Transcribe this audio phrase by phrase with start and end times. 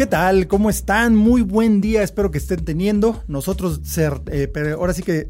[0.00, 0.48] ¿Qué tal?
[0.48, 1.14] ¿Cómo están?
[1.14, 3.22] Muy buen día, espero que estén teniendo.
[3.28, 5.28] Nosotros, ser, eh, pero ahora sí que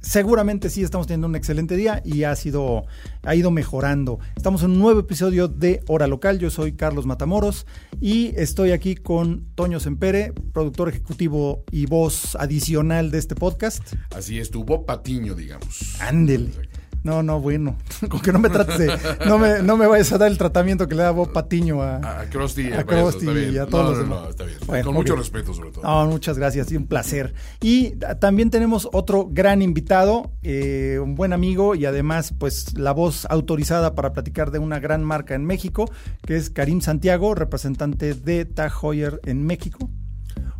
[0.00, 2.86] seguramente sí estamos teniendo un excelente día y ha sido
[3.22, 4.18] ha ido mejorando.
[4.34, 6.40] Estamos en un nuevo episodio de Hora Local.
[6.40, 7.68] Yo soy Carlos Matamoros
[8.00, 13.92] y estoy aquí con Toño Sempere, productor ejecutivo y voz adicional de este podcast.
[14.12, 16.00] Así es, tu Bob Patiño, digamos.
[16.00, 16.69] Ándele.
[17.02, 17.76] No, no, bueno.
[18.08, 18.98] Con que no me trates de.
[19.26, 21.96] No me, no me vayas a dar el tratamiento que le da Bob Patiño a.
[21.96, 24.22] A Krusty, a Krusty y a todos no, los no, demás.
[24.22, 24.58] no, está bien.
[24.66, 25.82] Bueno, Con mucho respeto, sobre todo.
[25.82, 27.34] No, muchas gracias y un placer.
[27.60, 33.26] Y también tenemos otro gran invitado, eh, un buen amigo y además, pues, la voz
[33.30, 35.90] autorizada para platicar de una gran marca en México,
[36.26, 39.88] que es Karim Santiago, representante de Tag Heuer en México.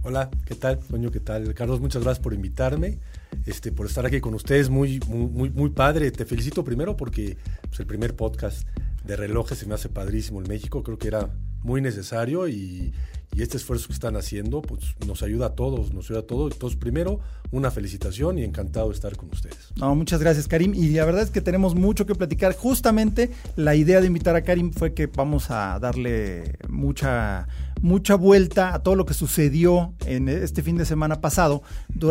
[0.02, 0.78] Hola, ¿qué tal?
[0.78, 1.52] Toño, ¿qué tal?
[1.52, 2.98] Carlos, muchas gracias por invitarme,
[3.46, 4.68] este, por estar aquí con ustedes.
[4.70, 6.10] Muy, muy, muy, padre.
[6.10, 7.36] Te felicito primero porque
[7.68, 8.66] pues, el primer podcast
[9.04, 10.82] de relojes se me hace padrísimo en México.
[10.82, 11.30] Creo que era
[11.62, 12.92] muy necesario y,
[13.36, 16.52] este esfuerzo que están haciendo pues, nos ayuda a todos, nos ayuda a todos.
[16.52, 17.20] Entonces, primero,
[17.52, 19.72] una felicitación y encantado de estar con ustedes.
[19.76, 20.74] Muchas gracias, Karim.
[20.74, 22.54] Y la verdad es que tenemos mucho que platicar.
[22.54, 27.48] Justamente la idea de invitar a Karim fue que vamos a darle mucha,
[27.80, 31.62] mucha vuelta a todo lo que sucedió en este fin de semana pasado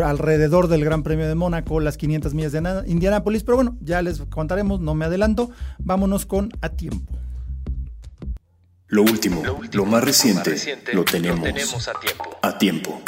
[0.04, 3.42] alrededor del Gran Premio de Mónaco, las 500 millas de Indianápolis.
[3.42, 5.50] Pero bueno, ya les contaremos, no me adelanto.
[5.78, 7.20] Vámonos con A Tiempo.
[8.90, 10.56] Lo último, lo más reciente,
[10.92, 11.88] lo tenemos,
[12.42, 13.00] a tiempo.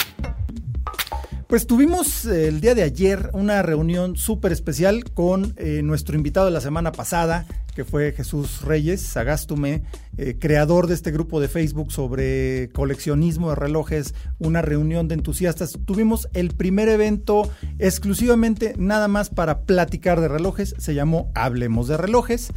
[1.49, 6.47] Pues tuvimos eh, el día de ayer una reunión súper especial con eh, nuestro invitado
[6.47, 9.83] de la semana pasada, que fue Jesús Reyes, Sagastume,
[10.17, 15.79] eh, creador de este grupo de Facebook sobre coleccionismo de relojes, una reunión de entusiastas.
[15.85, 21.97] Tuvimos el primer evento exclusivamente nada más para platicar de relojes, se llamó Hablemos de
[21.97, 22.53] Relojes.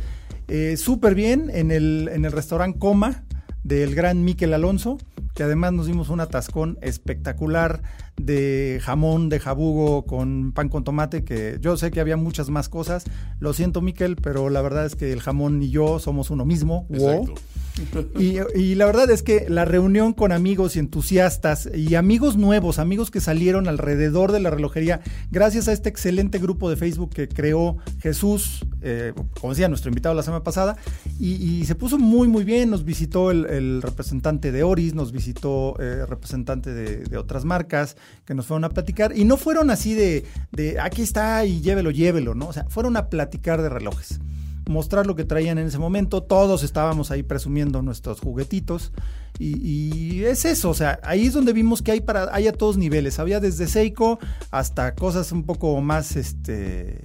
[0.48, 3.24] Eh, súper bien en el, en el restaurante Coma
[3.64, 5.00] del gran Miquel Alonso,
[5.36, 7.84] que además nos dimos un atascón espectacular
[8.16, 12.70] de jamón de jabugo con pan con tomate, que yo sé que había muchas más
[12.70, 13.04] cosas.
[13.40, 16.88] Lo siento, Miquel, pero la verdad es que el jamón y yo somos uno mismo.
[16.90, 17.36] Wow.
[18.56, 23.12] Y, la verdad es que la reunión con amigos y entusiastas y amigos nuevos, amigos
[23.12, 27.78] que salieron alrededor de la relojería, gracias a este excelente grupo de Facebook que creó
[28.00, 30.78] Jesús, eh, como decía nuestro invitado la semana pasada,
[31.20, 32.70] y, se puso muy, muy bien.
[32.70, 37.98] Nos visitó el, el representante de Oris, nos visitó eh, representante de, de otras marcas
[38.26, 39.18] que nos fueron a platicar.
[39.18, 42.48] Y no fueron así de, de aquí está y llévelo, llévelo, ¿no?
[42.48, 44.20] O sea, fueron a platicar de relojes
[44.68, 46.24] mostrar lo que traían en ese momento.
[46.24, 48.92] Todos estábamos ahí presumiendo nuestros juguetitos.
[49.38, 52.54] Y, y es eso, o sea, ahí es donde vimos que hay para, hay a
[52.54, 53.20] todos niveles.
[53.20, 54.20] Había desde Seiko
[54.52, 57.02] hasta cosas un poco más este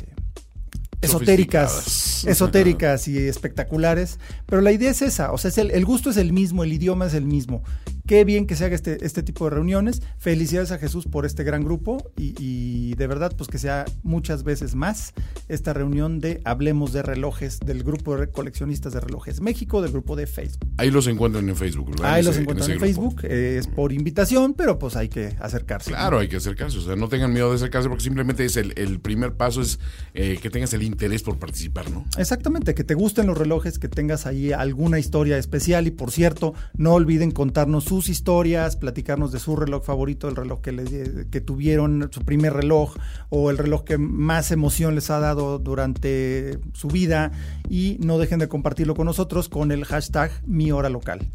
[1.01, 4.19] esotéricas, esotéricas y espectaculares.
[4.47, 6.73] Pero la idea es esa, o sea, es el, el gusto es el mismo, el
[6.73, 7.63] idioma es el mismo.
[8.11, 10.03] Qué bien que se haga este, este tipo de reuniones.
[10.19, 14.43] Felicidades a Jesús por este gran grupo y, y de verdad, pues que sea muchas
[14.43, 15.13] veces más
[15.47, 20.17] esta reunión de Hablemos de Relojes del grupo de coleccionistas de relojes México, del grupo
[20.17, 20.69] de Facebook.
[20.79, 22.15] Ahí los encuentran en Facebook, ¿verdad?
[22.15, 22.81] Ahí En los ese- encuentran en.
[22.81, 25.91] Facebook, eh, es por invitación, pero pues hay que acercarse.
[25.93, 26.79] Claro, hay que acercarse.
[26.79, 29.79] O sea, no tengan miedo de acercarse porque simplemente es el, el primer paso es
[30.15, 32.05] eh, que tengas el interés por participar, ¿no?
[32.19, 36.55] Exactamente, que te gusten los relojes, que tengas ahí alguna historia especial y por cierto,
[36.77, 42.23] no olviden contarnos sus historias, platicarnos de su reloj favorito, el reloj que, tuvieron, su
[42.23, 42.97] primer reloj
[43.29, 47.33] o el reloj que más emoción les ha dado durante su vida
[47.69, 51.29] y no dejen de compartirlo con nosotros con el hashtag mi hora local.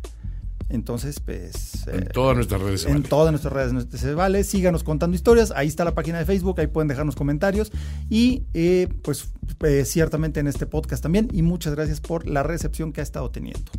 [0.70, 1.88] Entonces, pues...
[1.88, 2.82] En eh, todas nuestras redes.
[2.82, 3.08] se en vale.
[3.08, 4.44] todas nuestras redes se vale.
[4.44, 5.52] Síganos contando historias.
[5.56, 6.60] Ahí está la página de Facebook.
[6.60, 7.72] Ahí pueden dejarnos comentarios.
[8.10, 9.32] Y eh, pues
[9.64, 11.30] eh, ciertamente en este podcast también.
[11.32, 13.72] Y muchas gracias por la recepción que ha estado teniendo.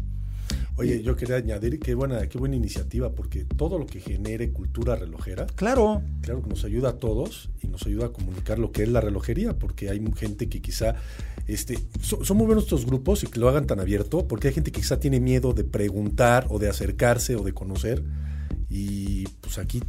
[0.79, 4.95] Oye, yo quería añadir qué buena, qué buena iniciativa, porque todo lo que genere cultura
[4.95, 8.83] relojera, Claro, claro que nos ayuda a todos y nos ayuda a comunicar lo que
[8.83, 10.97] es la relojería, porque hay gente que quizá,
[11.47, 14.55] este, so- son muy buenos estos grupos y que lo hagan tan abierto, porque hay
[14.55, 18.03] gente que quizá tiene miedo de preguntar o de acercarse o de conocer,
[18.69, 19.83] y pues aquí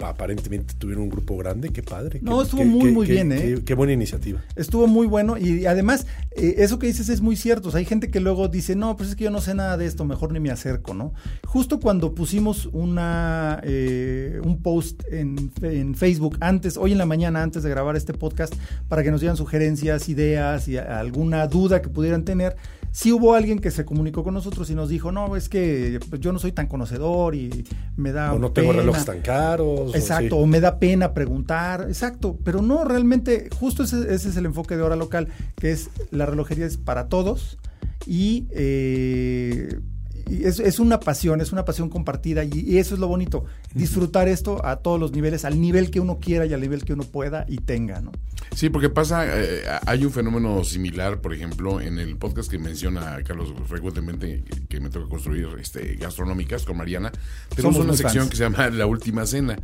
[0.00, 2.20] aparentemente tuvieron un grupo grande, qué padre.
[2.22, 3.58] No, qué- estuvo qué- muy, qué- muy bien, ¿eh?
[3.64, 4.40] Qué, buena iniciativa.
[4.56, 7.68] Estuvo muy bueno y además eh, eso que dices es muy cierto.
[7.68, 9.76] O sea, hay gente que luego dice, no, pues es que yo no sé nada
[9.76, 11.12] de esto, mejor ni me acerco, ¿no?
[11.44, 17.42] Justo cuando pusimos una eh, un post en, en Facebook antes, hoy en la mañana,
[17.42, 18.54] antes de grabar este podcast,
[18.88, 22.56] para que nos dieran sugerencias, ideas y alguna duda que pudieran tener,
[22.90, 26.32] sí hubo alguien que se comunicó con nosotros y nos dijo, no, es que yo
[26.32, 27.64] no soy tan conocedor y
[27.96, 28.82] me da o no tengo pena".
[28.82, 29.92] relojes tan caros.
[29.92, 30.42] o Exacto, sí.
[30.42, 34.76] o me da pena preguntar, exacto, pero no, realmente, justo ese, ese es el enfoque
[34.76, 37.58] de hora local, que es la relojería es para todos
[38.06, 39.80] y, eh,
[40.28, 43.44] y es, es una pasión, es una pasión compartida y, y eso es lo bonito,
[43.74, 46.92] disfrutar esto a todos los niveles, al nivel que uno quiera y al nivel que
[46.92, 48.12] uno pueda y tenga, ¿no?
[48.54, 53.18] Sí, porque pasa, eh, hay un fenómeno similar, por ejemplo, en el podcast que menciona
[53.24, 57.12] Carlos frecuentemente, que, que me toca construir este, gastronómicas con Mariana,
[57.54, 58.30] tenemos Somos una sección fans.
[58.30, 59.58] que se llama La Última Cena.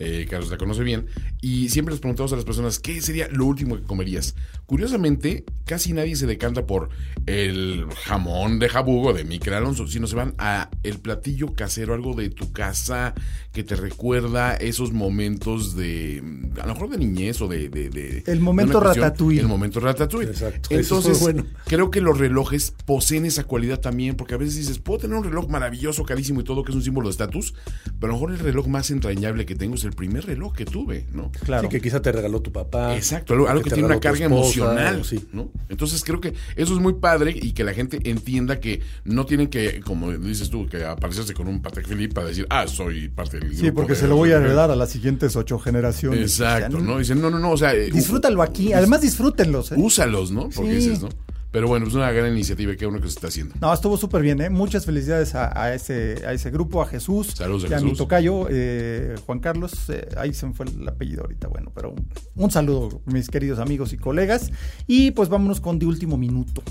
[0.00, 1.06] Eh, Carlos la conoce bien,
[1.40, 4.36] y siempre les preguntamos a las personas qué sería lo último que comerías.
[4.68, 6.90] Curiosamente, casi nadie se decanta por
[7.24, 12.14] el jamón de jabugo de Miquel Alonso, sino se van a el platillo casero, algo
[12.14, 13.14] de tu casa
[13.50, 16.22] que te recuerda esos momentos de,
[16.60, 17.70] a lo mejor de niñez o de...
[17.70, 19.40] de- de- El momento cuestión, ratatouille.
[19.40, 20.28] El momento ratatouille.
[20.32, 21.46] Exacto, Entonces, bueno.
[21.64, 25.24] creo que los relojes poseen esa cualidad también, porque a veces dices, puedo tener un
[25.24, 27.54] reloj maravilloso, carísimo y todo, que es un símbolo de estatus,
[27.98, 30.66] pero a lo mejor el reloj más entrañable que tengo es el primer reloj que
[30.66, 31.32] tuve, ¿no?
[31.44, 31.62] Claro.
[31.62, 32.94] Sí, que quizá te regaló tu papá.
[32.94, 34.57] Exacto, algo, algo que, tiene una carga esposa,
[35.04, 35.28] sí.
[35.32, 35.50] ¿no?
[35.68, 39.48] Entonces creo que eso es muy padre y que la gente entienda que no tienen
[39.48, 43.38] que, como dices tú, que aparecerse con un Patek Philippe para decir, ah, soy parte
[43.38, 43.64] del grupo.
[43.64, 46.20] Sí, porque de- se lo voy a heredar a las siguientes ocho generaciones.
[46.20, 46.98] Exacto, O sea, ¿no?
[46.98, 47.74] Dicen, no, no, no, o sea...
[47.74, 49.72] eh, Disfrútalo aquí, además disfrútenlos.
[49.72, 49.76] ¿eh?
[49.78, 50.48] Úsalos, ¿no?
[50.48, 50.76] Porque Sí.
[50.88, 51.08] dices, ¿no?
[51.50, 53.54] Pero bueno, es una gran iniciativa que uno que se está haciendo.
[53.60, 54.50] No, estuvo súper bien, ¿eh?
[54.50, 57.84] Muchas felicidades a, a ese, a ese grupo, a Jesús, Saludos a y a mi
[57.84, 57.98] Jesús.
[57.98, 59.72] tocayo, eh, Juan Carlos.
[59.88, 63.58] eh, ahí se me fue el apellido ahorita, bueno, pero un, un saludo, mis queridos
[63.58, 64.50] amigos y colegas.
[64.86, 66.62] Y pues vámonos con de último minuto.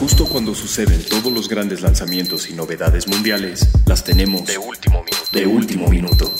[0.00, 5.28] Justo cuando suceden todos los grandes lanzamientos y novedades mundiales, las tenemos de último minuto.
[5.32, 6.32] De último minuto.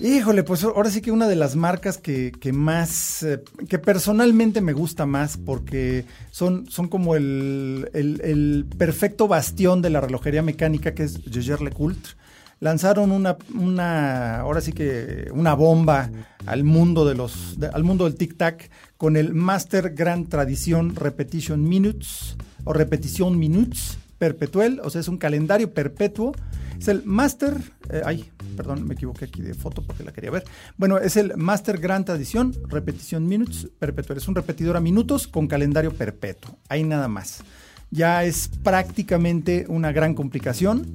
[0.00, 4.72] Híjole, pues ahora sí que una de las marcas que, más, eh, que personalmente me
[4.72, 11.04] gusta más porque son, son como el, el- perfecto bastión de la relojería mecánica que
[11.04, 12.14] es Jaeger-LeCoultre.
[12.58, 16.10] Lanzaron una, una, ahora sí que una bomba
[16.44, 22.36] al mundo de los, al mundo del tic-tac con el Master Grand Tradition Repetition Minutes
[22.64, 26.32] o Repetition Minutes Perpetuel, o sea, es un calendario perpetuo.
[26.84, 27.56] Es el Master,
[27.88, 30.44] eh, ay, perdón, me equivoqué aquí de foto porque la quería ver.
[30.76, 34.18] Bueno, es el Master Gran Tradición, repetición minutes perpetual.
[34.18, 36.58] Es un repetidor a minutos con calendario perpetuo.
[36.68, 37.42] Ahí nada más.
[37.90, 40.94] Ya es prácticamente una gran complicación.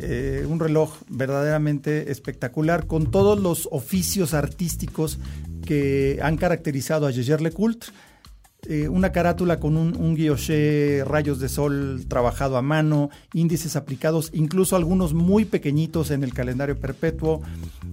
[0.00, 5.18] Eh, un reloj verdaderamente espectacular con todos los oficios artísticos
[5.64, 7.90] que han caracterizado a Jaeger-LeCoultre
[8.68, 14.30] eh, una carátula con un, un guilloché, rayos de sol trabajado a mano, índices aplicados,
[14.32, 17.42] incluso algunos muy pequeñitos en el calendario perpetuo,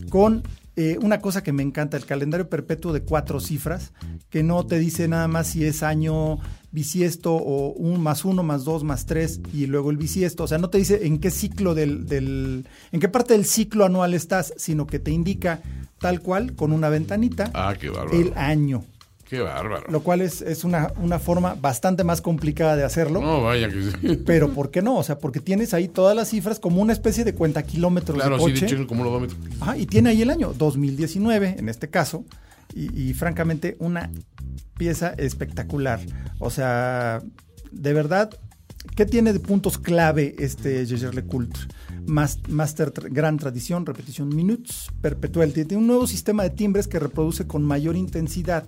[0.09, 0.43] con
[0.75, 3.91] eh, una cosa que me encanta, el calendario perpetuo de cuatro cifras,
[4.29, 6.39] que no te dice nada más si es año
[6.71, 10.43] bisiesto o un más uno, más dos, más tres y luego el bisiesto.
[10.43, 13.85] O sea, no te dice en qué ciclo del, del en qué parte del ciclo
[13.85, 15.61] anual estás, sino que te indica
[15.97, 18.85] tal cual con una ventanita Ah, qué el año
[19.29, 19.85] Qué bárbaro.
[19.89, 23.21] lo cual es, es una, una forma bastante más complicada de hacerlo.
[23.21, 24.15] No, vaya que sí.
[24.25, 24.97] Pero ¿por qué no?
[24.97, 28.37] O sea, porque tienes ahí todas las cifras como una especie de cuenta kilómetros Claro,
[28.37, 28.87] de coche.
[28.87, 29.37] como meter.
[29.59, 32.25] Ajá, y tiene ahí el año 2019, en este caso,
[32.73, 34.09] y, y francamente una
[34.77, 35.99] pieza espectacular.
[36.39, 37.21] O sea,
[37.71, 38.31] de verdad,
[38.95, 41.67] ¿qué tiene de puntos clave este Jaeger-LeCoultre?
[42.07, 45.53] Mas- Master Gran Tradición, repetición minutes, perpetual.
[45.53, 48.67] Tiene un nuevo sistema de timbres que reproduce con mayor intensidad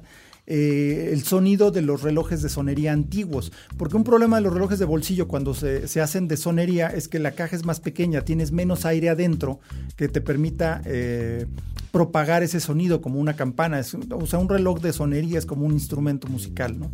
[0.54, 3.54] eh, el sonido de los relojes de sonería antiguos.
[3.78, 7.08] Porque un problema de los relojes de bolsillo cuando se, se hacen de sonería es
[7.08, 9.62] que la caja es más pequeña, tienes menos aire adentro
[9.96, 11.46] que te permita eh,
[11.94, 13.80] propagar ese sonido como una campana.
[13.80, 16.78] Es, o sea, un reloj de sonería es como un instrumento musical.
[16.78, 16.92] ¿no?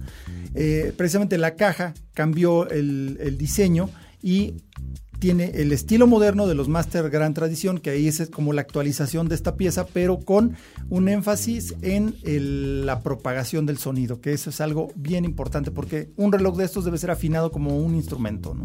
[0.53, 3.89] Eh, precisamente la caja cambió el, el diseño
[4.21, 4.53] y
[5.19, 9.27] tiene el estilo moderno de los Master Gran Tradición, que ahí es como la actualización
[9.27, 10.55] de esta pieza, pero con
[10.89, 12.15] un énfasis en
[12.85, 16.85] la propagación del sonido, que eso es algo bien importante, porque un reloj de estos
[16.85, 18.55] debe ser afinado como un instrumento.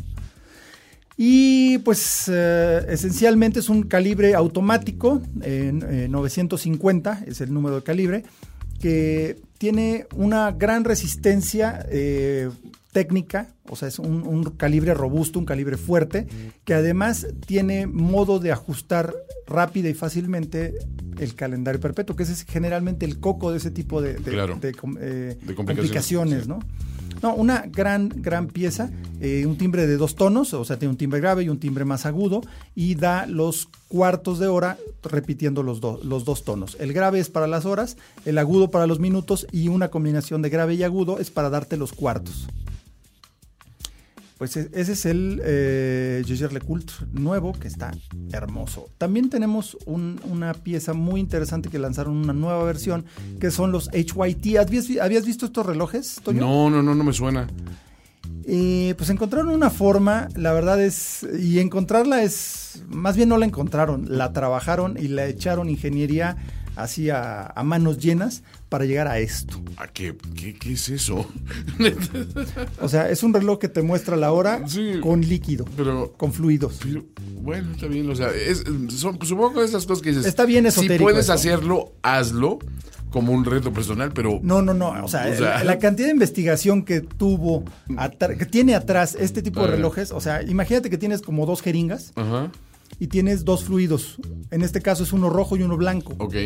[1.16, 7.82] Y pues eh, esencialmente es un calibre automático, en eh, 950 es el número de
[7.82, 8.24] calibre,
[8.80, 12.50] que tiene una gran resistencia eh,
[12.92, 16.26] técnica, o sea, es un, un calibre robusto, un calibre fuerte,
[16.64, 19.14] que además tiene modo de ajustar
[19.46, 20.74] rápida y fácilmente
[21.18, 24.58] el calendario perpetuo, que ese es generalmente el coco de ese tipo de, de, Claro.
[24.60, 26.48] de com- eh, complicaciones, complicaciones, sí.
[26.48, 26.58] ¿no?
[27.22, 30.96] No, una gran, gran pieza, eh, un timbre de dos tonos, o sea, tiene un
[30.98, 32.40] timbre grave y un timbre más agudo,
[32.74, 36.76] y da los cuartos de hora repitiendo los, do- los dos tonos.
[36.80, 40.50] El grave es para las horas, el agudo para los minutos, y una combinación de
[40.50, 42.48] grave y agudo es para darte los cuartos.
[44.42, 47.92] Pues e- ese es el eh, LeCoultre nuevo, que está
[48.32, 48.88] hermoso.
[48.98, 53.04] También tenemos un- una pieza muy interesante que lanzaron una nueva versión,
[53.38, 54.58] que son los HYT.
[54.58, 56.40] ¿Habías, habías visto estos relojes, Toño?
[56.40, 57.46] No, no, no, no me suena.
[58.44, 63.46] Eh, pues encontraron una forma, la verdad es, y encontrarla es, más bien no la
[63.46, 66.36] encontraron, la trabajaron y la echaron ingeniería
[66.74, 69.60] así a, a manos llenas para llegar a esto.
[69.76, 71.26] ¿A qué, qué, qué es eso?
[72.80, 74.94] O sea, es un reloj que te muestra la hora Sí.
[75.02, 76.78] con líquido, Pero, con fluidos.
[76.82, 77.04] pero,
[77.42, 78.08] bueno, está bien.
[78.10, 80.24] O sea, es, son- supongo que esas cosas que dices.
[80.26, 81.32] Está bien Si esotérico puedes eso.
[81.34, 82.58] hacerlo, hazlo
[83.10, 84.40] como un reto personal, pero.
[84.42, 84.88] No, no, no.
[85.04, 87.64] O sea, O sea- la, la cantidad de investigación que tuvo,
[88.38, 89.76] que tiene atrás este tipo de A ver.
[89.76, 92.50] relojes, o sea, imagínate que tienes como dos jeringas Ajá.
[92.98, 94.16] y tienes dos fluidos.
[94.50, 96.14] En este caso es uno rojo y uno blanco.
[96.18, 96.36] Ok.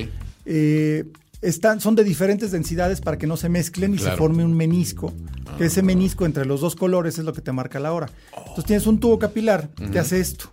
[0.48, 1.04] eh,
[1.42, 4.12] están, son de diferentes densidades para que no se mezclen y Claro.
[4.12, 5.12] se forme un menisco.
[5.58, 8.08] Que ese menisco entre los dos colores es lo que te marca la hora.
[8.36, 10.50] Entonces tienes un tubo capilar que hace esto.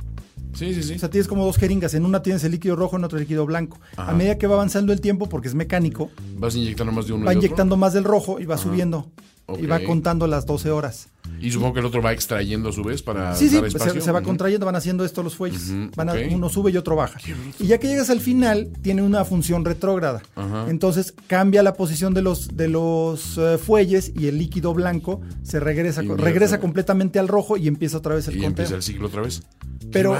[0.53, 0.93] Sí, sí, sí.
[0.93, 1.93] O sea, tienes como dos jeringas.
[1.95, 3.79] En una tienes el líquido rojo, en otra el líquido blanco.
[3.97, 7.25] A medida que va avanzando el tiempo, porque es mecánico, Vas inyectando más de uno
[7.25, 7.45] va y otro?
[7.47, 9.11] inyectando más del rojo y va subiendo.
[9.59, 11.07] Y va contando las 12 horas.
[11.39, 13.77] Y supongo que el otro va extrayendo a su vez para Sí, sí, dar se,
[13.77, 14.01] espacio.
[14.01, 15.71] se va contrayendo, van haciendo esto los fuelles.
[15.95, 17.19] Van a- uno sube y otro baja.
[17.59, 20.21] Y ya que llegas al final, tiene una función retrógrada.
[20.67, 25.59] Entonces cambia la posición de los, de los eh, fuelles y el líquido blanco se
[25.59, 28.49] regresa, regresa completamente al rojo y empieza otra vez el Y conteo.
[28.65, 29.43] empieza el ciclo otra vez.
[29.91, 30.15] Pero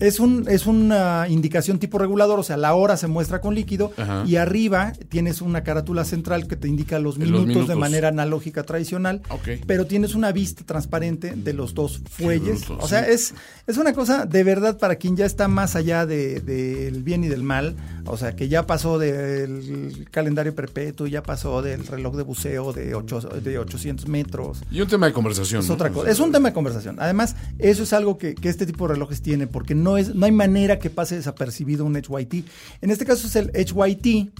[0.00, 3.92] es, un, es una indicación tipo regulador, o sea, la hora se muestra con líquido
[3.96, 4.24] Ajá.
[4.26, 8.64] y arriba tienes una carátula central que te indica los Los minutos, de manera analógica
[8.64, 9.48] tradicional, Ok.
[9.66, 12.66] pero tienes una vista transparente de los dos fuelles.
[12.66, 13.10] bruto, o sea, sí.
[13.12, 13.34] es,
[13.66, 17.28] es una cosa de verdad para quien ya está más allá de- del bien y
[17.28, 22.22] del mal, o sea, que ya pasó del calendario perpetuo, ya pasó del reloj de
[22.22, 24.62] buceo de, ocho- de 800 metros.
[24.70, 25.60] Y un tema de conversación.
[25.62, 25.74] Es ¿no?
[25.74, 26.10] otra cosa.
[26.10, 26.96] Es un tema de conversación.
[26.98, 30.26] Además, eso es algo que, que este tipo de relojes tiene, porque no es, no
[30.26, 32.44] hay manera que pase desapercibido un HYT.
[32.82, 34.30] En este caso es el HYT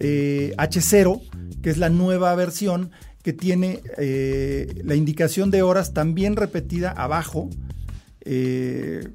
[0.00, 1.20] eh, H0,
[1.62, 2.90] que es la nueva versión
[3.24, 7.50] que tiene eh, la indicación de horas también repetida abajo.
[8.20, 9.08] eh,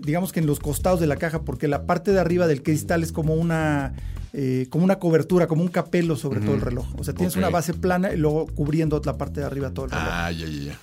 [0.00, 3.02] digamos que en los costados de la caja, porque la parte de arriba del cristal
[3.02, 3.92] es como una
[4.32, 6.86] eh, como una cobertura, como un capelo sobre todo el reloj.
[6.98, 9.90] O sea, tienes una base plana y luego cubriendo la parte de arriba todo el
[9.92, 10.08] reloj.
[10.10, 10.78] Ah, ya, ya, ya.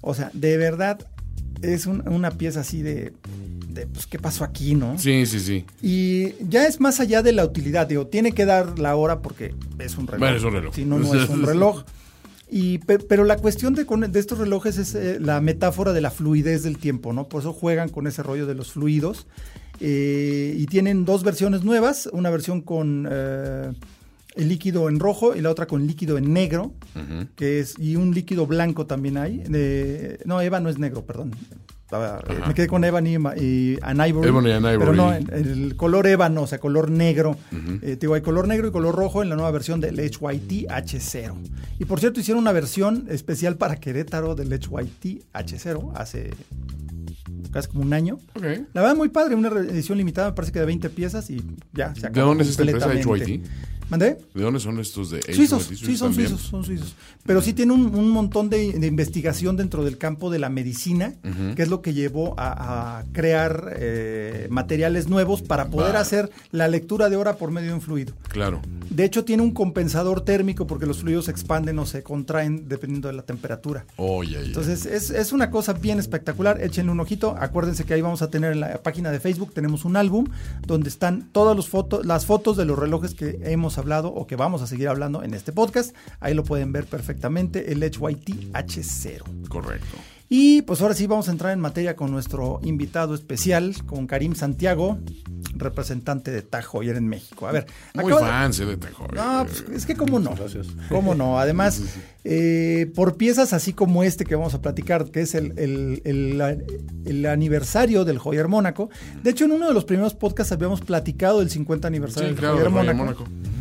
[0.00, 0.98] O sea, de verdad
[1.62, 3.12] es un- una pieza así de,
[3.68, 4.98] de, pues, ¿qué pasó aquí, no?
[4.98, 5.64] Sí, sí, sí.
[5.80, 9.54] Y ya es más allá de la utilidad, digo, tiene que dar la hora porque
[9.78, 10.18] es un reloj.
[10.20, 10.74] Bueno, es un reloj.
[10.74, 11.84] Si no, no es un reloj.
[12.50, 13.86] Y, pe- pero la cuestión de,
[14.18, 17.28] estos relojes es eh, la metáfora de la fluidez del tiempo, ¿no?
[17.28, 19.26] Por eso juegan con ese rollo de los fluidos.
[19.80, 23.72] Eh, y tienen dos versiones nuevas, una versión con eh,
[24.34, 26.72] el líquido en rojo y la otra con líquido en negro,
[27.36, 29.42] que es, y un líquido blanco también hay.
[30.24, 31.30] no, Eva no es negro, perdón.
[31.90, 32.20] Ajá.
[32.46, 34.28] Me quedé con Ebony y, an Ivory.
[34.28, 34.78] Ebony and Ivory.
[34.78, 37.36] Pero no, el color ébano, o sea, color negro.
[37.52, 40.68] Eh, te digo, hay color negro y color rojo en la nueva versión del HYT
[40.68, 41.34] H0.
[41.78, 46.30] Y por cierto, hicieron una versión especial para Querétaro del HYT H0 hace
[47.52, 48.18] casi como un año.
[48.72, 51.42] La verdad, muy padre, una edición limitada, me parece que de 20 piezas y
[51.72, 53.32] ya se ¿De acabó dónde es esta empresa, completamente.
[53.34, 53.42] HYT?
[53.90, 54.18] ¿Mandé?
[54.34, 55.76] ¿De dónde son estos de Suizos, HYT?
[55.78, 56.28] sí, son también?
[56.28, 56.94] suizos, son suizos.
[57.26, 61.14] Pero sí tiene un, un montón de, de investigación dentro del campo de la medicina,
[61.56, 66.68] que es lo que llevó a, a crear eh, materiales nuevos para poder hacer la
[66.68, 68.14] lectura de hora por medio de un fluido.
[68.28, 68.62] Claro.
[68.90, 73.08] De hecho, tiene un compensador térmico porque los fluidos se expanden o se contraen dependiendo
[73.08, 73.86] de la temperatura.
[73.96, 74.38] Oh, ya.
[74.40, 76.62] Entonces, es, es una cosa bien espectacular.
[76.62, 77.36] Échenle un ojito.
[77.40, 80.26] Acuérdense que ahí vamos a tener en la página de Facebook, tenemos un álbum
[80.66, 84.36] donde están todas los fotos, las fotos de los relojes que hemos hablado o que
[84.36, 85.94] vamos a seguir hablando en este podcast.
[86.20, 89.48] Ahí lo pueden ver perfectamente, el HYT H0.
[89.48, 90.19] Correcto.
[90.32, 94.36] Y pues ahora sí vamos a entrar en materia con nuestro invitado especial, con Karim
[94.36, 94.96] Santiago,
[95.56, 97.48] representante de Tag Heuer en México.
[97.48, 99.08] A ver, Muy acaba de- de Tajo.
[99.12, 100.36] no, pues, es que cómo no.
[100.36, 100.68] Gracias.
[100.88, 101.40] ¿Cómo no?
[101.40, 101.82] Además,
[102.22, 106.64] eh, por piezas así como este que vamos a platicar, que es el, el- el-
[107.04, 108.88] el aniversario del Joyer Mónaco.
[109.24, 112.38] De hecho, en uno de los primeros podcasts habíamos platicado del 50 aniversario Sí, del
[112.40, 113.24] claro, Joyer de Royal Mónaco.
[113.24, 113.59] Mónaco.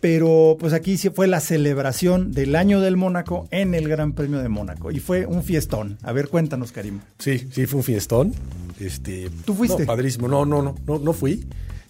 [0.00, 4.38] Pero pues aquí sí fue la celebración del año del Mónaco en el Gran Premio
[4.38, 4.92] de Mónaco.
[4.92, 5.98] Y fue un fiestón.
[6.02, 7.00] A ver, cuéntanos, Karim.
[7.18, 8.34] Sí, sí, fue un fiestón.
[8.78, 9.80] Este, ¿Tú fuiste?
[9.82, 10.28] No, padrísimo.
[10.28, 11.44] No, no, no, no, no fui.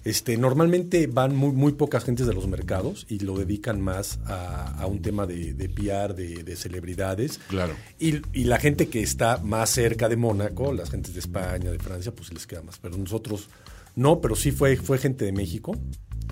[0.05, 4.81] Este, normalmente van muy, muy pocas gentes de los mercados y lo dedican más a,
[4.81, 7.39] a un tema de, de PR, de, de celebridades.
[7.49, 7.75] Claro.
[7.99, 11.79] Y, y la gente que está más cerca de Mónaco, las gentes de España, de
[11.79, 12.79] Francia, pues les queda más.
[12.79, 13.51] Pero nosotros
[13.97, 15.77] no, pero sí fue, fue gente de México.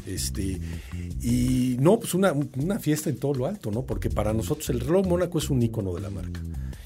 [0.04, 0.60] Este,
[1.22, 3.82] y no, pues una, una fiesta en todo lo alto, ¿no?
[3.84, 6.40] Porque para nosotros el reloj Mónaco es un ícono de la marca.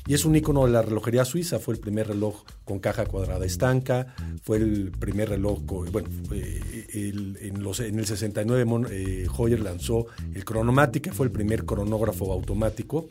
[0.07, 1.59] Y es un ícono de la relojería suiza.
[1.59, 4.15] Fue el primer reloj con caja cuadrada estanca.
[4.43, 5.61] Fue el primer reloj,
[5.93, 11.13] bueno, eh, el- en, los, en el 69 Mon- eh, Hoyer lanzó el Chronomatic, que
[11.13, 13.09] fue el primer cronógrafo automático.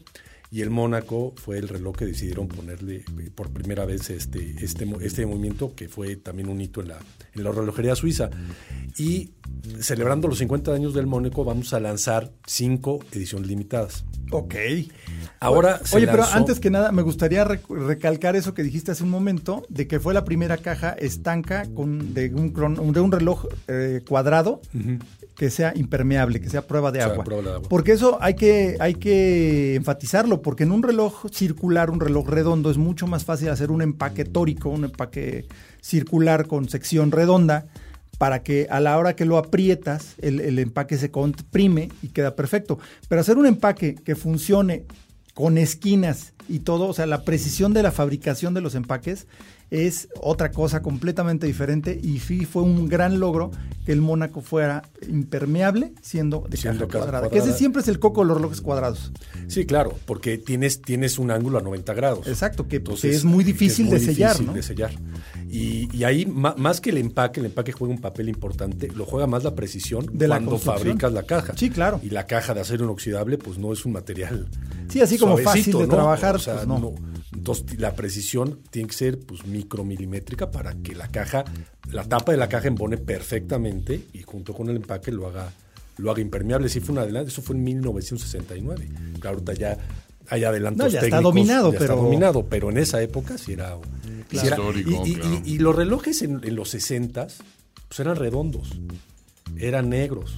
[0.51, 4.87] Y el Mónaco fue el reloj que decidieron ponerle eh, por primera vez este, este,
[5.01, 6.97] este movimiento, que fue también un hito en la,
[7.35, 8.31] en la relojería suiza.
[8.98, 9.31] Y
[9.79, 14.03] celebrando los 50 años del Mónaco, vamos a lanzar cinco ediciones limitadas.
[14.31, 14.55] Ok.
[15.39, 19.03] Ahora se Oye, pero antes que nada, me gustaría rec- recalcar eso que dijiste hace
[19.03, 23.12] un momento, de que fue la primera caja estanca con, de, un, cron- de un
[23.12, 24.62] reloj eh, cuadrado
[25.36, 27.24] que sea impermeable, que sea prueba de O sea, agua.
[27.24, 27.69] prueba de agua.
[27.69, 32.69] Porque eso hay que, hay que enfatizarlo, porque en un reloj circular, un reloj redondo,
[32.69, 35.46] es mucho más fácil hacer un empaque tórico, un empaque
[35.81, 37.67] circular con sección redonda,
[38.19, 42.77] para que a la hora que lo aprietas, el, empaque se comprime y queda perfecto.
[43.07, 44.83] Pero hacer un empaque que funcione
[45.33, 49.25] con esquinas y todo, o sea, la precisión de la fabricación de los empaques
[49.71, 53.51] es otra cosa completamente diferente y sí fue un gran logro
[53.85, 57.99] que el Mónaco fuera impermeable siendo de Siendo caja cuadrada, que ese siempre es el
[57.99, 59.11] coco de los relojes cuadrados.
[59.47, 62.27] Sí, claro, porque tienes, tienes un ángulo a 90 grados.
[62.27, 64.53] Exacto, que, Entonces, que es muy difícil es muy de sellar, difícil ¿no?
[64.53, 64.91] de sellar.
[65.49, 69.27] Y, y ahí, más que el empaque, el empaque juega un papel importante, lo juega
[69.27, 70.88] más la precisión De la cuando construcción.
[70.88, 71.53] fabricas la caja.
[71.55, 71.99] Sí, claro.
[72.03, 74.47] Y la caja de acero inoxidable, pues no es un material.
[74.89, 75.88] Sí, así como fácil de ¿no?
[75.88, 76.93] trabajar, O sea, pues no.
[77.33, 81.43] Entonces, la precisión tiene que ser pues micromilimétrica para que la caja,
[81.91, 85.51] la tapa de la caja embone perfectamente y junto con el empaque lo haga,
[85.97, 86.69] lo haga impermeable.
[86.69, 88.89] Sí fue un adelante, eso fue en 1969.
[89.19, 89.77] Claro, ahorita ya
[90.29, 93.37] hay adelantos No, ya está técnicos, dominado, ya pero- está dominado, pero en esa época
[93.37, 93.75] sí era...
[94.31, 95.41] sí era- Histórico, y, y- claro.
[95.45, 97.27] y- y los relojes en, en los 60
[97.87, 98.69] pues eran redondos,
[99.57, 100.36] eran negros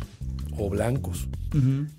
[0.58, 1.28] o blancos,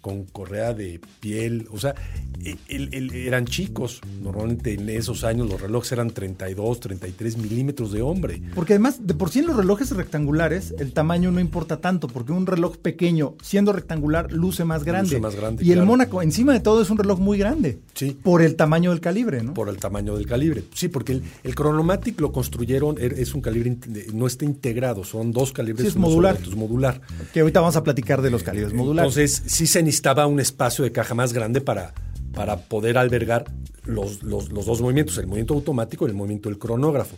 [0.01, 1.95] con correa de piel, o sea,
[2.43, 4.01] e- el- el- eran chicos.
[4.23, 8.41] Normalmente en esos años los relojes eran 32, 33 milímetros de hombre.
[8.55, 12.33] Porque además, de por sí en los relojes rectangulares, el tamaño no importa tanto, porque
[12.33, 15.21] un reloj pequeño, siendo rectangular, luce más grande.
[15.21, 15.83] más grande, y el.
[15.85, 17.79] Mónaco, encima de todo, es un reloj muy grande.
[17.95, 18.17] Sí.
[18.23, 19.53] Por el tamaño del calibre, ¿no?
[19.53, 20.65] Por el tamaño del calibre.
[20.75, 23.77] Sí, porque el, el Chronomatic lo construyeron, er- es un calibre,
[24.15, 25.83] no está integrado, son dos calibres.
[25.83, 26.39] Sí, es solo, modular.
[26.41, 27.01] es modular.
[27.35, 29.17] Que ahorita vamos a platicar de los calibres modulares.
[29.17, 31.95] Entonces, sí se necesitaba un espacio de caja más grande para,
[32.35, 33.45] para poder albergar
[33.85, 37.17] los, los- los dos movimientos, el movimiento automático y el movimiento del cronógrafo.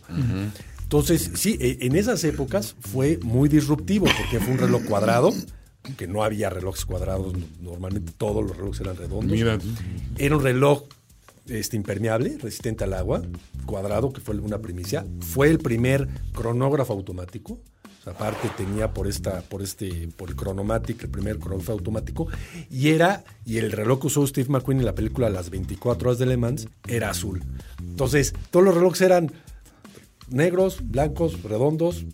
[0.82, 5.32] Entonces, sí, e- en esas épocas fue muy disruptivo porque fue un reloj cuadrado,
[5.96, 9.30] que no había relojes cuadrados, normalmente todos los relojes eran redondos.
[9.30, 9.58] Mira,
[10.16, 10.84] Era un reloj
[11.46, 13.22] este, impermeable, resistente al agua,
[13.66, 15.04] cuadrado, que fue una primicia.
[15.20, 17.60] Fue el primer cronógrafo automático.
[18.06, 22.28] Aparte tenía por esta, por este, por el Chronomatic, el primer cronógrafo automático,
[22.70, 26.18] y era, y el reloj que usó Steve McQueen en la película Las 24 horas
[26.18, 27.42] de Le Mans era azul.
[27.80, 29.32] Entonces, todos los relojes eran
[30.28, 32.04] negros, blancos, redondos,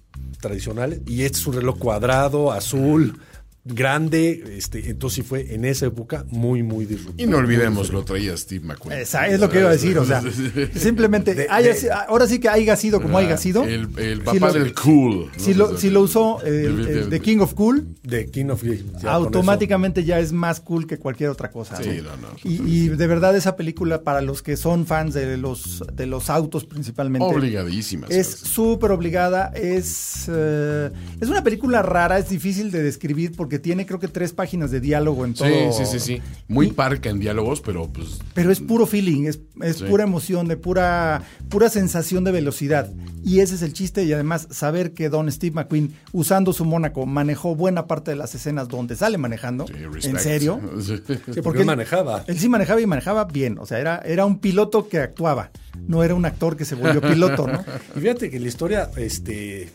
[0.41, 3.19] tradicionales, y este es un reloj cuadrado, azul,
[3.65, 7.29] grande, este, entonces sí fue en esa época muy, muy disruptivo.
[7.29, 9.01] y no olvidemos, lo traía Steve McQueen.
[9.01, 10.23] Esa es lo que iba a decir, o sea,
[10.75, 13.65] simplemente, De- haya de- ahora sí que haya sido como haya sido.
[13.65, 15.27] El, el si papá lo- del cool.
[15.27, 15.33] ¿no?
[15.45, 18.27] Si lo, si lo usó eh, el, El- el el- The King of Cool, De
[18.27, 18.63] King of
[19.03, 21.77] ya automáticamente ya es más cool que cualquier otra cosa.
[21.83, 22.17] Sí, ¿no?
[22.17, 22.29] no, no.
[22.45, 26.31] Y, y de verdad esa película, para los que son fans de los, de los
[26.31, 28.07] autos principalmente, Obligadísima.
[28.09, 29.53] es súper obligada.
[29.55, 34.33] Es, eh, es una película rara, es difícil de describir porque tiene creo que tres
[34.33, 35.49] páginas de diálogo en todo.
[35.49, 36.23] Sí, sí, sí, sí.
[36.47, 39.85] Muy Y- parca en diálogos, pero pues Pero es puro feeling, es, es Sí.
[39.87, 42.89] pura emoción, de pura, pura sensación de velocidad.
[43.25, 44.05] Y ese es el chiste.
[44.05, 48.33] Y además, saber que Don Steve McQueen, usando su Mónaco, manejó buena parte de las
[48.37, 49.67] escenas donde sale manejando.
[49.67, 50.61] sí, en serio.
[50.81, 50.95] Sí.
[51.35, 52.23] Sí, porque él manejaba.
[52.29, 53.59] Él sí manejaba y manejaba bien.
[53.59, 55.51] O sea, era, era un piloto que actuaba.
[55.89, 57.65] No era un actor que se volvió piloto, ¿no?
[57.97, 59.71] Y fíjate que la historia, este,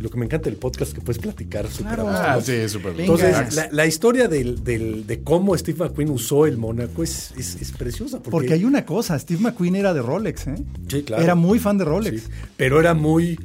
[0.00, 2.08] lo que me encanta del podcast que puedes platicar súper Claro.
[2.08, 2.52] Ah, sí.
[2.98, 7.56] Entonces, la, la historia del, del- de cómo Steve McQueen usó el Mónaco es, es,
[7.60, 8.16] es preciosa.
[8.18, 10.56] Porque, Porque hay una cosa, Steve McQueen era de Rolex, ¿eh?
[10.88, 11.22] Sí, claro.
[11.22, 12.22] Era muy fan de Rolex.
[12.22, 13.38] Sí, pero era muy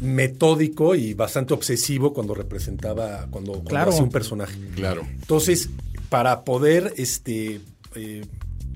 [0.00, 3.90] metódico y bastante obsesivo cuando representaba, cuando, cuando Claro.
[3.90, 4.56] hacía un personaje.
[4.74, 5.02] Claro.
[5.20, 5.68] Entonces,
[6.08, 7.60] para poder este,
[7.94, 8.24] eh,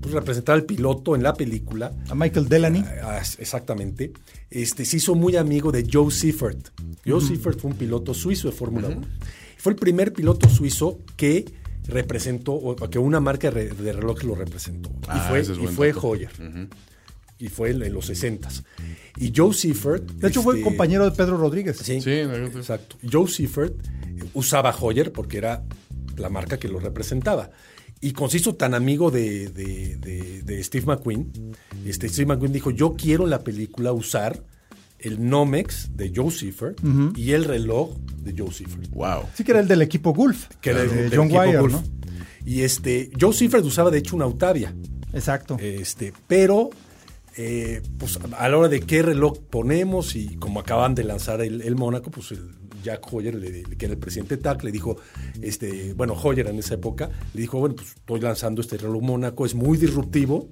[0.02, 2.84] pues, representar al piloto en la película, A Michael Delaney.
[3.02, 4.12] Ah, exactamente.
[4.50, 6.70] Este, se hizo muy amigo de Joe Seifert.
[7.06, 9.00] Joe Seifert fue un piloto suizo de Fórmula 1.
[9.58, 11.44] Fue el primer piloto suizo que
[11.86, 14.90] representó, o que una marca de, reloj lo representó.
[15.06, 15.94] Ah, y fue, es y fue.
[15.94, 16.30] Hoyer.
[17.38, 18.48] Y fue en, los 60
[19.18, 20.10] Y Joe Seifert.
[20.12, 21.76] De hecho, fue este, compañero de Pedro Rodríguez.
[21.78, 22.96] Sí, Sí, exacto.
[23.08, 23.74] Joe Seifert
[24.34, 25.62] usaba Hoyer porque era
[26.16, 27.50] la marca que lo representaba.
[28.02, 31.32] Y con se hizo tan amigo de, de- de- de Steve McQueen,
[31.86, 34.42] este, Steve McQueen dijo, yo quiero en la película usar
[34.98, 36.30] el Nomex de Joe
[37.16, 38.50] y el reloj de Joe.
[38.92, 39.22] Wow.
[39.34, 40.48] Sí que era el del equipo Gulf.
[40.60, 41.72] Que era el de del John equipo Wire, Gulf.
[41.72, 41.82] ¿no?
[42.44, 43.32] Y este, Joe
[43.64, 44.74] usaba de hecho una Octavia.
[45.12, 45.56] Exacto.
[45.60, 46.70] Este, pero
[47.36, 51.62] eh, pues a la hora de qué reloj ponemos y como acaban de lanzar el,
[51.62, 52.50] el Mónaco, pues el
[52.82, 54.96] Jack Hoyer, le- que era el presidente TAC, le dijo,
[55.40, 59.46] este, bueno, Hoyer en esa época, le dijo, bueno, pues estoy lanzando este reloj Mónaco,
[59.46, 60.48] es muy disruptivo,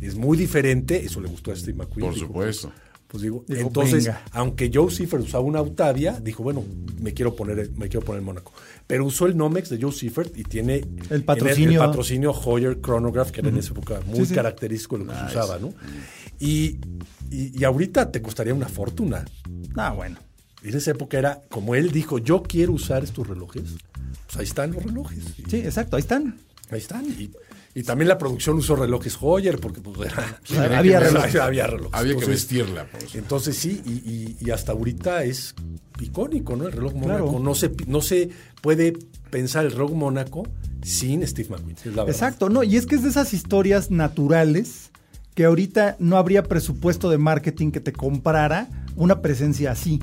[0.00, 2.06] es muy diferente, eso le gustó a Steve McQueen.
[2.06, 2.72] Por dijo, supuesto.
[3.08, 4.22] Pues digo, Dijo, entonces, venga.
[4.32, 6.64] aunque Joe Seifert usaba una Octavia, dijo, bueno,
[6.98, 8.52] me quiero poner, el- me quiero poner Mónaco.
[8.86, 11.82] Pero usó el Nomex de Joe Seifert y tiene El patrocinio.
[11.82, 14.34] el, patrocinio Hoyer Chronograph, que era en esa época muy Sí, sí.
[14.34, 15.74] característico de lo que se usaba, ¿no?
[16.40, 16.78] Y,
[17.30, 19.26] y, y ahorita te costaría una fortuna.
[19.76, 20.16] Ah, bueno.
[20.64, 23.64] En esa época era, como él dijo, yo quiero usar estos relojes,
[24.26, 25.18] pues ahí están los relojes.
[25.38, 26.36] Y Sí, exacto, ahí están.
[26.70, 27.04] Ahí están.
[27.06, 27.30] Y,
[27.74, 30.78] y también la producción usó relojes Hoyer, porque pues era...
[30.78, 31.36] había relojes.
[31.36, 31.92] Había relojes.
[31.94, 32.86] Había que vestirla.
[32.90, 33.14] pues.
[33.14, 35.54] entonces sí, y, y- y hasta ahorita es
[36.00, 36.66] icónico, ¿no?
[36.66, 37.24] El reloj Mónaco.
[37.30, 37.38] Claro.
[37.40, 38.94] No, se, no se puede
[39.30, 40.46] pensar el reloj Mónaco
[40.82, 41.76] sin Steve McQueen.
[41.76, 42.08] es la verdad.
[42.10, 44.90] Exacto, no, y es que es de esas historias naturales
[45.34, 50.00] que ahorita no habría presupuesto de marketing que te comprara una presencia así.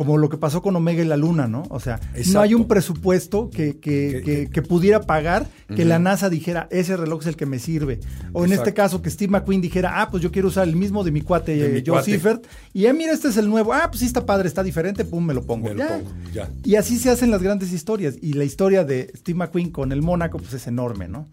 [0.00, 1.64] Como lo que pasó con Omega y la Luna, ¿no?
[1.68, 2.00] O sea,
[2.32, 6.96] no hay un presupuesto que, que- Que- que- pudiera pagar que la NASA dijera, ese
[6.96, 8.00] reloj es el que me sirve.
[8.32, 11.04] O en este caso, que Steve McQueen dijera, ah, pues yo quiero usar el mismo
[11.04, 12.12] de mi cuate De eh, mi Joe cuate.
[12.12, 12.46] Seifert.
[12.72, 13.74] Y ah, mira, este es el nuevo.
[13.74, 15.68] Ah, pues sí está padre, está diferente, pum, me lo pongo.
[15.68, 16.48] Me lo pongo, ya.
[16.64, 18.14] Y así se hacen las grandes historias.
[18.22, 21.28] Y la historia de Steve McQueen con el Mónaco, pues es enorme, ¿no?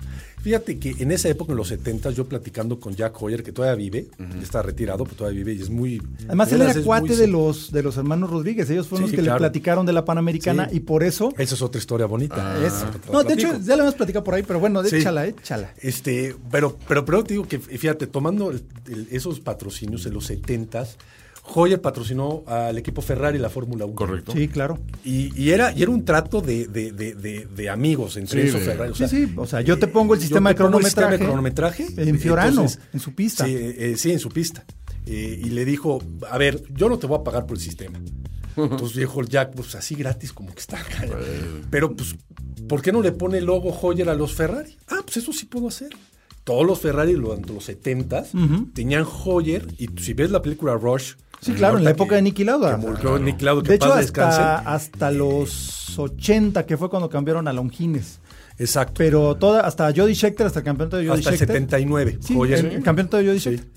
[0.48, 3.76] Fíjate que en esa época, en los 70, yo platicando con Jack Hoyer, que todavía
[3.76, 4.08] vive,
[4.42, 6.02] está retirado, pero todavía vive y es muy.
[6.26, 8.70] Además, de él era cuate muy- de los, de los hermanos Rodríguez.
[8.70, 9.40] Ellos fueron Sí, los que claro.
[9.40, 10.78] le platicaron de la Panamericana Sí.
[10.78, 11.34] y por eso.
[11.38, 12.36] Esa es otra historia bonita.
[12.56, 14.96] Ah, la no, de hecho, ya lo hemos platicado por ahí, pero bueno, Sí.
[14.96, 15.74] échala, échala.
[15.82, 20.28] Este, pero, pero, pero te digo que, fíjate, tomando el- el- esos patrocinios en los
[20.30, 20.96] 70s,
[21.56, 23.96] Hoyer patrocinó al equipo Ferrari la Fórmula 1.
[23.96, 24.32] Correcto.
[24.34, 24.80] Sí, claro.
[25.04, 28.48] Y, y era, y era un trato de, de- de- de- de amigos entre Sí,
[28.50, 28.92] esos Ferrari.
[28.92, 29.34] o Sí, sea, sí.
[29.36, 31.88] O sea, yo te pongo el yo sistema, te de, pongo el sistema cronometraje de
[31.88, 33.46] cronometraje en Fiorano, entonces, en su pista.
[33.46, 34.66] Sí, eh, sí, en su pista.
[35.06, 38.00] Eh, y le dijo, a ver, yo no te voy a pagar por el sistema.
[38.58, 40.78] Entonces dijo el Jack, pues así gratis como que está.
[41.70, 42.16] Pero pues,
[42.68, 44.76] ¿por qué no le pone el logo Hoyer a los Ferrari?
[44.90, 45.90] Ah, pues eso sí puedo hacer.
[46.44, 51.14] Todos los Ferrari durante los 70s tenían Hoyer y si ves la película Rush.
[51.42, 52.72] Sí, claro, en la época de Niki Lauda.
[52.80, 57.48] que murió Niki Lauda, que de hecho, hasta, hasta los 80, que fue cuando cambiaron
[57.48, 58.20] a Longines.
[58.58, 58.96] Exacto.
[58.98, 61.56] Pero toda, hasta Jody Scheckter, hasta el campeonato de Jody hasta el Scheckter.
[61.58, 62.18] 79.
[62.22, 63.50] Sí, el, el campeonato de Jody Sí.
[63.58, 63.77] Scheckter.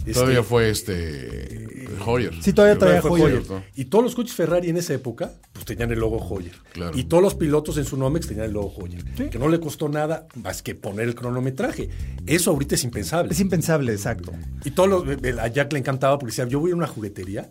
[0.00, 1.66] Este, Todavía fue este.
[2.06, 2.32] Hoyer.
[2.40, 3.38] Sí, todavía traía fue Hoyer.
[3.38, 3.64] Hoyer.
[3.76, 6.54] Y todos los coches Ferrari en esa época, pues tenían el logo Hoyer.
[6.72, 6.96] Claro.
[6.96, 9.04] Y todos los pilotos en su Nomex tenían el logo Hoyer.
[9.30, 11.90] Que no le costó nada más que poner el cronometraje.
[12.26, 13.32] Eso ahorita es impensable.
[13.32, 14.32] Es impensable, exacto.
[14.64, 17.50] y todos los, a Jack le encantaba porque decía, yo voy a una juguetería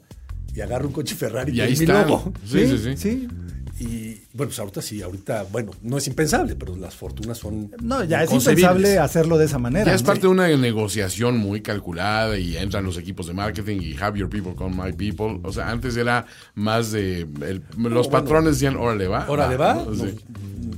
[0.55, 2.09] y agarro un coche Ferrari Y ahí tiene mi está.
[2.09, 2.33] logo.
[2.45, 2.97] Sí, sí, sí.
[2.97, 3.27] sí.
[3.79, 7.71] Y bueno, pues ahorita sí, ahorita, bueno, no es impensable, pero las fortunas son.
[7.81, 9.85] No, ya es impensable hacerlo de esa manera.
[9.85, 10.07] Ya es ¿no?
[10.07, 14.29] parte de una negociación muy calculada y entran los equipos de marketing y have your
[14.29, 15.39] people con my people.
[15.43, 17.21] O sea, antes era más de.
[17.21, 18.09] el- los bueno.
[18.09, 19.25] patrones decían, órale, va.
[19.29, 19.85] Órale va, ¿no?
[19.91, 20.15] no, Sí.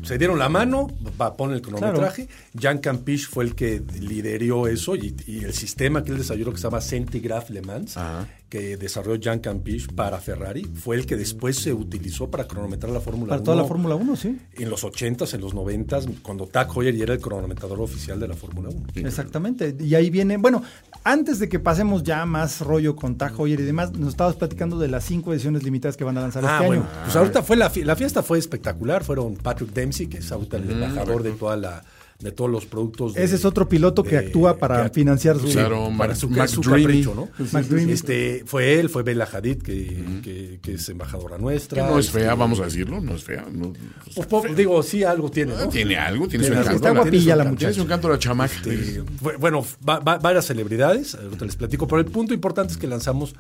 [0.03, 0.87] se dieron la mano,
[1.19, 2.27] va, pone el cronometraje.
[2.59, 6.57] Jan Campiche fue el que lideró eso y, y el sistema que él desarrolló que
[6.57, 8.27] se llama Centigraph Le Mans, Ajá.
[8.51, 12.99] Que desarrolló Jan Campiche para Ferrari, fue el que después se utilizó para cronometrar la
[12.99, 13.29] Fórmula 1.
[13.29, 14.37] Para toda la Fórmula 1, sí.
[14.57, 18.27] En los 80s, en los 90s, cuando Tag Heuer ya era el cronometrador oficial de
[18.27, 19.07] la Fórmula 1.
[19.07, 19.73] Exactamente.
[19.79, 20.61] Y ahí viene, bueno,
[21.05, 24.77] antes de que pasemos ya más rollo con Tag Heuer y demás, nos estabas platicando
[24.77, 26.91] de las cinco ediciones limitadas que van a lanzar Ah, este bueno, año.
[27.05, 30.69] pues ahorita fue la, la fiesta fue espectacular, fueron Patrick Dempsey, que es ahorita el
[30.69, 31.83] embajador de toda la
[32.21, 33.13] de todos los productos.
[33.15, 35.47] de- Ese es otro piloto que actúa para que- financiar su...
[35.49, 36.81] Claro, para Mac- su, Mac su Dreamy.
[36.83, 37.29] capricho, ¿no?
[37.51, 37.65] Mac.
[37.71, 41.87] Este, fue él, fue Bella Hadid, que, que- que es embajadora Que nuestra.
[41.87, 43.45] no es este, fea, vamos a decirlo, no es fea.
[43.51, 43.73] no-
[44.15, 45.67] pues, po- digo, sí, algo tiene, ¿no?
[45.69, 46.75] tiene algo, tiene su Tiene- encanto.
[46.77, 47.59] está la- guapilla tiene su la encanto, muchacha.
[47.59, 48.53] Tiene su encanto la chamaca.
[48.55, 52.77] Este, bu- bueno, va- va- varias celebridades, ahorita les platico, pero el punto importante es
[52.77, 53.33] que lanzamos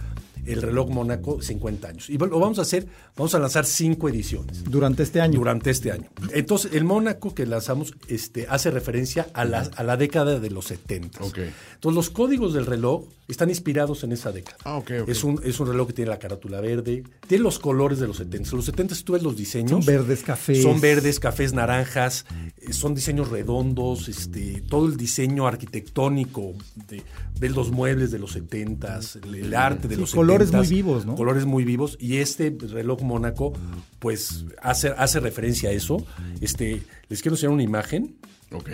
[0.45, 2.09] el reloj Mónaco 50 años.
[2.09, 5.39] Y lo vamos a hacer, vamos a lanzar cinco ediciones Durante este año.
[5.39, 6.09] durante este año.
[6.33, 10.65] Entonces, el Mónaco que lanzamos este, hace referencia a la, a la década de los
[10.65, 11.23] 70.
[11.23, 11.37] Ok.
[11.75, 14.57] Entonces, los códigos del reloj están inspirados en esa década.
[14.65, 14.81] Ah.
[15.07, 18.17] Es, un, es un reloj que tiene la carátula verde, tiene los colores de los
[18.17, 18.55] 70.
[18.55, 19.71] Los 70, si tú ves los diseños.
[19.71, 20.61] Son verdes, cafés.
[20.61, 22.25] Son verdes, cafés, naranjas,
[22.57, 26.53] eh, son diseños redondos, este, todo el diseño arquitectónico
[26.89, 27.03] de,
[27.39, 30.67] de los muebles de los 70, el, el arte de Sí, los colores 70s, muy
[30.67, 31.15] vivos, ¿no?
[31.15, 31.97] Colores muy vivos.
[31.99, 33.53] Y este reloj Mónaco,
[33.99, 36.05] pues, hace, hace referencia a eso.
[36.41, 38.15] Este, les quiero enseñar una imagen
[38.53, 38.69] Ok.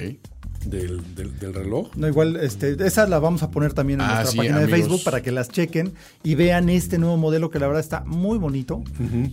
[0.65, 1.95] del, del- del reloj.
[1.95, 4.67] No, igual, este, esa la vamos a poner también en Ah, nuestra sí, página de.
[4.67, 8.37] Facebook para que las chequen y vean este nuevo modelo que la verdad está muy
[8.37, 8.83] bonito,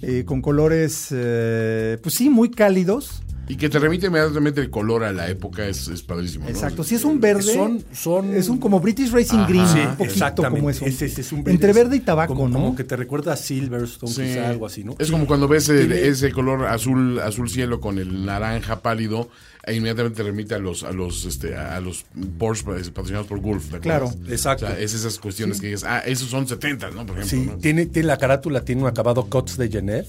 [0.02, 3.22] eh, con colores, eh, pues sí, muy cálidos.
[3.48, 6.44] Y que te remite inmediatamente el color a la época es, es padrísimo.
[6.44, 6.50] ¿no?
[6.50, 9.48] Exacto, si es un verde, Son- son- es un como British Racing Ajá.
[9.48, 10.84] Green, Sí, un poquito como eso.
[10.86, 12.54] Ese- ese es un Entre verde y tabaco, como, ¿no?
[12.58, 14.22] Como que te recuerda a Silverstone, Sí.
[14.22, 14.94] quizá algo así, ¿no?
[14.98, 19.28] Es como cuando ves el- ese color azul azul cielo con el naranja pálido
[19.66, 22.04] e inmediatamente te remite a los a los este a los
[22.38, 23.72] Porsche patrocinados por Gulf.
[23.80, 24.10] Claro.
[24.28, 24.66] Exacto.
[24.66, 27.06] O sea, es esas cuestiones que dices, ah, esos son 70, ¿no?
[27.06, 27.26] Por ejemplo.
[27.26, 27.56] Sí, ¿no?
[27.58, 30.06] tiene, tiene la carátula, tiene un acabado Cots de Genève.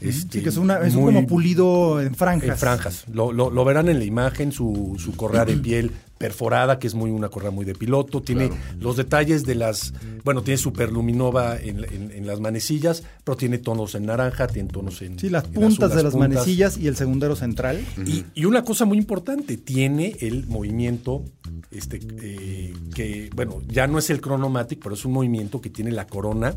[0.00, 2.48] Este, Sí, que es, una, es un como pulido en franjas.
[2.50, 3.04] En franjas.
[3.12, 6.94] Lo, lo- lo verán en la imagen, su, su correa de piel perforada, que es
[6.94, 8.22] muy una correa muy de piloto.
[8.22, 8.50] Tiene
[8.80, 9.92] los detalles de las.
[10.24, 15.02] Bueno, tiene superluminova en, en- en las manecillas, pero tiene tonos en naranja, tiene tonos
[15.02, 15.18] en.
[15.18, 16.28] Sí, las en puntas azul, de las puntas.
[16.30, 17.84] manecillas y el segundero central.
[18.06, 21.22] Y, y una cosa muy importante, tiene el movimiento,
[21.70, 25.90] este, eh, que, bueno, ya no es el Chronomatic, pero es un movimiento que tiene
[25.92, 26.54] la corona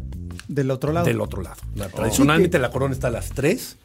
[0.47, 1.05] Del otro lado.
[1.05, 1.57] del otro lado.
[1.75, 3.77] La- tradicionalmente la corona está a las tres.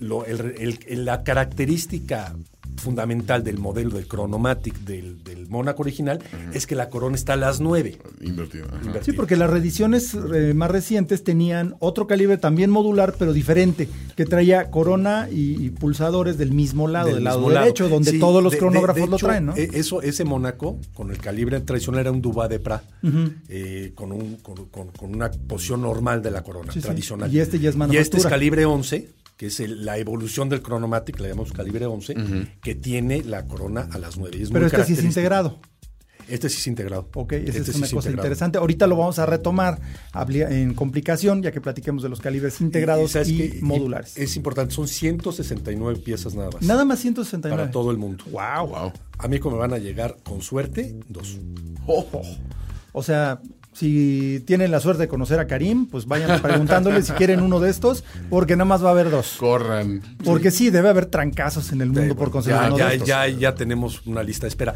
[0.00, 2.34] Lo- el- el- el- la característica
[2.76, 6.20] fundamental del modelo del Chronomatic del, del Mónaco original
[6.52, 7.98] es que la corona está a las nueve.
[8.20, 8.66] Invertido.
[8.66, 9.02] ajá.
[9.02, 14.26] Sí, porque las reediciones eh, más recientes tenían otro calibre también modular, pero diferente, que
[14.26, 18.44] traía corona y, y pulsadores del mismo lado, del, lado mismo derecho, donde Sí, todos
[18.44, 19.56] los de- cronógrafos de lo hecho, traen, ¿no?
[19.56, 22.84] e- Eso, ese Mónaco, con el calibre tradicional, era un Dubá de Pra,
[23.48, 26.86] eh, con, un, con, con- con una posición normal de la corona, Sí, sí.
[26.86, 27.32] tradicional.
[27.34, 27.86] Y este ya es Y este
[28.18, 28.30] es manufactura.
[28.30, 29.08] calibre 11,
[29.38, 32.14] que es el- la evolución del Chronomatic, le llamamos calibre 11,
[32.60, 34.36] que tiene la corona a las 9.
[34.36, 35.60] Y es pero muy este sí es integrado.
[36.28, 37.08] Este sí es integrado.
[37.14, 38.26] Ok, esa Este es sí una cosa integrado.
[38.26, 38.58] interesante.
[38.58, 39.80] Ahorita lo vamos a retomar
[40.28, 44.18] en complicación, ya que platiquemos de los calibres integrados y, modulares.
[44.18, 46.60] Es importante, son 169 piezas nada más.
[46.62, 47.56] Nada más 169.
[47.62, 48.24] Para todo el mundo.
[48.30, 48.66] Wow.
[48.68, 48.92] Wow.
[49.18, 51.38] A mí como me van a llegar, con suerte, dos.
[52.92, 53.40] O sea,
[53.78, 57.70] si tienen la suerte de conocer a Karim, pues vayan preguntándole si quieren uno de
[57.70, 59.36] estos, porque nada más va a haber dos.
[59.38, 60.02] Corran.
[60.24, 63.08] Porque sí, debe haber trancazos en el mundo por conseguir ya, uno ya, de estos.
[63.08, 64.74] ya, ya tenemos una lista de espera.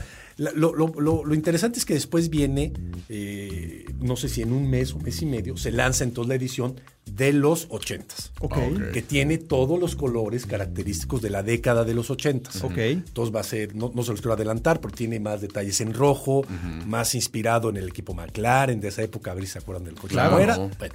[0.54, 2.72] Lo, lo- lo- lo interesante es que después viene,
[3.08, 6.34] eh, no sé si en un mes o mes y medio, se lanza entonces la
[6.34, 8.32] edición de los ochentas.
[8.40, 8.56] Ok.
[8.56, 8.90] Ok.
[8.92, 12.62] Que tiene todos los colores característicos de la década de los ochentas.
[12.64, 12.78] Ok.
[12.78, 15.92] Entonces va a ser, no, no se los quiero adelantar, pero tiene más detalles en
[15.94, 16.44] rojo,
[16.86, 19.94] más inspirado en el equipo McLaren de esa época, a ver si se acuerdan del
[19.94, 20.14] coche.
[20.14, 20.36] Claro.
[20.78, 20.94] Bueno.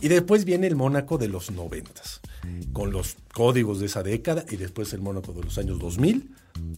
[0.00, 2.20] Y después viene el Mónaco de los noventas,
[2.72, 6.30] con los códigos de esa década, y después el Mónaco de los años 2000,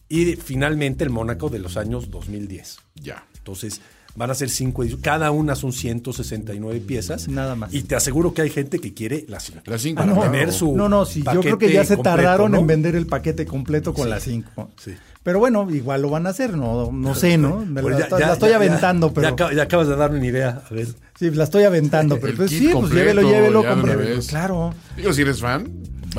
[0.09, 2.77] y finalmente el Mónaco de los años 2010.
[2.95, 3.25] Ya.
[3.37, 3.81] Entonces,
[4.15, 5.03] van a ser cinco ediciones.
[5.03, 7.27] Cada una son 169 piezas.
[7.27, 7.73] Nada más.
[7.73, 9.61] Y te aseguro que hay gente que quiere las cinco.
[9.65, 12.03] Las cinco, Para no, tener su No, no, sí, yo creo que ya se completo,
[12.17, 12.59] tardaron ¿no?
[12.59, 14.09] en vender el paquete completo con Sí.
[14.09, 14.71] las 5.
[14.83, 14.93] Sí.
[15.23, 17.57] Pero bueno, igual lo van a hacer, no, no sé, ¿no?
[17.65, 19.27] Me Pues la, ya- estoy- ya- la estoy ya- aventando, ya- pero.
[19.27, 20.61] Ya, acab- ya acabas de darme una idea.
[20.69, 20.87] A ver.
[21.19, 23.61] Sí, la estoy aventando, pero El pues kit sí, pues llévelo, llévelo,
[23.97, 24.27] vez.
[24.27, 24.73] Claro.
[24.95, 25.69] Digo, si eres fan.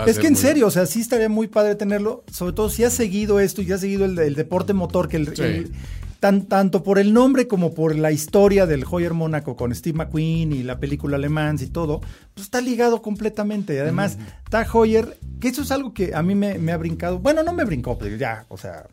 [0.06, 2.92] Es que en serio, o sea, sí estaría muy padre tenerlo, sobre todo si has
[2.92, 5.42] seguido esto y has seguido el, el deporte motor, que el, Sí.
[5.42, 5.72] el-
[6.20, 10.52] tan, tanto por el nombre como por la historia del Hoyer Mónaco con Steve McQueen
[10.52, 12.00] y la película Alemán y todo,
[12.34, 13.74] pues está ligado completamente.
[13.74, 14.18] Y además,
[14.50, 17.52] Tag Heuer, que eso es algo que a mí me, me ha brincado, bueno, no
[17.52, 18.86] me brincó, pero ya, o sea,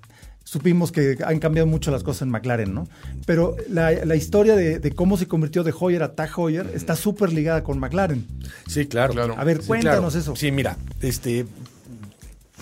[0.47, 2.87] supimos que han cambiado mucho las cosas en McLaren, ¿no?
[3.25, 6.95] Pero la, la historia de, de cómo se convirtió de Hoyer a Tag Heuer está
[6.95, 8.25] súper ligada con McLaren.
[8.67, 9.11] Sí, claro.
[9.13, 9.35] Claro.
[9.37, 10.17] A ver, Sí, cuéntanos claro.
[10.19, 10.35] eso.
[10.37, 11.45] Sí, mira, este.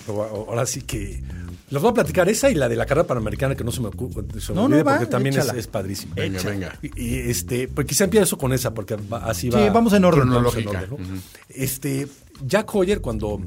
[0.08, 1.22] Ahora sí que.
[1.70, 3.88] Les voy a platicar esa y la de la carrera panamericana que no se me,
[3.88, 6.14] ocu- se me No, no, va, porque también es, es padrísima.
[6.14, 6.78] Venga, venga.
[6.82, 9.62] Y, y, este, pues quizá empiezo con esa porque va- así va.
[9.64, 10.28] Sí, vamos en orden.
[10.30, 10.94] vamos en Cronológica.
[10.94, 11.20] orden, ¿no?
[11.48, 12.06] Este,
[12.46, 13.40] Jack Hoyer cuando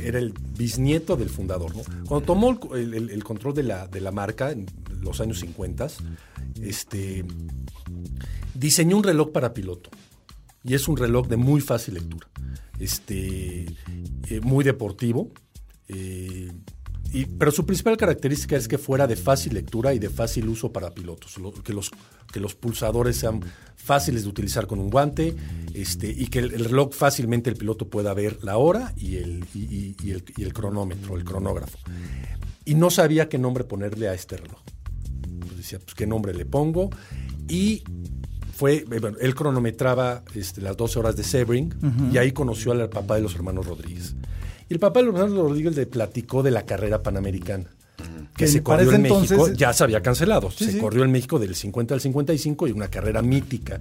[0.00, 1.72] era el bisnieto del fundador.
[2.06, 4.66] Cuando tomó el, control de la, de la marca en
[5.00, 5.88] los años 50,
[6.62, 7.24] este,
[8.54, 9.90] diseñó un reloj para piloto.
[10.64, 12.28] Y es un reloj de muy fácil lectura.
[12.78, 13.66] Este,
[14.28, 15.30] eh, muy deportivo.
[15.88, 16.50] eh,
[17.14, 20.70] y- pero su principal característica es que fuera de fácil lectura y de fácil uso
[20.72, 21.38] para pilotos.
[21.38, 21.90] lo- que, los,
[22.32, 23.40] que los pulsadores sean
[23.76, 25.34] fáciles de utilizar con un guante
[25.74, 29.44] este, y que el, el reloj fácilmente el piloto pueda ver la hora y el,
[29.54, 31.78] y, y- y el, el cronómetro, el cronógrafo.
[32.64, 34.60] Y no sabía qué nombre ponerle a este reloj.
[35.40, 36.90] Pues decía, pues qué nombre le pongo.
[37.48, 37.82] Y
[38.52, 41.74] fue, eh, bueno, él cronometraba este, las 12 horas de Sebring
[42.12, 44.14] y ahí conoció al papá de los hermanos Rodríguez.
[44.68, 47.70] Y el papá de los hermanos Rodríguez le platicó de la carrera panamericana.
[48.36, 50.50] Que se corrió en México, entonces- ya se había cancelado.
[50.50, 50.78] Sí, se sí.
[50.78, 53.80] corrió en México del 50 al 55 y una carrera mítica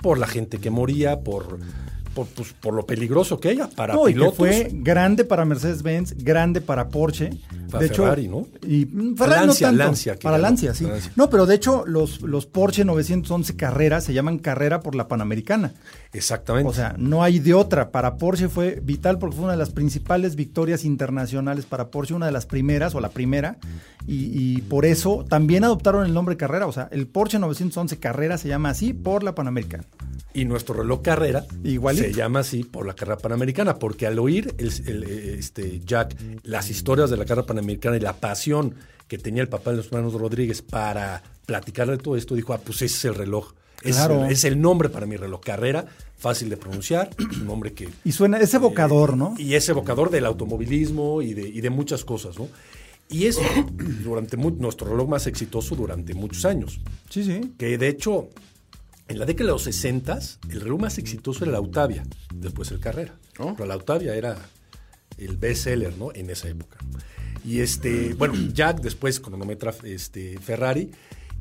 [0.00, 1.58] por la gente que moría, por,
[2.12, 4.36] por, pues, por lo peligroso que era para No, y que pilotos.
[4.36, 7.30] fue grande para Mercedes-Benz, grande para Porsche.
[7.70, 8.46] Para de hecho, Ferrari, ¿no?
[8.66, 9.84] Y mm, Ferrari Lancia, no tanto.
[9.84, 10.42] Lancia, para ganó.
[10.48, 10.84] Lancia, sí.
[10.84, 11.12] Lancia.
[11.14, 15.72] No, pero de hecho los, los Porsche 911 carreras se llaman carrera por la Panamericana.
[16.12, 16.68] Exactamente.
[16.68, 17.90] O sea, no hay de otra.
[17.90, 22.26] Para Porsche fue vital porque fue una de las principales victorias internacionales para Porsche, una
[22.26, 23.58] de las primeras o la primera.
[24.06, 26.66] Y, y por eso también adoptaron el nombre carrera.
[26.66, 29.84] O sea, el Porsche 911 carrera se llama así por la Panamericana.
[30.34, 32.04] Y nuestro reloj carrera Igualito.
[32.04, 36.16] se llama así por la carrera panamericana, porque al oír el, el, eh, este, Jack
[36.42, 38.74] las historias de la carrera panamericana y la pasión
[39.08, 42.60] que tenía el papá de los hermanos Rodríguez para platicar de todo esto, dijo, ah,
[42.64, 43.52] pues ese es el reloj.
[43.84, 44.24] Es, Claro.
[44.26, 45.40] es el nombre para mi reloj.
[45.40, 47.88] Carrera, fácil de pronunciar, un nombre que...
[48.04, 49.34] Y suena, es evocador, ¿no?
[49.38, 52.48] Y es evocador del automovilismo y de, y de muchas cosas, ¿no?
[53.08, 53.42] Y eso,
[54.02, 57.52] durante nuestro reloj más exitoso durante muchos años Sí, sí.
[57.58, 58.30] que de hecho
[59.08, 60.18] en la década de los 60
[60.48, 63.14] el reloj más exitoso era la Octavia, después el Carrera.
[63.38, 63.54] Oh.
[63.54, 64.38] Pero la Octavia era
[65.18, 66.08] el bestseller, ¿no?
[66.14, 66.78] En esa época.
[67.44, 70.90] Y este, bueno, Jack después cronometra este, Ferrari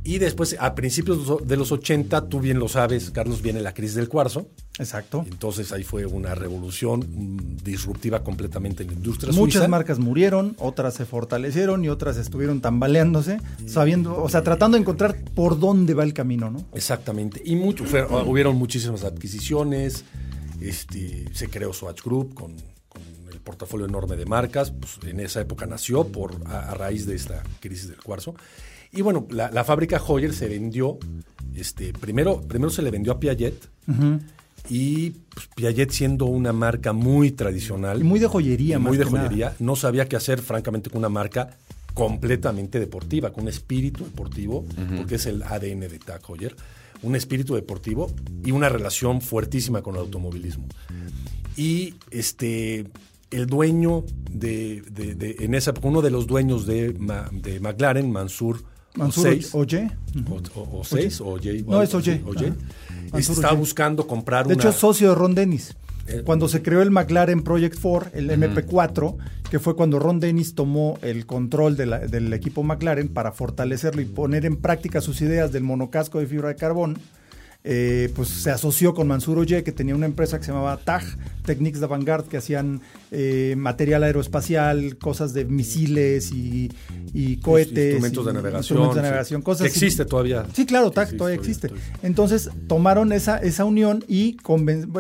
[0.03, 3.95] y después a principios de los 80, tú bien lo sabes, Carlos, viene la crisis
[3.95, 4.47] del cuarzo.
[4.79, 5.23] Exacto.
[5.29, 9.67] Entonces ahí fue una revolución mm, disruptiva completamente en la industria Muchas suiza.
[9.67, 15.23] marcas murieron, otras se fortalecieron y otras estuvieron tambaleándose, sabiendo, o sea, tratando de encontrar
[15.35, 16.65] por dónde va el camino, ¿no?
[16.73, 17.41] Exactamente.
[17.45, 20.03] Y mucho, fue- hubieron muchísimas adquisiciones.
[20.59, 22.55] Este, se creó Swatch Group con,
[22.89, 24.71] con el portafolio enorme de marcas.
[24.71, 28.35] Pues, en esa época nació por, a, a raíz de esta crisis del cuarzo.
[28.93, 30.97] Y bueno, la, la fábrica Hoyer se vendió.
[31.55, 33.69] Este, primero, primero se le vendió a Piaget.
[34.69, 38.01] Y pues, Piaget siendo una marca muy tradicional.
[38.01, 39.25] Y muy de joyería, más muy de que nada.
[39.27, 39.55] joyería.
[39.59, 41.57] No sabía qué hacer, francamente, con una marca
[41.93, 44.65] completamente deportiva, con un espíritu deportivo,
[44.97, 46.55] porque es el ADN de Tag Heuer,
[47.01, 48.09] un espíritu deportivo
[48.45, 50.65] y una relación fuertísima con el automovilismo.
[51.57, 52.85] Y este
[53.29, 57.59] el dueño de, de- de- en esa época, uno de los dueños de, Ma- de
[57.61, 58.61] McLaren, Mansur,
[58.95, 59.91] Mansur Oseis, Oye.
[60.29, 62.21] o, o, o seis, o Oye, No, es Oye.
[62.25, 62.53] Oye,
[63.13, 63.55] Oye.
[63.57, 64.61] buscando comprar De una...
[64.61, 65.75] hecho, es socio de Ron Dennis.
[66.07, 69.15] Eh, Cuando se creó el McLaren Project 4, el MP4,
[69.49, 74.01] que fue cuando Ron Dennis tomó el control de la- del equipo McLaren para fortalecerlo
[74.01, 76.97] y poner en práctica sus ideas del monocasco de fibra de carbón,
[77.63, 81.03] eh, pues se asoció con Mansur Oye, que tenía una empresa que se llamaba TAG,
[81.45, 86.71] Techniques d'Avantgarde, que hacían eh, material aeroespacial, cosas de misiles y,
[87.13, 87.93] y cohetes.
[87.95, 88.59] Instrumentos de navegación.
[88.61, 89.05] instrumentos de sí.
[89.05, 89.85] navegación, cosas Que así.
[89.85, 90.45] existe todavía.
[90.53, 91.67] Sí, claro, TAG todavía existe.
[91.67, 91.87] todavía.
[92.01, 94.37] Entonces tomaron esa, esa unión y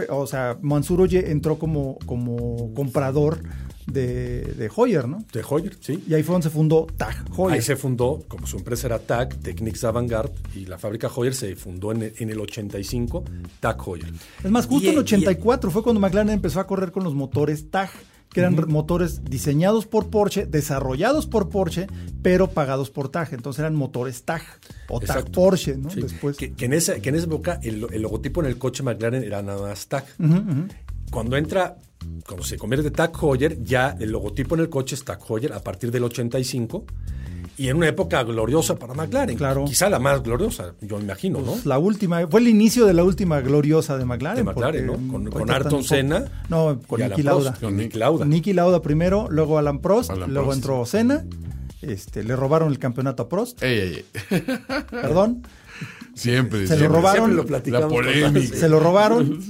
[0.09, 3.39] o sea, Mansur Oye entró como, como comprador
[3.87, 5.23] de, de Hoyer, ¿no?
[5.33, 6.03] De Heuer, sí.
[6.07, 7.55] Y ahí fue donde se fundó TAG Hoyer.
[7.55, 11.55] Ahí se fundó, como su empresa era TAG, Technics Avantgarde, y la fábrica Heuer se
[11.55, 13.23] fundó en el, en el 85,
[13.59, 14.13] TAG Heuer.
[14.43, 17.13] Es más, justo Y- en y- 84 fue cuando McLaren empezó a correr con los
[17.15, 17.89] motores TAG,
[18.33, 21.87] que eran motores diseñados por Porsche, desarrollados por Porsche,
[22.21, 23.33] pero pagados por TAG.
[23.33, 24.41] Entonces eran motores TAG
[24.87, 25.31] o TAG Exacto.
[25.33, 25.89] Porsche, ¿no?
[25.89, 26.37] Sí, Después.
[26.37, 29.21] Que, que en esa, que en esa época el, el logotipo en el coche McLaren
[29.25, 30.05] era nada más TAG.
[31.11, 31.75] Cuando entra,
[32.25, 35.53] cuando se convierte en TAG Heuer, ya el logotipo en el coche es TAG Heuer
[35.53, 36.85] a partir del 85.
[37.57, 39.37] Y en una época gloriosa para McLaren.
[39.37, 39.65] Claro.
[39.65, 41.51] Quizá la más gloriosa, yo imagino, ¿no?
[41.51, 44.37] Pues, La última, fue el inicio de la última gloriosa de McLaren.
[44.45, 45.11] De McLaren, porque, ¿no?
[45.11, 47.57] Con- ahorita con están Ayrton Senna No, con y Alan Niki Prost, Lauda.
[47.59, 48.25] Con Niki Lauda.
[48.25, 50.57] Niki Lauda primero, luego Alan Prost, Alan luego Prost.
[50.59, 51.25] entró Senna.
[51.83, 54.43] Este, le robaron el campeonato a Prost, Ey, ey, ey.
[54.89, 55.43] perdón.
[56.15, 56.65] Siempre.
[56.67, 56.87] Se lo siempre.
[56.97, 57.25] robaron.
[57.25, 58.55] Siempre lo platicamos La con polémica.
[58.57, 59.41] Se lo robaron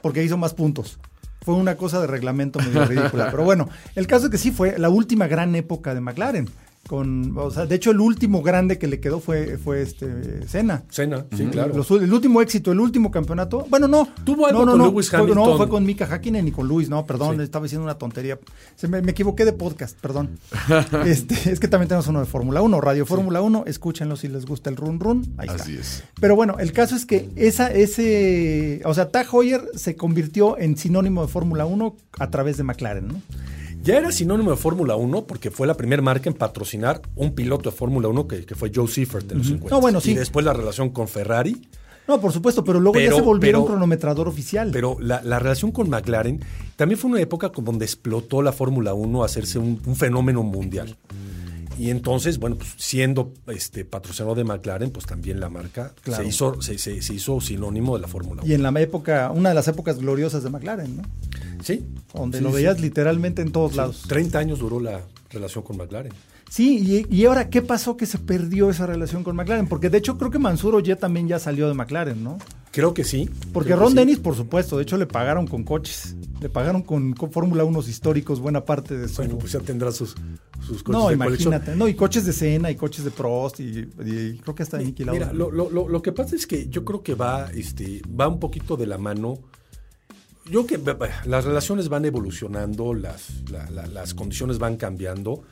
[0.00, 0.98] porque hizo más puntos.
[1.42, 3.26] Fue una cosa de reglamento medio ridícula.
[3.30, 6.48] Pero bueno, el caso es que sí fue la última gran época de McLaren.
[6.88, 10.82] Con, o sea, de hecho, el último grande que le quedó fue, fue este Senna.
[10.90, 11.74] Senna, sí, claro.
[11.76, 13.66] Los- el último éxito, el último campeonato.
[13.70, 14.08] Bueno, no.
[14.24, 15.44] Tuvo algo no, no, con no, Lewis fue, Hamilton.
[15.50, 16.88] No, fue con Mika Hakkinen y con Luis.
[16.88, 17.42] No, perdón, Sí.
[17.44, 18.38] estaba diciendo una tontería.
[18.74, 20.38] Se me, me equivoqué de podcast, perdón.
[21.06, 23.64] este, es que también tenemos uno de Fórmula 1, Radio Fórmula 1.
[23.68, 25.34] Escúchenlo si les gusta el run run.
[25.38, 25.62] Ahí está.
[25.62, 26.02] Así es.
[26.20, 30.76] Pero bueno, el caso es que esa, ese, o sea, Tag Heuer se convirtió en
[30.76, 33.22] sinónimo de Fórmula 1 a través de McLaren, ¿no?
[33.82, 37.70] Ya era sinónimo de Fórmula 1 porque fue la primera marca en patrocinar un piloto
[37.70, 39.74] de Fórmula 1 que, que fue Joe Seifert en los 50.
[39.74, 40.12] No, bueno, sí.
[40.12, 41.68] Y después la relación con Ferrari.
[42.08, 44.70] No, por supuesto, pero luego ya se volvieron pero- cronometrador oficial.
[44.72, 46.40] Pero la, la relación con McLaren
[46.76, 50.42] también fue una época como donde explotó la Fórmula 1 a hacerse un, un fenómeno
[50.42, 50.96] mundial.
[51.78, 56.22] Y entonces, bueno, pues siendo este patrocinador de McLaren, pues también la marca Claro.
[56.22, 58.50] se, hizo, se, se- se hizo sinónimo de la Fórmula 1.
[58.50, 61.02] Y en la época, una de las épocas gloriosas de McLaren, ¿no?
[61.62, 61.84] Sí.
[62.14, 62.56] Donde Sí, lo sí.
[62.56, 64.02] veías literalmente en todos Sí, lados.
[64.08, 65.00] 30 años duró la
[65.30, 66.12] relación con McLaren.
[66.54, 69.66] Sí, y, y ahora, ¿qué pasó que se perdió esa relación con McLaren?
[69.68, 72.36] Porque de hecho creo que Mansuro ya también ya salió de McLaren, ¿no?
[72.72, 73.30] Creo que sí.
[73.54, 73.96] Porque Ron sí.
[73.96, 77.80] Dennis, por supuesto, de hecho le pagaron con coches, le pagaron con, con Fórmula 1
[77.88, 79.16] históricos buena parte de su...
[79.22, 80.14] Bueno, pues ya tendrá sus,
[80.60, 81.54] sus coches no, de colección.
[81.54, 81.74] imagínate.
[81.78, 84.84] No, y coches de Senna y coches de Prost y, y creo que hasta de
[84.84, 85.06] Niki.
[85.06, 88.28] Mira, lo, lo- lo- lo que pasa es que yo creo que va, este, va
[88.28, 89.38] un poquito de la mano.
[90.50, 95.44] Yo creo que las relaciones van evolucionando, las, la- la- las condiciones van cambiando.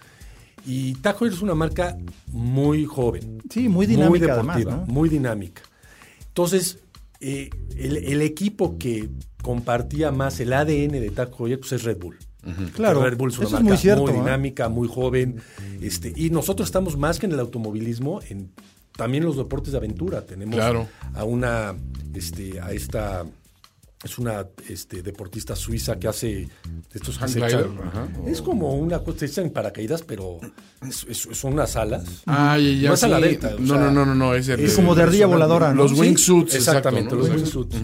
[0.67, 1.97] Y Tag Heuer es una marca
[2.29, 3.43] muy joven.
[3.51, 4.93] Sí, muy dinámica deportiva, además, ¿no?
[4.95, 5.63] muy dinámica.
[6.29, 6.79] Entonces,
[7.21, 9.09] eh, el, el equipo que
[9.43, 12.17] compartía más el ADN de Tag Heuer pues es Red Bull.
[12.75, 15.43] Claro, Red Bull es una es marca muy cierto, dinámica, muy joven.
[15.83, 18.51] Este, y nosotros estamos más que en el automovilismo, en
[18.97, 20.25] también los deportes de aventura.
[20.25, 20.89] Tenemos Claro.
[21.15, 21.75] a una,
[22.15, 23.27] este, a esta,
[24.03, 26.49] es una este, deportista suiza que hace
[26.93, 28.09] estos que se echan- ajá.
[28.27, 30.39] Es como una cosa, echan en paracaídas, pero
[30.89, 32.05] es- es- son unas alas.
[32.27, 33.23] Ah, ya, es a la sí.
[33.25, 35.75] delta, no, sea, no, no, no, no, es, el es de- como de ardilla voladora,
[35.75, 35.83] ¿no?
[35.83, 37.35] Los Sí, wingsuits, Exactamente, exacto, ¿no?
[37.35, 37.77] los wingsuits.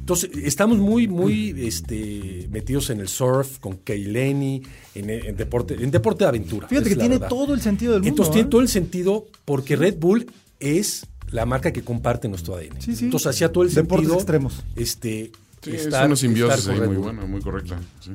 [0.00, 4.62] Entonces, estamos muy, muy este, metidos en el surf, con Keileni,
[4.96, 6.66] en, en deporte, en deporte de aventura.
[6.66, 7.28] Fíjate que tiene verdad.
[7.28, 8.08] todo el sentido del mundo.
[8.08, 8.34] Entonces, ¿eh?
[8.38, 10.26] tiene todo el sentido porque Red Bull
[10.58, 12.80] es la marca que comparte nuestro ADN.
[12.80, 13.04] Sí, sí.
[13.04, 14.14] Entonces, hacía todo el Deportes sentido.
[14.16, 14.64] extremos.
[14.74, 15.30] Este,
[15.62, 17.78] Sí, es una simbiosis ahí muy buena, muy correcta.
[18.00, 18.12] sí.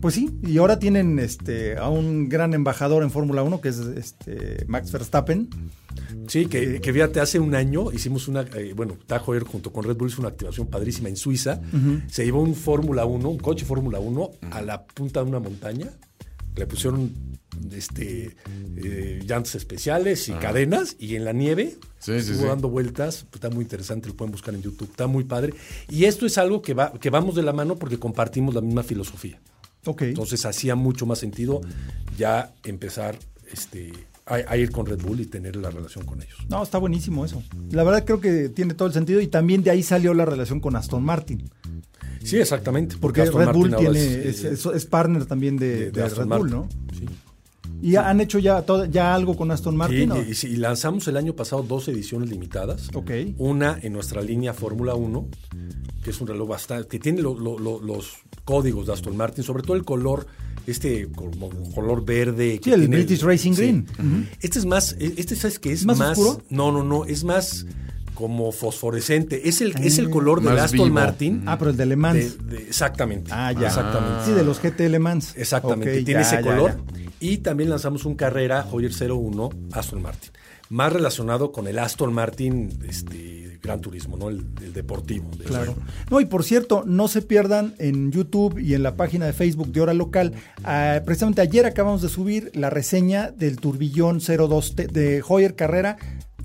[0.00, 3.78] Pues sí, y ahora tienen este a un gran embajador en Fórmula 1 que es
[3.78, 5.48] este Max Verstappen.
[6.28, 9.82] Sí, que, que fíjate, hace un año hicimos una, eh, bueno, Tag Heuer junto con
[9.82, 11.60] Red Bull hizo una activación padrísima en Suiza.
[12.06, 15.88] Se llevó un Fórmula 1, un coche Fórmula 1 a la punta de una montaña.
[16.54, 17.12] Le pusieron
[17.72, 18.36] este
[18.76, 22.44] eh, llantas especiales y cadenas y en la nieve Sí, estuvo sí.
[22.46, 23.24] dando vueltas.
[23.30, 24.88] Pues, está muy interesante, lo pueden buscar en YouTube.
[24.90, 25.52] Está muy padre.
[25.88, 28.82] Y esto es algo que, va, que vamos de la mano porque compartimos la misma
[28.84, 29.40] filosofía.
[29.84, 30.02] Ok.
[30.02, 31.60] Entonces hacía mucho más sentido
[32.16, 33.18] ya empezar
[33.52, 33.92] este,
[34.26, 36.38] a, a ir con Red Bull y tener la relación con ellos.
[36.48, 37.42] No, está buenísimo eso.
[37.72, 40.60] La verdad creo que tiene todo el sentido y también de ahí salió la relación
[40.60, 41.50] con Aston Martin.
[42.22, 42.96] Sí, exactamente.
[43.00, 46.28] Porque Aston Red Martin Bull tiene, es, es, partner también de, de- de de Aston
[46.30, 46.78] Red Bull, Martin.
[46.92, 46.96] ¿no?
[46.98, 47.06] Sí.
[47.80, 50.08] Y han hecho ya, todo- ya algo con Aston Sí, Martin.
[50.08, 50.16] ¿no?
[50.22, 52.88] y, y- y lanzamos el año pasado dos ediciones limitadas.
[52.94, 53.10] Ok.
[53.38, 55.28] Una en nuestra línea Fórmula 1,
[56.02, 58.14] que es un reloj bastante, que tiene lo- lo- lo- los
[58.44, 60.26] códigos de Aston Martin, sobre todo el color,
[60.66, 62.58] este como color verde.
[62.60, 63.86] que el tiene British Racing Green.
[64.40, 66.42] Este es más, este sabes que es ¿Más más, oscuro?
[66.50, 67.64] no, no, no, es más
[68.14, 69.48] como fosforescente.
[69.48, 70.94] Es el, es el color del Aston vivo.
[70.94, 71.42] Martin.
[71.46, 72.38] Ah, pero el de Le Mans.
[72.48, 73.30] de- de- exactamente.
[73.32, 73.68] ah, ya.
[73.68, 74.24] Exactamente.
[74.26, 75.34] Sí, de los GT Le Mans.
[75.36, 76.70] Exactamente, tiene ya, ese ya, color.
[76.92, 77.07] ya.
[77.20, 80.30] Y también lanzamos un carrera Hoyer 01 Aston Martin.
[80.70, 84.28] Más relacionado con el Aston Martin este, Gran Turismo, ¿no?
[84.28, 85.30] El, el deportivo.
[85.36, 85.72] de Claro.
[85.72, 85.80] eso.
[86.10, 89.72] No, y por cierto, no se pierdan en YouTube y en la página de Facebook
[89.72, 90.34] de Hora Local.
[90.64, 95.96] ah, precisamente ayer acabamos de subir la reseña del turbillón 02T de Hoyer Carrera.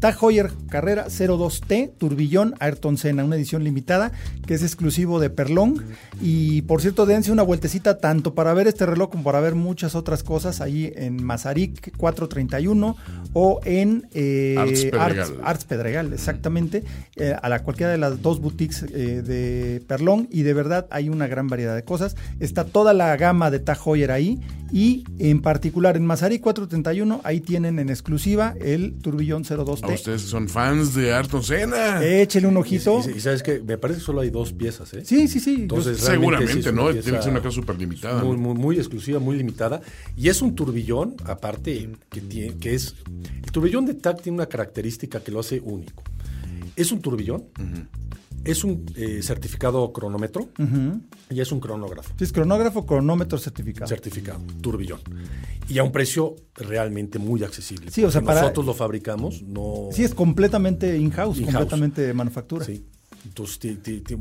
[0.04, 4.12] Tag Heuer Carrera 02T, Turbillón Ayrton Senna, una edición limitada
[4.46, 5.80] que es exclusivo de Perlong.
[6.22, 9.96] Y por cierto, dense una vueltecita tanto para ver este reloj como para ver muchas
[9.96, 12.98] otras cosas ahí en Mazarik 431
[13.32, 15.12] o en eh, Arts Pedregal.
[15.20, 16.84] Arts- Arts Pedregal, exactamente,
[17.16, 21.08] eh, a la cualquiera de las dos boutiques eh, de Perlón y de verdad hay
[21.08, 22.18] una gran variedad de cosas.
[22.42, 27.40] Está toda la gama de Tag Heuer ahí y en particular en Mazarí 431 ahí
[27.40, 29.93] tienen en exclusiva el Turbillón A 02T.
[29.96, 32.04] Ustedes son fans de Ayrton Senna.
[32.06, 33.02] Échele un ojito.
[33.08, 35.04] y- y sabes que me parece que solo hay dos piezas, ¿eh?
[35.06, 35.56] Sí, sí, sí.
[35.62, 36.92] Entonces, Yo- realmente sí Seguramente, ¿no?
[36.92, 38.24] pieza Tiene que ser una cosa súper limitada.
[38.24, 39.82] Muy, muy, muy exclusiva, muy limitada.
[40.18, 42.96] Y es un turbillón, aparte, que, tiene, que es.
[43.44, 46.04] El turbillón de TAC tiene una característica que lo hace único.
[46.76, 47.46] Es un turbillón,
[48.44, 50.50] es un eh, certificado cronómetro
[51.30, 53.88] y es un cronógrafo Sí, es cronógrafo, cronómetro certificado.
[53.88, 55.00] certificado, turbillón.
[55.70, 57.90] Y a un precio realmente muy accesible.
[57.92, 59.90] Sí, o sea, para- nosotros lo fabricamos, no.
[59.92, 61.54] Sí, es completamente in-house, In-house.
[61.56, 62.66] completamente de manufactura.
[62.66, 62.86] Sí.
[63.34, 64.16] Entonces, ti- ti- ti-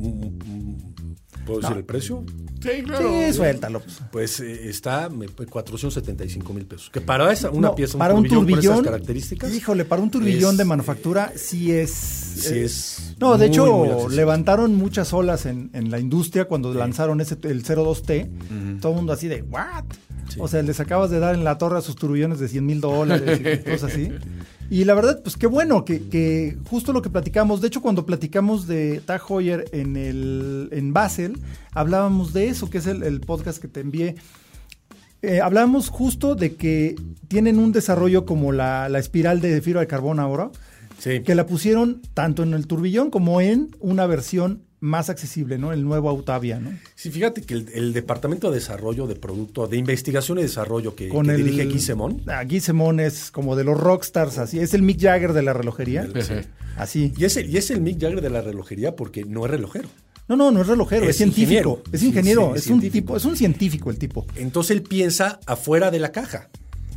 [1.45, 2.25] ¿puedo decir el precio?
[2.63, 3.11] Sí, claro.
[3.27, 3.81] Sí, suéltalo.
[3.81, 3.99] pues.
[4.11, 6.89] Pues eh, está me- 475 mil pesos.
[6.91, 9.53] Que para esa, una No, pieza, un para un turbillón, esas características.
[9.53, 11.91] Híjole, para un turbillón es, de eh, manufactura sí es.
[11.91, 13.67] sí eh, es No, de muy, hecho,
[14.07, 18.81] muy levantaron muchas olas en, en la industria cuando lanzaron ese el 02T.
[18.81, 19.85] Todo el mundo así de, ¿what?
[20.31, 20.39] Sí.
[20.41, 22.81] O sea, les acabas de dar en la torre a sus turbillones de 100 mil
[22.81, 24.09] dólares y cosas así.
[24.73, 28.07] Y la verdad, pues qué bueno que, que justo lo que platicamos, de hecho cuando
[28.07, 31.39] platicamos de Tag Heuer en, el, en Basel,
[31.73, 34.15] hablábamos de eso, que es el, el podcast que te envié.
[35.21, 36.97] eh, hablábamos justo de que
[37.29, 40.51] tienen un desarrollo como la, la espiral de fibra de carbón ahora,
[40.99, 41.21] Sí.
[41.21, 45.73] que la pusieron tanto en el turbillón como en una versión más accesible, ¿no?
[45.73, 46.77] El nuevo Autavia, ¿no?
[46.97, 51.09] Sí, fíjate que el, el Departamento de Desarrollo de Producto, de Investigación y Desarrollo que,
[51.09, 54.59] Con que el, dirige Guy Semón, Ah, Guy Semón es como de los rockstars, así.
[54.59, 56.07] Es el Mick Jagger de la relojería.
[56.21, 56.35] Sí.
[56.77, 57.13] Así.
[57.17, 59.89] y es, el, y es el Mick Jagger de la relojería porque no es relojero.
[60.29, 61.51] No, no, no es relojero, es, Es científico.
[61.51, 61.83] ingeniero.
[61.93, 64.27] Es ingeniero, Sí, sí, es un tipo, es un científico el tipo.
[64.37, 66.49] Entonces él piensa afuera de la caja.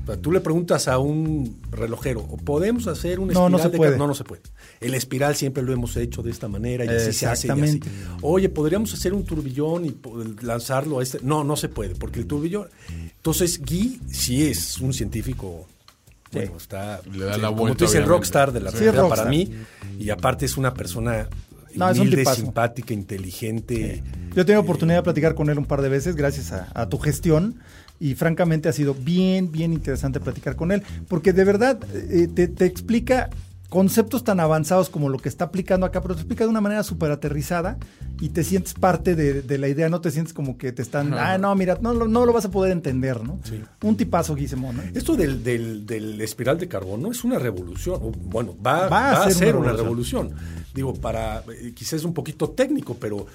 [0.06, 3.70] O sea, tú le preguntas a un relojero, ¿podemos hacer un No, espiral no se
[3.70, 3.92] de puede.
[3.94, 4.44] ca-?" No, no se puede.
[4.80, 7.48] El espiral siempre lo hemos hecho de esta manera y así se hace.
[7.48, 7.62] y así.
[7.78, 7.90] Exactamente.
[8.22, 9.96] Oye, ¿podríamos hacer un turbillón y
[10.44, 11.20] lanzarlo a este?
[11.24, 12.68] No, no se puede, porque el turbillón...
[13.16, 15.68] Entonces, Guy sí es un científico...
[16.32, 17.02] Bueno, está...
[17.12, 19.50] Le da la como vuelta, tú dices, el rockstar de la Sí, realidad para mí.
[20.00, 21.30] Y aparte es una persona
[21.76, 24.04] No, es un simpática, inteligente.
[24.36, 26.90] Yo he tenido oportunidad de platicar con él un par de veces gracias a, a
[26.90, 27.56] tu gestión
[28.06, 32.48] y francamente ha sido bien, bien interesante platicar con él porque de verdad eh, te,
[32.48, 33.30] te explica
[33.70, 36.84] conceptos tan avanzados como lo que está aplicando acá, pero te explica de una manera
[36.84, 37.78] súper aterrizada
[38.22, 41.14] y te sientes parte de, de la idea, no te sientes como que te están,
[41.16, 43.40] ah, no, mira, no, lo- no lo vas a poder entender, ¿no?
[43.44, 43.60] Sí.
[43.84, 44.82] Un tipazo, Guisemo, ¿no?
[44.94, 48.00] Esto del, del- del espiral de carbono es una revolución.
[48.02, 50.32] o, Bueno, va, Va a va a ser una una revolución.
[50.74, 53.26] Digo, para, eh, quizás es un poquito técnico, pero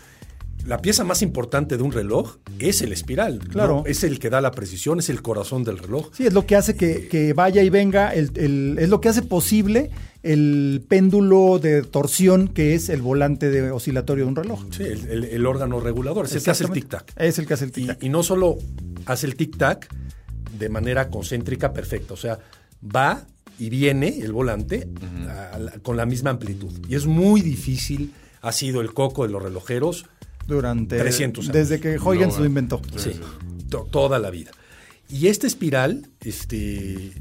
[0.67, 3.39] la pieza más importante de un reloj es el espiral.
[3.39, 3.51] ¿no?
[3.51, 3.83] Claro.
[3.87, 6.11] Es el que da la precisión, es el corazón del reloj.
[6.13, 9.09] Sí, es lo que hace que, que vaya y venga, el, el- es lo que
[9.09, 9.91] hace posible
[10.23, 14.65] el péndulo de torsión que es el volante de oscilatorio de un reloj.
[14.71, 17.05] Sí, el, el- el órgano regulador, es el que hace el tic-tac.
[17.17, 17.97] Es el que hace el Y, tic-tac.
[18.03, 18.59] y no solo
[19.07, 19.87] hace el tic-tac
[20.59, 22.39] de manera concéntrica perfecta, o sea,
[22.85, 23.25] va
[23.59, 24.89] y viene el volante
[25.29, 26.71] a con la misma amplitud.
[26.89, 30.07] Y es muy difícil, ha sido el coco de los relojeros
[30.55, 31.55] Durante 300 años.
[31.55, 32.81] desde que Huygens No, lo inventó.
[32.97, 33.13] Sí,
[33.69, 34.51] to- toda la vida.
[35.09, 37.13] Y esta espiral, este,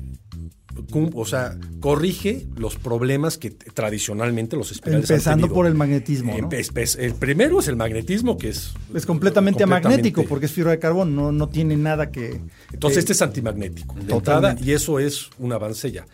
[1.13, 5.55] o sea, corrige los problemas que tradicionalmente los espirales han Empezando tenido.
[5.55, 6.49] por el magnetismo, ¿no?
[6.49, 8.73] Empe- espe- El primero es el magnetismo, que es...
[8.93, 12.39] Es completamente, completamente- magnético porque es fibra de carbón, no, no tiene nada que...
[12.71, 16.05] Entonces que- este es antimagnético, entrada, y eso es un avance ya.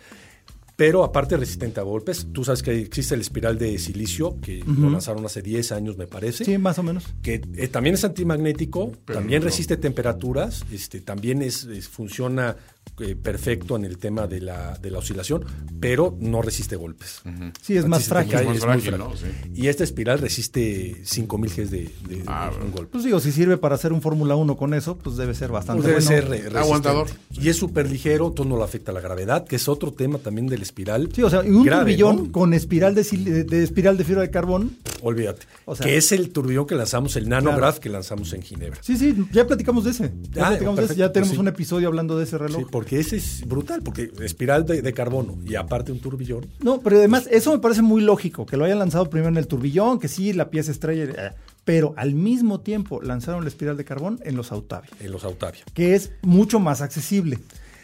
[0.75, 4.89] Pero aparte resistente a golpes, tú sabes que existe el espiral de silicio, que lo
[4.89, 6.43] lanzaron hace 10 años, me parece.
[6.43, 7.05] Sí, más o menos.
[7.21, 9.45] que eh, también es antimagnético, Pero también no.
[9.45, 12.57] resiste temperaturas, este, también es, es- funciona
[12.99, 15.43] eh, perfecto en el tema de la, de la oscilación,
[15.79, 17.21] pero no resiste golpes.
[17.61, 18.31] Sí, es más frágil.
[18.33, 19.09] cae, Es más es muy frágil, frágil.
[19.09, 19.17] ¿no?
[19.17, 19.51] Sí.
[19.61, 21.77] Y esta espiral resiste 5000 Gs de,
[22.07, 22.91] de- de Ah, un golpe.
[22.93, 25.83] Pues digo, si sirve para hacer un Fórmula 1 con eso, pues debe ser bastante
[25.83, 26.21] Pues debe bueno.
[26.21, 26.59] ser resistente.
[26.59, 27.07] Aguantador.
[27.31, 30.47] Y es súper ligero, entonces no le afecta la gravedad, que es otro tema también
[30.47, 31.09] del espiral.
[31.13, 32.31] Sí, o sea, y un grave, turbillón ¿no?
[32.31, 34.77] con espiral de, sil- de- de espiral de fibra de carbón.
[35.01, 35.45] Olvídate.
[35.65, 38.79] O sea- que es el turbillón que lanzamos, el nanograph que lanzamos en Ginebra.
[38.81, 40.13] Sí, sí, ya platicamos de ese.
[40.31, 41.39] Ya Ah, platicamos de ese, ya tenemos sí.
[41.39, 42.59] un episodio hablando de ese reloj.
[42.59, 46.45] Sí, porque ese es brutal, porque espiral de, de carbono y aparte un turbillón.
[46.61, 49.47] No, pero además eso me parece muy lógico, que lo hayan lanzado primero en el
[49.47, 51.31] turbillón, que sí, la pieza estrella, eh,
[51.63, 55.61] pero al mismo tiempo lanzaron la espiral de carbón en los Autavia, en los Autavia.
[55.73, 57.39] que es mucho más accesible.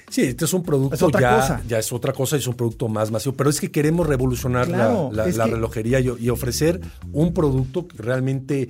[0.09, 1.61] Sí, este es un producto Es otra ya, cosa.
[1.69, 4.75] ya es otra cosa, es un producto más masivo, pero es que queremos revolucionar la-
[4.75, 6.81] Claro, la, es la que- relojería y, y ofrecer
[7.13, 8.67] un producto que realmente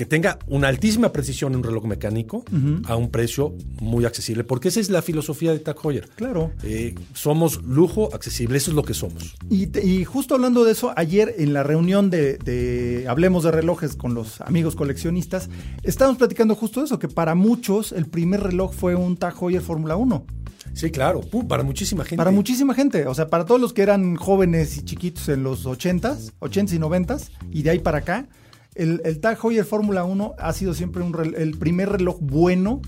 [0.00, 2.42] que tenga una altísima precisión en un reloj mecánico
[2.86, 6.08] a un precio muy accesible, porque esa es la filosofía de Tag Heuer.
[6.16, 6.52] Claro.
[6.62, 9.36] Eh, somos lujo accesible, eso es lo que somos.
[9.50, 14.14] Y, justo hablando de eso, ayer en la reunión de, de Hablemos de Relojes con
[14.14, 15.50] los amigos coleccionistas,
[15.82, 19.96] estábamos platicando justo eso, que para muchos el primer reloj fue un Tag Heuer Fórmula
[19.96, 20.24] 1.
[20.72, 22.16] Sí, claro, para muchísima gente.
[22.16, 25.66] Para muchísima gente, o sea, para todos los que eran jóvenes y chiquitos en los
[25.66, 28.28] 80s, 80s y 90s, y de ahí para acá,
[28.74, 32.80] el, el Tag Heuer Fórmula 1 ha sido siempre un rel- el primer reloj bueno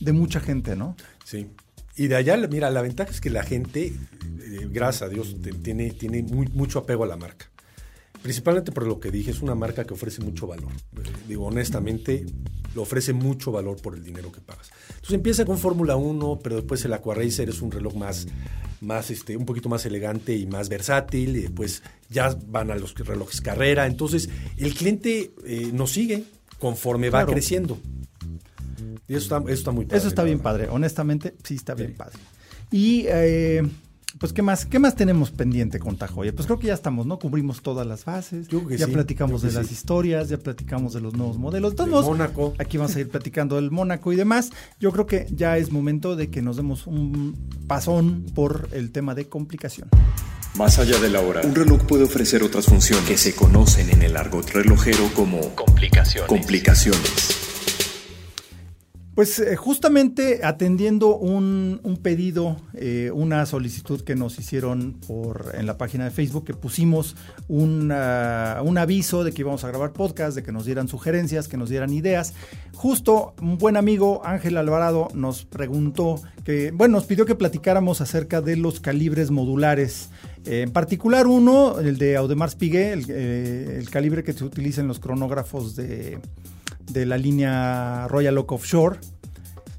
[0.00, 0.96] de mucha gente, ¿no?
[1.24, 1.48] Sí.
[1.96, 5.90] Y de allá, mira, la ventaja es que la gente, eh, gracias a Dios, tiene,
[5.90, 7.50] tiene mucho apego a la marca.
[8.22, 10.70] Principalmente por lo que dije, es una marca que ofrece mucho valor.
[10.96, 12.26] Eh, digo, honestamente,
[12.74, 14.70] le ofrece mucho valor por el dinero que pagas.
[14.90, 18.26] Entonces empieza con Fórmula 1, pero después el Aqua Racer es un reloj más,
[18.80, 21.36] más este, un poquito más elegante y más versátil.
[21.36, 23.86] Y después ya van a los relojes carrera.
[23.86, 26.24] Entonces, el cliente eh, nos sigue
[26.58, 27.78] conforme va creciendo.
[29.06, 29.98] Y eso está, eso está muy padre.
[29.98, 31.96] Eso está bien padre, honestamente, sí está bien Sí.
[31.96, 32.18] padre.
[32.70, 33.62] Y eh,
[34.18, 36.34] pues qué más, qué más tenemos pendiente con Heuer?
[36.34, 37.18] Pues creo que ya estamos, ¿no?
[37.18, 39.74] Cubrimos todas las bases, Yo creo que ya sí, platicamos yo de las sí.
[39.74, 41.74] historias, ya platicamos de los nuevos modelos.
[41.78, 42.54] Modos, Mónaco.
[42.58, 44.50] Aquí vamos a ir platicando del Mónaco y demás.
[44.80, 49.14] Yo creo que ya es momento de que nos demos un pasón por el tema
[49.14, 49.88] de complicación.
[50.56, 54.02] Más allá de la hora, un reloj puede ofrecer otras funciones que se conocen en
[54.02, 56.28] el argot relojero como complicaciones.
[56.28, 57.37] complicaciones.
[59.18, 65.76] Pues eh, justamente atendiendo un, pedido, eh, una solicitud que nos hicieron por en la
[65.76, 67.16] página de Facebook, que pusimos
[67.48, 71.56] un, un aviso de que íbamos a grabar podcast, de que nos dieran sugerencias, que
[71.56, 72.32] nos dieran ideas.
[72.74, 78.40] Justo un buen amigo, Ángel Alvarado, nos preguntó que, bueno, nos pidió que platicáramos acerca
[78.40, 80.10] de los calibres modulares.
[80.44, 84.86] Eh, en particular uno, el de Audemars Piguet, el, el calibre que se utiliza en
[84.86, 86.20] los cronógrafos de
[86.88, 88.98] de la línea Royal Oak Offshore,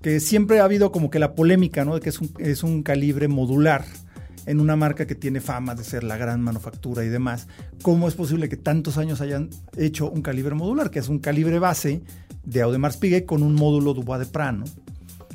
[0.02, 1.96] que siempre ha habido como que la polémica, ¿no?
[1.96, 3.86] De que es un, calibre modular
[4.46, 7.48] en una marca que tiene fama de ser la gran manufactura y demás.
[7.82, 11.60] ¿Cómo es posible que tantos años hayan hecho un calibre modular, que es un calibre
[11.60, 12.02] base
[12.46, 14.64] de Audemars Piguet con un módulo Dubois de Prano?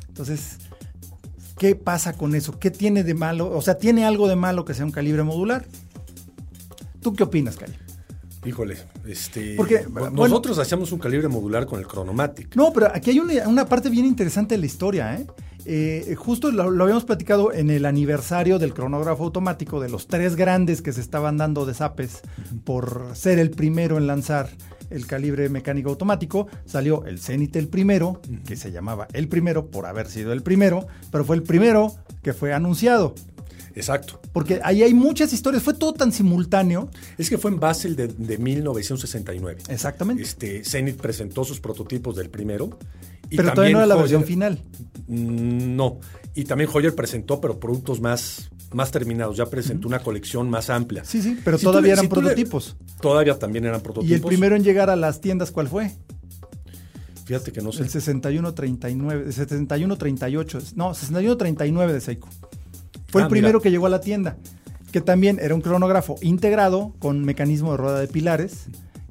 [0.09, 0.59] Entonces,
[1.59, 2.59] ¿qué pasa con eso?
[2.59, 3.51] ¿Qué tiene de malo?
[3.51, 5.67] O sea, ¿tiene algo de malo que sea un calibre modular?
[7.01, 7.84] ¿Tú qué opinas, Calle?
[8.45, 8.77] Híjole,
[9.07, 12.55] este, Porque, bueno- nosotros hacíamos un calibre modular con el Chronomatic.
[12.57, 15.27] No, pero aquí hay una, una parte bien interesante de la historia, ¿eh?
[15.67, 20.37] Eh, justo lo, lo habíamos platicado en el aniversario del cronógrafo automático de los tres
[20.37, 22.21] grandes que se estaban dando de zapes
[22.65, 24.51] por ser el primero en lanzar
[24.91, 26.49] el calibre mecánico automático.
[26.67, 30.87] Salió el Zenith el primero, que se llamaba el primero por haber sido el primero,
[31.11, 33.15] pero fue el primero que fue anunciado.
[33.75, 34.21] Exacto.
[34.33, 36.89] Porque ahí hay muchas historias, fue todo tan simultáneo.
[37.19, 39.63] Es que fue en Basel de, de 1969.
[39.69, 40.23] Exactamente.
[40.23, 42.79] Este, Zenith presentó sus prototipos del primero.
[43.31, 44.61] y pero todavía no era la versión final.
[45.09, 45.99] Mm, No.
[46.37, 49.37] Y también Hoyer presentó, pero productos más, más terminados.
[49.37, 51.05] Ya presentó una colección más amplia.
[51.05, 52.77] Sí, sí, pero Si todavía le- eran si tú le- prototipos.
[53.01, 54.11] Todavía también eran prototipos.
[54.11, 55.93] Y el primero en llegar a las tiendas, ¿cuál fue?
[57.25, 57.83] Fíjate que no sé.
[57.83, 62.29] El 6139, 6138, no, 6139 de Seiko.
[63.15, 63.63] Fue Ah, el primero mira.
[63.63, 64.37] que llegó a la tienda,
[64.91, 68.65] que también era un cronógrafo integrado con mecanismo de rueda de pilares,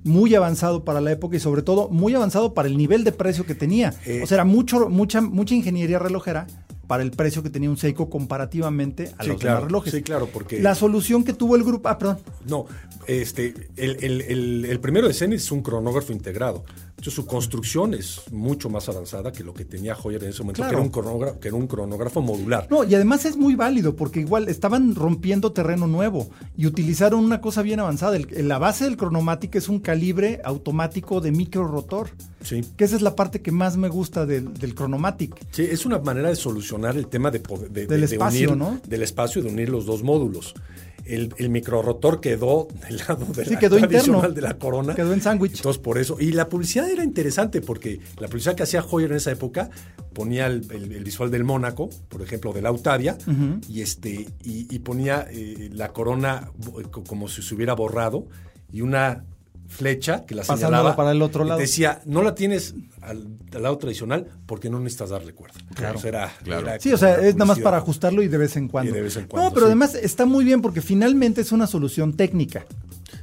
[0.03, 3.45] muy avanzado para la época y sobre todo muy avanzado para el nivel de precio
[3.45, 3.93] que tenía.
[4.05, 4.19] Eh.
[4.21, 6.47] o sea, era mucho, mucha, mucha ingeniería relojera
[6.85, 9.93] para el precio que tenía un Seiko comparativamente a Sí, los claro, demás relojes.
[9.93, 12.65] sí, claro, porque- La solución que tuvo el grupo, ah, perdón, No,
[13.07, 16.65] este, el, el- el- el primero de Zenith es un cronógrafo integrado.
[17.03, 20.61] Hecho, su construcción es mucho más avanzada que lo que tenía Hoyer en ese momento,
[20.61, 20.69] Claro.
[20.69, 22.65] que, era un cronógrafo, que era un cronógrafo modular.
[22.71, 27.41] No, y además es muy válido porque igual estaban rompiendo terreno nuevo y utilizaron una
[27.41, 28.15] cosa bien avanzada.
[28.15, 32.07] El- la base del Chronomatic es un calibre automático de micro rotor,
[32.41, 32.61] Sí.
[32.77, 35.35] que esa es la parte que más me gusta del, del Chronomatic.
[35.51, 38.57] Sí, es una manera de solucionar el tema de, de- Del de- de espacio, unir-
[38.57, 38.79] ¿no?
[38.87, 40.53] Del espacio y de unir los dos módulos.
[41.05, 44.29] El, el microrotor quedó del lado de Sí, la quedó tradicional interno.
[44.35, 44.95] de la corona.
[44.95, 45.57] Quedó en sándwich.
[45.57, 46.17] Entonces, por eso.
[46.19, 49.69] Y la publicidad era interesante porque la publicidad que hacía Hoyer en esa época
[50.13, 53.17] ponía el, el- el visual del Mónaco, por ejemplo, de la Octavia,
[53.67, 54.11] y, este,
[54.43, 56.51] y, y ponía eh, la corona
[56.91, 58.27] co- como si se hubiera borrado
[58.71, 59.23] y una
[59.73, 60.95] flecha que la Pasándola señalaba.
[60.95, 61.59] para el otro lado.
[61.59, 65.55] Decía, no la tienes al, al lado tradicional porque no necesitas darle cuerda.
[65.75, 65.97] Claro.
[65.97, 66.67] O sea, era- Claro.
[66.67, 68.91] era Sí, o sea, es nada más para ajustarlo y de vez en cuando.
[68.91, 69.71] Y de vez en cuando, no, pero sí.
[69.71, 72.65] además está muy bien porque finalmente es una solución técnica.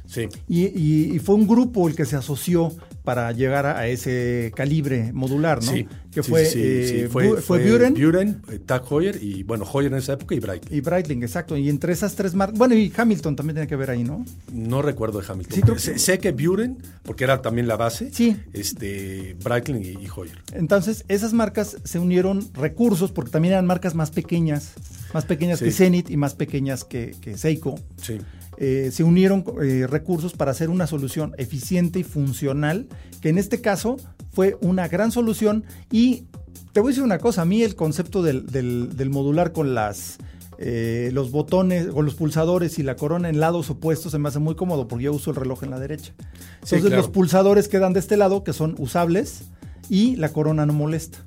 [0.05, 0.27] Sí.
[0.47, 2.73] Y, y- y fue un grupo el que se asoció
[3.03, 5.71] para llegar a, ese calibre modular, ¿no?
[5.71, 6.51] Sí, que fue, sí,
[6.87, 10.13] sí, eh, fue, Bu- fue Buren Buren, eh, Tag Heuer y bueno, Heuer en esa
[10.13, 10.71] época y Bright.
[10.71, 11.57] y Breitling, exacto.
[11.57, 14.23] Y entre esas tres marcas, bueno, y Hamilton también tiene que ver ahí, ¿no?
[14.53, 15.55] No recuerdo de Hamilton.
[15.55, 18.37] Sí, creo que- sé, sé que Buren, porque era también la base, Sí.
[18.53, 20.37] este, Breitling y, y Heuer.
[20.53, 24.73] Entonces, esas marcas se unieron recursos, porque también eran marcas más pequeñas,
[25.13, 27.79] más pequeñas que Zenith y más pequeñas que, que Seiko.
[27.97, 28.19] Sí.
[28.63, 32.85] Eh, se unieron eh, recursos para hacer una solución eficiente y funcional,
[33.19, 33.97] que en este caso
[34.31, 35.63] fue una gran solución.
[35.91, 36.25] Y
[36.71, 39.73] te voy a decir una cosa, a mí el concepto del, del- del modular con
[39.73, 40.17] las...
[40.59, 44.37] eh, los botones o los pulsadores y la corona en lados opuestos se me hace
[44.37, 46.13] muy cómodo porque yo uso el reloj en la derecha.
[46.61, 46.97] Entonces claro.
[46.97, 49.45] los pulsadores quedan de este lado que son usables
[49.89, 51.17] y la corona no molesta.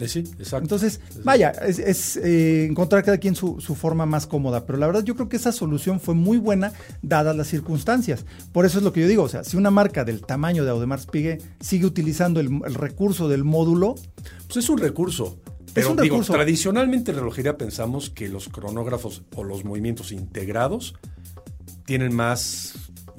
[0.00, 0.64] Eh, sí, exacto.
[0.64, 4.86] Entonces, vaya, es, es, eh, encontrar cada quien su, su forma más cómoda, pero la
[4.86, 6.72] verdad yo creo que esa solución fue muy buena
[7.02, 8.24] dadas las circunstancias.
[8.52, 10.70] Por eso es lo que yo digo, o sea, si una marca del tamaño de
[10.70, 13.96] Audemars Piguet sigue utilizando el, el recurso del módulo,
[14.46, 15.40] Pues es un recurso.
[15.74, 16.32] Pero un digo, recurso.
[16.32, 20.94] tradicionalmente en relojería pensamos que los cronógrafos o los movimientos integrados
[21.84, 22.74] tienen más,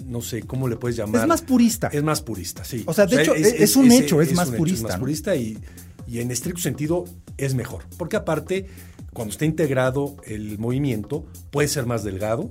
[0.06, 1.22] no sé, ¿cómo le puedes llamar?
[1.22, 1.90] es más purista.
[1.92, 2.84] Es más purista, sí.
[2.86, 5.00] O sea, de hecho, es un hecho, es más purista, Es más ¿no?
[5.00, 5.58] purista y,
[6.10, 7.06] y en estricto sentido
[7.38, 7.84] es mejor.
[7.98, 8.66] Porque aparte,
[9.14, 12.50] cuando está integrado el movimiento, puede ser más delgado.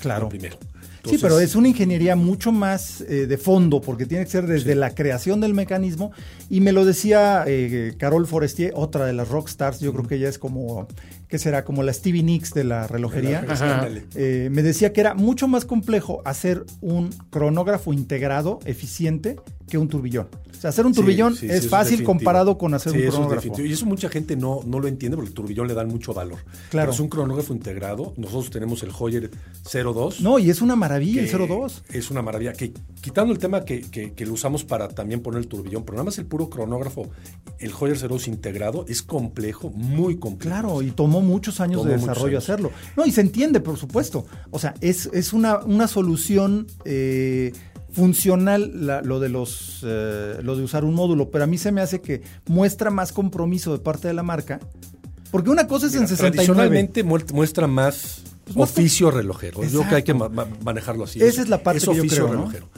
[0.00, 0.28] Claro.
[0.28, 0.56] Primero.
[1.04, 4.72] sí, pero es una ingeniería mucho más eh, de fondo, porque tiene que ser desde
[4.72, 4.78] Sí.
[4.78, 6.12] la creación del mecanismo.
[6.48, 10.28] Y me lo decía eh, Carol Forestier, otra de las rockstars, yo creo que ella
[10.28, 10.86] es como
[11.28, 13.46] que será como la Stevie Nicks de la relojería,
[14.16, 19.36] eh, me decía que era mucho más complejo hacer un cronógrafo integrado, eficiente,
[19.68, 20.28] que un turbillón.
[20.60, 23.62] O sea, hacer un turbillón sí, sí, es fácil comparado con hacer un es cronógrafo.
[23.62, 26.40] Y eso mucha gente no, no lo entiende porque el turbillón le dan mucho valor.
[26.68, 26.88] Claro.
[26.88, 28.12] Pero es un cronógrafo integrado.
[28.18, 29.30] Nosotros tenemos el Hoyer
[29.72, 30.20] 02.
[30.20, 31.82] No, y es una maravilla el 02.
[31.88, 32.52] Es una maravilla.
[32.52, 35.94] Que quitando el tema que, que- que lo usamos para también poner el turbillón, pero
[35.94, 37.08] nada más el puro cronógrafo,
[37.58, 40.54] el Hoyer 02 integrado, es complejo, muy complejo.
[40.54, 42.44] Claro, y tomó muchos años Tomó de desarrollo años.
[42.44, 42.70] hacerlo.
[42.98, 44.26] No, y se entiende, por supuesto.
[44.50, 47.52] O sea, es, es una, una solución eh,
[47.92, 51.72] funcional la- lo de los eh, lo de usar un módulo, pero a mí se
[51.72, 54.60] me hace que muestra más compromiso de parte de la marca.
[55.30, 56.34] Porque una cosa es Mira, en 69.
[56.46, 58.22] Tradicionalmente muestra más
[58.52, 59.62] Pues oficio relojero.
[59.62, 60.34] Yo creo que hay que Exacto.
[60.34, 61.22] ma- ma- manejarlo así.
[61.22, 62.68] Esa es la parte que yo oficio relojero.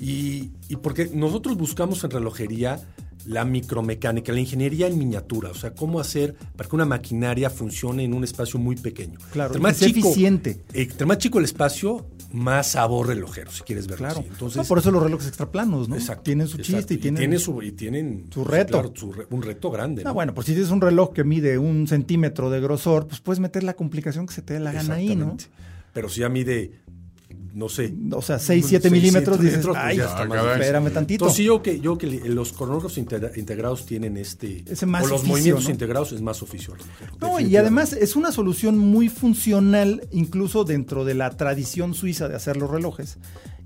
[0.00, 2.80] Y, y porque nosotros buscamos en relojería
[3.26, 8.02] la micromecánica, la ingeniería en miniatura, o sea, cómo hacer para que una maquinaria funcione
[8.02, 9.18] en un espacio muy pequeño.
[9.30, 10.62] Claro, Entre más sea chico, eficiente.
[10.72, 14.20] eh, entre más chico el espacio, más sabor relojero, si quieres verlo Claro.
[14.20, 14.28] así.
[14.30, 15.96] Entonces, No, por eso los relojes extraplanos, ¿no?
[15.96, 16.76] exacto, tienen su exacto.
[16.78, 18.72] chiste y tienen, su, y tienen su reto.
[18.80, 20.02] claro, su re- un reto grande.
[20.04, 20.14] Ah, ¿no?
[20.14, 23.62] bueno, pues si tienes un reloj que mide un centímetro de grosor, pues puedes meter
[23.64, 25.36] la complicación que se te dé la gana ahí, ¿no?
[25.92, 26.72] Pero si ya mide,
[27.54, 27.92] no sé.
[28.12, 30.90] O sea, 6, 7 seis, milímetros, siete dices, pues ay, ya está ah, más espérame
[30.92, 31.24] tantito.
[31.24, 34.64] Entonces, yo que, yo que los cronógrafos integra- integrados tienen este.
[34.68, 35.70] Ese más o los oficio, movimientos ¿no?
[35.70, 36.74] integrados es más relojero,
[37.20, 42.36] No, y además es una solución muy funcional, incluso dentro de la tradición suiza de
[42.36, 43.18] hacer los relojes,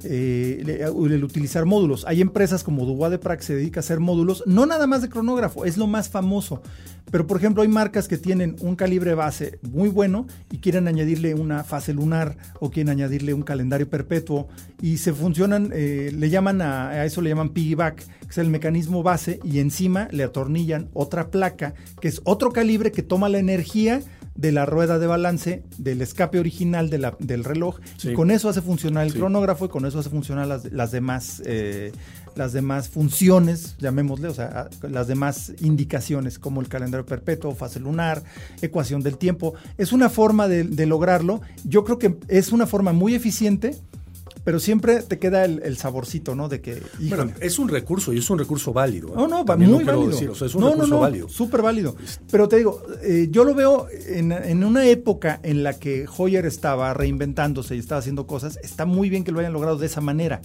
[0.03, 2.05] eh, el, utilizar módulos.
[2.07, 5.03] Hay empresas como Dubois de Prague que se dedica a hacer módulos, no nada más
[5.03, 6.62] de cronógrafo, es lo más famoso.
[7.11, 11.34] Pero, por ejemplo, hay marcas que tienen un calibre base muy bueno y quieren añadirle
[11.34, 14.49] una fase lunar o quieren añadirle un calendario perpetuo
[14.80, 18.51] y se funcionan, eh, le llaman a, a eso le llaman piggyback, que es el
[18.51, 23.38] mecanismo base, y encima le atornillan otra placa, que es otro calibre que toma la
[23.38, 24.01] energía
[24.35, 28.11] de la rueda de balance del escape original de la- del reloj Sí.
[28.11, 29.18] y con eso hace funcionar el Sí.
[29.18, 31.93] cronógrafo y con eso hace funcionar las, las demás eh,
[32.35, 38.24] las demás funciones llamémosle o sea las demás indicaciones como el calendario perpetuo fase lunar
[38.61, 42.93] ecuación del tiempo es una forma de, de lograrlo yo creo que es una forma
[42.93, 43.76] muy eficiente
[44.45, 48.12] pero siempre te queda el, el saborcito no de que híjole, Bueno, es un recurso
[48.12, 49.09] y es un recurso válido.
[49.09, 49.12] ¿eh?
[49.16, 50.09] no, no, También lo muy válido.
[50.09, 51.28] decir, o sea, es un no, recurso no, no, válido.
[51.28, 51.97] súper válido.
[52.30, 56.45] Pero te digo, eh, yo lo veo en, en una época en la que Hoyer
[56.47, 60.01] estaba reinventándose y estaba haciendo cosas, está muy bien que lo hayan logrado de esa
[60.01, 60.40] manera.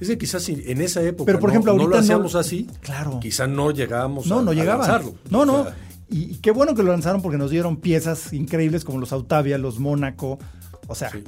[0.00, 2.68] Es que quizás en esa época Pero, por ejemplo, no, ahorita lo no- hacíamos así,
[2.82, 3.18] Claro.
[3.20, 4.86] quizá no llegábamos No, a, no a llegaban.
[4.88, 5.14] lanzarlo.
[5.30, 5.64] No, O no.
[5.64, 5.76] sea,
[6.10, 9.58] Y, y qué bueno que lo lanzaron porque nos dieron piezas increíbles como los Autavia,
[9.58, 10.38] los Mónaco.
[10.86, 11.22] O sea, Sí.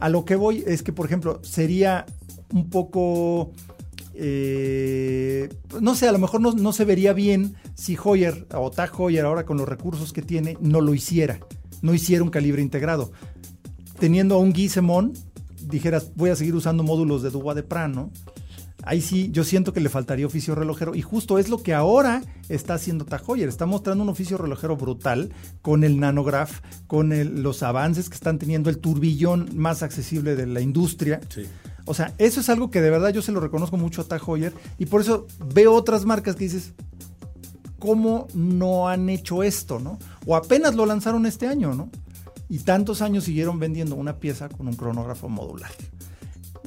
[0.00, 2.06] A lo que voy es que, por ejemplo, sería
[2.52, 3.52] un poco.
[4.14, 5.48] eh,
[5.80, 9.24] no sé, a lo mejor no, no se vería bien si Hoyer o Tag Heuer,
[9.24, 11.40] ahora con los recursos que tiene, no lo hiciera.
[11.82, 13.12] No hiciera un calibre integrado.
[13.98, 15.12] Teniendo a un Guy Semon,
[15.62, 18.10] dijeras, voy a seguir usando módulos de Dubois de Pran, ¿no?
[18.82, 20.94] Ahí sí, yo siento que le faltaría oficio relojero.
[20.94, 23.48] Y justo es lo que ahora está haciendo Tag Heuer.
[23.48, 25.30] Está mostrando un oficio relojero brutal
[25.62, 30.46] con el nanograph, con el- los avances que están teniendo, el turbillón más accesible de
[30.46, 31.20] la industria.
[31.28, 31.42] Sí.
[31.84, 34.22] O sea, eso es algo que de verdad yo se lo reconozco mucho a Tag
[34.26, 34.54] Heuer.
[34.78, 36.72] Y por eso veo otras marcas que dices,
[37.78, 39.98] ¿cómo no han hecho esto, no?
[40.26, 41.90] O apenas lo lanzaron este año, ¿no?
[42.48, 45.70] Y tantos años siguieron vendiendo una pieza con un cronógrafo modular.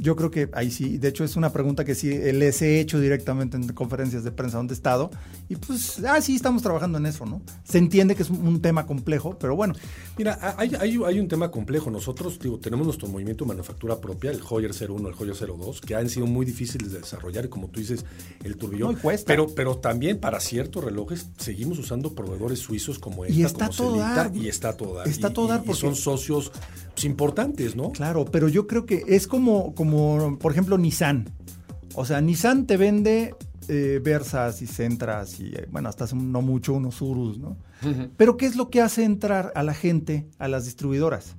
[0.04, 3.00] Yo creo que ahí sí, de hecho es una pregunta que sí les he hecho
[3.00, 5.10] directamente en conferencias de prensa donde he estado.
[5.48, 7.42] Y pues, ah, sí, estamos trabajando en eso, ¿no?
[7.64, 9.74] Se entiende que es un, tema complejo, pero bueno,
[10.18, 11.90] Mira, hay, hay, hay un tema complejo.
[11.90, 15.96] Nosotros digo, tenemos nuestro movimiento de manufactura propia, el Hoyer 01, el Hoyer 02, que
[15.96, 18.04] han sido muy difíciles de desarrollar, y como tú dices,
[18.44, 18.92] el turbillón.
[18.94, 19.26] No, y cuesta.
[19.28, 23.78] Pero, pero también para ciertos relojes seguimos usando proveedores suizos como Y esta, está como
[23.78, 24.36] todo Celita, dar.
[24.36, 25.08] y está todo dar.
[25.08, 26.52] Está Y- todo dar y- y porque- son socios
[26.94, 27.92] pues, importantes, ¿no?
[27.92, 31.30] Claro, pero yo creo que es como, como por ejemplo, Nissan.
[31.96, 33.36] O sea, Nissan te vende
[33.68, 37.58] eh, Versas y Centras y, eh, bueno, hasta hace no mucho unos Urus, ¿no?
[38.18, 41.36] Pero ¿qué es lo que hace entrar a la gente a las distribuidoras?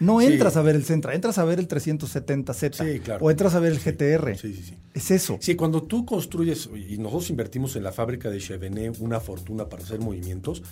[0.00, 0.26] No Sí.
[0.26, 3.24] entras a ver el Centra, entras a ver el 370Z Sí, claro.
[3.24, 4.36] o entras a ver el GTR.
[4.36, 4.74] Sí, sí, sí.
[4.94, 5.38] Es eso.
[5.40, 9.82] Sí, cuando tú construyes, y nosotros invertimos en la fábrica de Chevenet una fortuna para
[9.82, 10.62] hacer movimientos,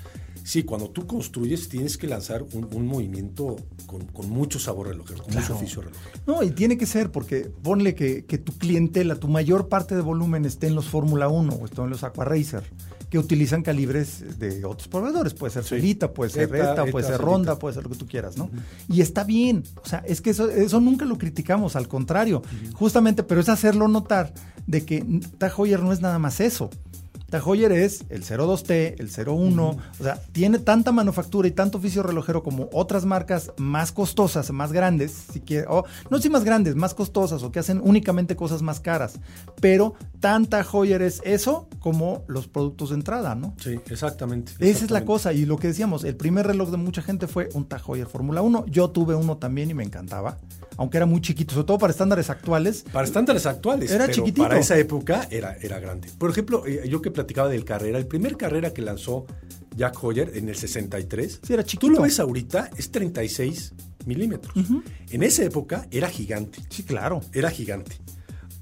[0.46, 5.24] sí, cuando tú construyes tienes que lanzar un, un movimiento con, con mucho sabor relojero,
[5.24, 6.20] con mucho oficio relojero.
[6.24, 10.02] No, y tiene que ser, porque ponle que, que tu clientela, tu mayor parte de
[10.02, 12.62] volumen esté en los Fórmula 1 o esté en los Aqua Racer,
[13.10, 15.34] que utilizan calibres de otros proveedores.
[15.34, 15.94] Puede ser Sí.
[16.14, 17.20] Puede ser Eta, Reta, puede ser.
[17.20, 18.48] Ronda, puede ser lo que tú quieras, ¿no?
[18.88, 19.64] Y está bien.
[19.82, 22.42] O sea, es que eso, eso nunca lo criticamos, al contrario.
[22.74, 24.32] Justamente, pero es hacerlo notar
[24.66, 25.04] de que
[25.38, 26.70] Tag Heuer no es nada más eso.
[27.38, 32.42] Heuer es el 02T, el 01, o sea, tiene tanta manufactura y tanto oficio relojero
[32.42, 36.94] como otras marcas más costosas, más grandes, si quiere, o no si más grandes, más
[36.94, 39.20] costosas o que hacen únicamente cosas más caras,
[39.60, 43.54] pero tanta Heuer es eso como los productos de entrada, ¿no?
[43.58, 44.52] Sí, exactamente.
[44.52, 45.06] Esa es la exactamente.
[45.06, 48.06] cosa y lo que decíamos, el primer reloj de mucha gente fue un Tag Heuer
[48.06, 50.38] Fórmula 1, yo tuve uno también y me encantaba,
[50.76, 52.84] aunque era muy chiquito, sobre todo para estándares actuales.
[52.92, 53.90] Para estándares actuales.
[53.90, 54.42] Era pero chiquitito.
[54.42, 56.08] Para esa época era, era grande.
[56.18, 59.26] Por ejemplo, eh, yo que platicaba del carrera, el primer carrera que lanzó
[59.76, 61.40] Jack Hoyer en el 63.
[61.42, 61.92] Sí, era Tú chiquito.
[61.92, 63.74] lo ves ahorita, es 36
[64.06, 64.54] milímetros.
[65.10, 66.60] En esa época era gigante.
[66.70, 67.20] Sí, claro.
[67.32, 67.96] Era gigante.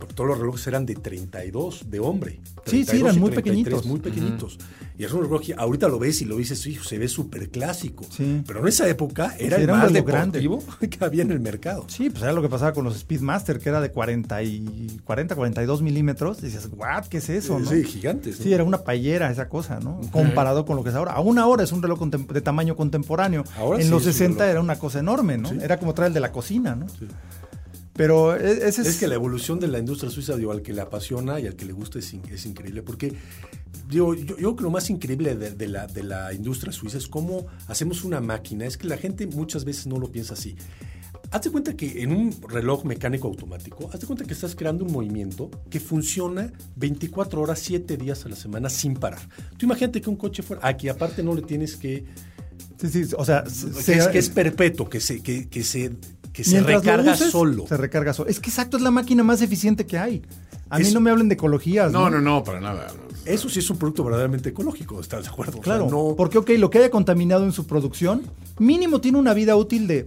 [0.04, 2.40] Porque todos los relojes eran de 32 de hombre.
[2.66, 3.86] Sí, sí, 32 eran muy 33, pequeñitos.
[3.86, 4.58] Muy pequeñitos.
[4.96, 7.48] Y es un reloj que ahorita lo ves y lo dices, hijo, se ve súper
[7.50, 8.04] clásico.
[8.10, 8.42] Sí.
[8.46, 10.40] Pero en esa época era Sí, el más reloj grande.
[10.40, 11.84] deportivo que había en el mercado.
[11.88, 15.34] Sí, pues era lo que pasaba con los Speedmaster, que era de 40, y 40
[15.34, 16.38] 42 milímetros.
[16.42, 17.06] Y dices, ¿what?
[17.06, 17.58] ¿Qué es eso?
[17.58, 17.68] no?
[17.68, 18.38] Sí, gigantes.
[18.38, 18.44] ¿no?
[18.44, 20.00] Sí, era una payera esa cosa, ¿no?
[20.12, 21.12] Comparado con lo que es ahora.
[21.12, 23.42] Aún ahora es un reloj de tamaño contemporáneo.
[23.56, 24.50] Ahora en sí los es un 60 reloj.
[24.52, 25.48] era una cosa enorme, ¿no?
[25.48, 25.58] Sí.
[25.60, 26.86] Era como traer el de la cocina, ¿no?
[27.94, 28.88] Pero e- ese es...
[28.88, 31.54] Es que la evolución de la industria suiza, digo, al que le apasiona y al
[31.56, 33.12] que le gusta es, in- es increíble, porque
[33.88, 36.98] digo, yo, yo creo que lo más increíble de, de la, de la industria suiza
[36.98, 40.56] es cómo hacemos una máquina, es que la gente muchas veces no lo piensa así.
[41.30, 45.50] Hazte cuenta que en un reloj mecánico automático, hazte cuenta que estás creando un movimiento
[45.70, 49.20] que funciona 24 horas, 7 días a la semana sin parar.
[49.56, 52.04] Tú imagínate que un coche fuera, aquí aparte no le tienes que,
[52.78, 53.44] Sí, sí, o sea...
[53.46, 55.92] se- es, que es perpetuo, que se, que, que se,
[56.34, 57.64] que se mientras lo recarga uses, solo.
[57.66, 58.28] Se recarga solo.
[58.28, 60.20] Es que exacto, es la máquina más eficiente que hay.
[60.68, 62.18] A mí Es- no me hablen de ecologías, No, ¿no?
[62.18, 62.88] no, no, para nada.
[63.24, 65.52] Eso sí es un producto verdaderamente ecológico, ¿estás de acuerdo?
[65.52, 68.22] O sea, Claro, no, porque ok, lo que haya contaminado en su producción,
[68.58, 70.06] mínimo tiene una vida útil de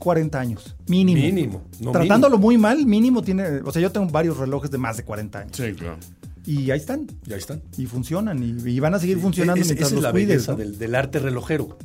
[0.00, 0.74] 40 años.
[0.88, 1.20] Mínimo.
[1.20, 3.60] Mínimo, no Tratándolo muy mal, mínimo tiene.
[3.64, 5.52] O sea, yo tengo varios relojes de más de 40 años.
[5.56, 5.96] Sí, claro.
[6.46, 7.06] Y ahí están.
[7.26, 7.60] ya están.
[7.76, 8.42] Y funcionan.
[8.42, 10.28] Y, y van a seguir funcionando Es- mientras esa es los la cuides.
[10.28, 10.58] belleza ¿no?
[10.58, 11.76] del, del arte relojero.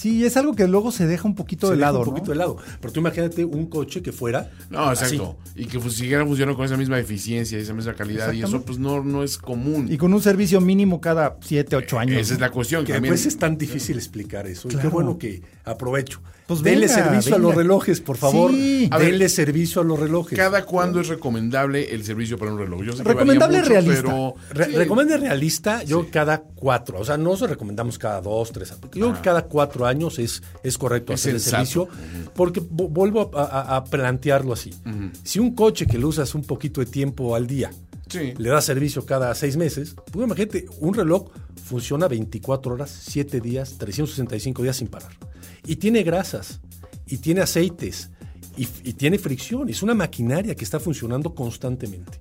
[0.00, 1.98] Sí, es algo que luego se deja un poquito Se de deja lado.
[2.00, 2.10] Un ¿no?
[2.14, 2.56] poquito de lado.
[2.80, 4.50] Pero tú imagínate un coche que fuera.
[4.70, 5.16] No, así.
[5.16, 5.36] exacto.
[5.54, 8.32] Y que fu- siguiera funcionando con esa misma eficiencia y esa misma calidad.
[8.32, 9.88] Y eso, pues, no, no es común.
[9.92, 12.16] Y con un servicio mínimo cada 7, 8 años.
[12.18, 12.46] Esa es ¿no?
[12.46, 12.84] la cuestión.
[12.86, 14.68] Que también, después es tan difícil explicar eso.
[14.70, 16.20] Y qué bueno que aprovecho.
[16.50, 18.50] Pues Denle venga, servicio a los relojes, por favor.
[18.50, 18.88] Sí.
[18.90, 20.36] A ver, Denle servicio a los relojes.
[20.36, 22.82] ¿Cada cuándo es recomendable el servicio para un reloj?
[22.82, 24.02] Yo sé que Recomendable mucho, realista.
[24.02, 24.72] Pero, Re- Sí.
[24.72, 29.12] Recomiende realista, yo cada cuatro, o sea, no se recomendamos cada dos, tres, yo creo
[29.14, 31.88] que cada cuatro años es, es correcto Es hacer el servicio,
[32.34, 34.74] porque vo- vuelvo a, a- a plantearlo así.
[35.22, 37.70] Si un coche que lo usas un poquito de tiempo al día,
[38.08, 38.34] Sí.
[38.36, 41.28] le da servicio cada seis meses, pues imagínate, un reloj
[41.64, 45.12] funciona 24 horas, 7 días, 365 días sin parar.
[45.66, 46.60] Y tiene grasas,
[47.06, 48.10] y tiene aceites,
[48.56, 49.68] y, y tiene fricción.
[49.68, 52.18] Es una maquinaria que está funcionando constantemente.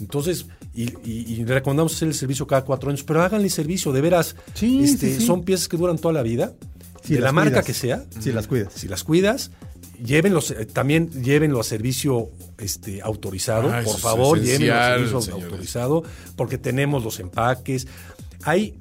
[0.00, 3.92] Entonces, y, y- y le recomendamos hacer el servicio cada cuatro años, pero háganle servicio,
[3.92, 4.36] de veras.
[4.54, 5.26] Sí, este, sí, sí.
[5.26, 6.54] Son piezas que duran toda la vida,
[7.02, 7.64] Sí, de la marca cuidas.
[7.66, 8.04] que sea.
[8.20, 8.72] Sí, las cuidas.
[8.74, 9.52] Si las cuidas,
[10.04, 15.20] llévenlos, eh, también llévenlo a servicio este, autorizado, Ah, por es favor, llévenlo a servicio
[15.22, 15.44] señores.
[15.44, 16.02] autorizado,
[16.36, 17.86] porque tenemos los empaques.
[18.42, 18.74] Hay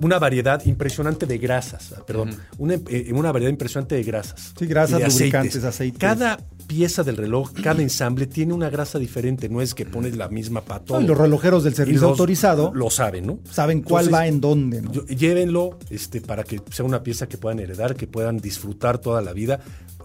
[0.00, 4.52] una variedad impresionante de grasas, ah, perdón, una, eh, una variedad impresionante de grasas.
[4.58, 5.98] Sí, grasas, de lubricantes, aceites.
[5.98, 10.28] Cada pieza del reloj, cada ensamble tiene una grasa diferente, no es que pones la
[10.28, 11.00] misma para todo.
[11.00, 13.38] Los relojeros del servicio los- autorizado lo saben, ¿no?
[13.50, 14.92] saben cuál Entonces, va en dónde, ¿no?
[15.06, 19.32] llévenlo este, para que sea una pieza que puedan heredar, que puedan disfrutar toda la
[19.32, 19.60] vida.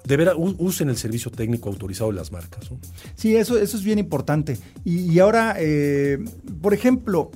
[0.05, 2.71] De veras, usen el servicio técnico autorizado de las marcas.
[2.71, 2.79] ¿no?
[3.15, 4.57] Sí, eso, eso es bien importante.
[4.83, 6.17] Y, y ahora, eh,
[6.61, 7.29] por ejemplo,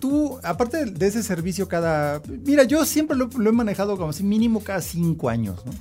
[0.00, 2.20] tú, aparte de ese servicio cada...
[2.44, 5.72] Mira, yo siempre lo, he manejado como así, mínimo cada cinco años, ¿no?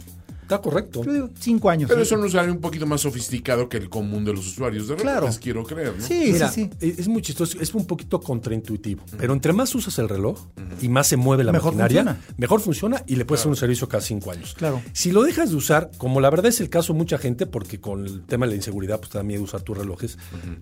[0.49, 1.03] Está correcto.
[1.03, 1.87] Yo digo, cinco años.
[1.87, 2.03] Pero ¿no?
[2.03, 5.19] es un usuario un poquito más sofisticado que el común de los usuarios de relojes,
[5.21, 5.39] Claro.
[5.39, 6.03] quiero creer, ¿no?
[6.03, 6.95] Sí, Mira, sí, sí.
[6.97, 9.03] Es muy chistoso, es un poquito contraintuitivo.
[9.15, 10.39] Pero entre más usas el reloj
[10.81, 12.35] y más se mueve la Mejor maquinaria, funciona.
[12.37, 14.55] mejor funciona y le puedes hacer un servicio cada cinco años.
[14.55, 14.81] Claro.
[14.91, 17.79] Si lo dejas de usar, como la verdad es el caso de mucha gente, porque
[17.79, 20.17] con el tema de la inseguridad, pues te da miedo usar tus relojes,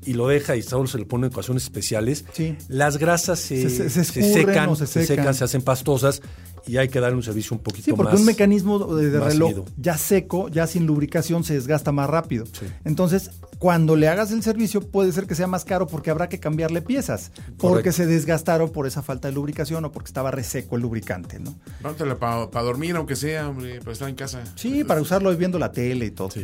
[0.05, 2.57] y lo deja y solo se le pone en ocasiones especiales, Sí.
[2.67, 5.17] las grasas se, Se- se- se se escurren secan, se se secan.
[5.23, 6.21] secan, se hacen pastosas
[6.67, 8.19] y hay que darle un servicio un poquito Sí, porque más.
[8.21, 9.65] un mecanismo de, de más reloj seguido.
[9.77, 12.45] ya seco, ya sin lubricación, se desgasta más rápido.
[12.45, 12.65] Sí.
[12.85, 16.39] Entonces, cuando le hagas el servicio, puede ser que sea más caro porque habrá que
[16.39, 17.31] cambiarle piezas.
[17.57, 17.91] Porque Correcto.
[17.93, 21.55] se desgastaron por esa falta de lubricación o porque estaba reseco el lubricante, ¿no?
[22.19, 24.43] para dormir, aunque sea, hombre, para estar en casa.
[24.55, 26.29] Sí, para usarlo viendo la tele y todo.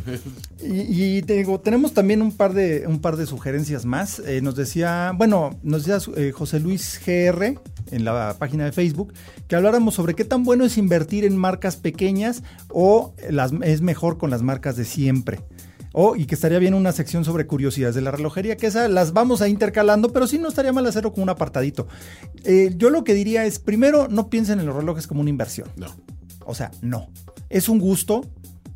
[0.63, 4.19] Y, y te digo, tenemos también un par de, un par de sugerencias más.
[4.19, 7.59] Eh, nos decía, bueno, nos decía eh, José Luis GR
[7.91, 9.13] en la página de Facebook
[9.47, 14.17] que habláramos sobre qué tan bueno es invertir en marcas pequeñas o las, es mejor
[14.17, 15.41] con las marcas de siempre.
[15.95, 19.13] O, y que estaría bien una sección sobre curiosidades de la relojería, que esas las
[19.13, 21.87] vamos a intercalando, pero sí no estaría mal hacerlo con un apartadito.
[22.43, 25.69] Eh, yo lo que diría es, primero, no piensen en los relojes como una inversión.
[25.77, 25.87] No.
[26.45, 27.09] O sea, no.
[27.49, 28.25] Es un gusto,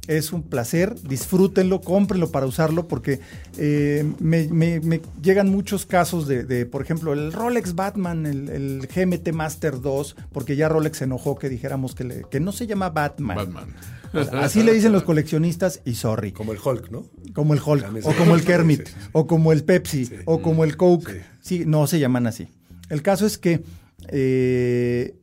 [0.07, 3.19] es un placer, disfrútenlo, cómprenlo para usarlo, porque
[3.57, 8.47] eh, me, me- me llegan muchos casos de, de, por ejemplo, el Rolex Batman, el,
[8.49, 12.51] el GMT Master 2, porque ya Rolex se enojó que dijéramos que, le- que no
[12.51, 13.35] se llama Batman.
[13.37, 13.65] Batman.
[14.13, 16.31] O sea, así le dicen los coleccionistas y sorry.
[16.31, 17.05] Como el Hulk, ¿no?
[17.33, 18.93] Como el Hulk, o como el Kermit, sí.
[19.11, 20.15] o como el Pepsi, Sí.
[20.25, 21.23] o como el Coke.
[21.41, 21.59] Sí.
[21.59, 21.63] Sí.
[21.65, 22.47] no se llaman así.
[22.89, 23.63] El caso es que
[24.09, 25.15] eh,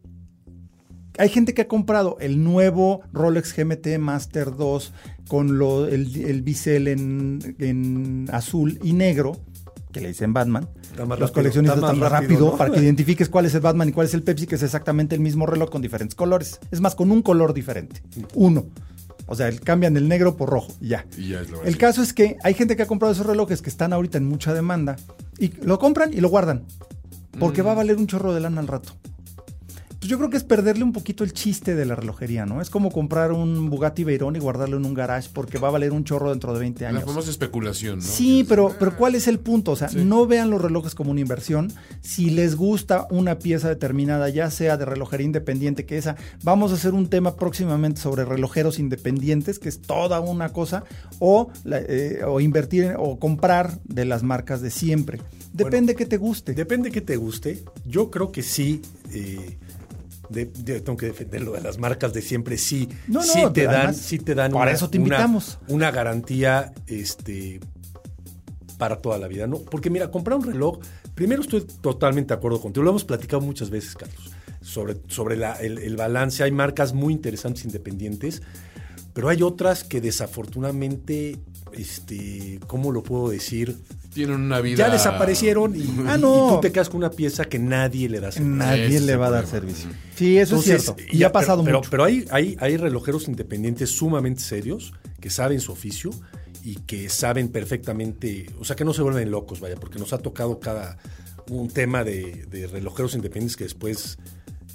[1.16, 4.92] hay gente que ha comprado el nuevo Rolex GMT Master 2
[5.28, 9.40] con lo- el, el bisel en, en azul y negro,
[9.94, 10.68] que le dicen Batman.
[10.82, 12.56] Está más Los rápido, coleccionistas están más rápido, rápido ¿no?
[12.58, 15.14] para que identifiques cuál es el Batman y cuál es el Pepsi, que es exactamente
[15.14, 16.58] el mismo reloj con diferentes colores.
[16.70, 18.02] Es más, con un color diferente.
[18.34, 18.66] Uno.
[19.26, 21.06] O sea, el- cambian el negro por rojo y ya.
[21.16, 23.62] Y ya es lo El caso es que hay gente que ha comprado esos relojes
[23.62, 24.96] que están ahorita en mucha demanda
[25.38, 26.64] y lo compran y lo guardan.
[27.38, 27.66] Porque Mm.
[27.66, 28.92] va a valer un chorro de lana al rato.
[30.04, 32.60] Entonces yo creo que es perderle un poquito el chiste de la relojería, ¿no?
[32.60, 35.92] Es como comprar un Bugatti Veyron y guardarlo en un garage porque va a valer
[35.92, 37.04] un chorro dentro de 20 La años.
[37.04, 38.04] famosa especulación, ¿no?
[38.04, 39.72] Sí, pero, pero ¿cuál es el punto?
[39.72, 40.04] O sea, Sí.
[40.04, 41.72] no vean los relojes como una inversión.
[42.02, 46.74] Si les gusta una pieza determinada, ya sea de relojería independiente, que esa, vamos a
[46.74, 50.84] hacer un tema próximamente sobre relojeros independientes, que es toda una cosa,
[51.18, 55.22] o, la- eh, o invertir en- o comprar de las marcas de siempre.
[55.54, 56.52] Depende que te guste.
[56.52, 57.64] Depende que te guste.
[57.86, 58.82] Yo creo que sí.
[59.16, 59.56] eh,
[60.34, 62.58] de- de- tengo que defender lo de las marcas de siempre.
[62.58, 65.58] Sí, No, no, sí te dan, además, sí te dan para eso te una- invitamos.
[65.68, 67.60] una garantía, este,
[68.78, 69.58] para toda la vida, ¿no?
[69.58, 70.78] Porque mira, comprar un reloj,
[71.14, 72.82] primero estoy totalmente de acuerdo contigo.
[72.84, 76.42] Lo hemos platicado muchas veces, Carlos, sobre, sobre la- el, el balance.
[76.42, 78.42] Hay marcas muy interesantes independientes,
[79.12, 81.38] pero hay otras que desafortunadamente,
[81.72, 83.78] este, ¿cómo lo puedo decir?
[84.14, 84.76] Tienen una vida.
[84.78, 86.46] Ya desaparecieron y, Ah, y- no.
[86.46, 88.56] y tú te quedas con una pieza que nadie le da servicio.
[88.56, 89.74] Nadie le va a dar problema.
[89.76, 89.90] servicio.
[90.16, 91.02] Sí, eso Entonces, es cierto.
[91.12, 91.90] Y ya, ha pasado pero, mucho.
[91.90, 96.10] Pero, pero hay, hay, hay relojeros independientes sumamente serios que saben su oficio
[96.62, 100.18] y que saben perfectamente, o sea, que no se vuelven locos, vaya, porque nos ha
[100.18, 100.96] tocado cada
[101.50, 104.16] un tema de, de relojeros independientes que después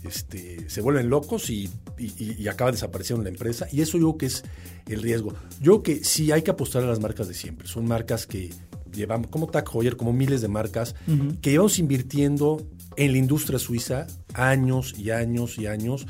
[0.03, 3.67] este, se vuelven locos y- y acaba desapareciendo la empresa.
[3.71, 4.43] Y eso yo creo que es
[4.87, 5.33] el riesgo.
[5.61, 7.67] Yo creo que sí hay que apostar a las marcas de siempre.
[7.67, 8.51] Son marcas que
[8.93, 10.95] llevamos, como Tag Heuer, como miles de marcas,
[11.41, 12.61] que llevamos invirtiendo
[12.95, 16.07] en la industria suiza años y años y años.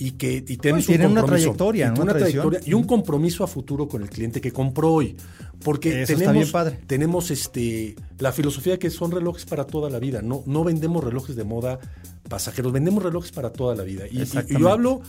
[0.00, 2.84] Y que y tenemos No, y tienen un una trayectoria, y una trayectoria y un
[2.84, 5.16] compromiso a futuro con el cliente que compró hoy.
[5.64, 6.78] Porque Eso tenemos, bien padre.
[6.86, 10.22] tenemos este, la filosofía que son relojes para toda la vida.
[10.22, 11.80] No, no vendemos relojes de moda
[12.28, 14.04] pasajeros, vendemos relojes para toda la vida.
[14.08, 15.00] Y- Y, yo hablo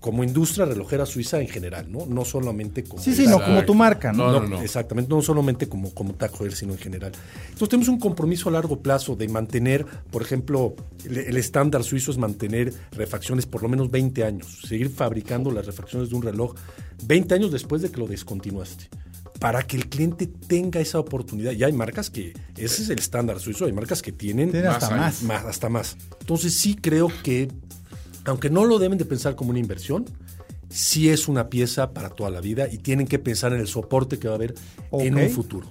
[0.00, 2.06] como industria relojera suiza en general, ¿no?
[2.06, 3.02] No solamente como...
[3.02, 4.30] Sí, sí, no, como tu marca, ¿no?
[4.30, 4.62] No, No.
[4.62, 6.14] Exactamente, no solamente como, como
[6.54, 7.12] sino en general.
[7.44, 10.74] Entonces tenemos un compromiso a largo plazo de mantener, por ejemplo,
[11.04, 15.66] el, el estándar suizo es mantener refacciones por lo menos 20 años, seguir fabricando las
[15.66, 16.54] refacciones de un reloj
[17.04, 18.88] 20 años después de que lo descontinuaste.
[19.40, 21.52] Para que el cliente tenga esa oportunidad.
[21.52, 24.96] Y hay marcas que, ese es el estándar suizo, hay marcas que tienen Tiene hasta
[24.96, 25.22] más.
[25.22, 25.96] más, hasta más.
[26.20, 27.48] Entonces sí creo que,
[28.26, 30.04] aunque no lo deben de pensar como una inversión,
[30.68, 34.18] sí es una pieza para toda la vida y tienen que pensar en el soporte
[34.18, 34.54] que va a haber
[34.92, 35.68] en un futuro.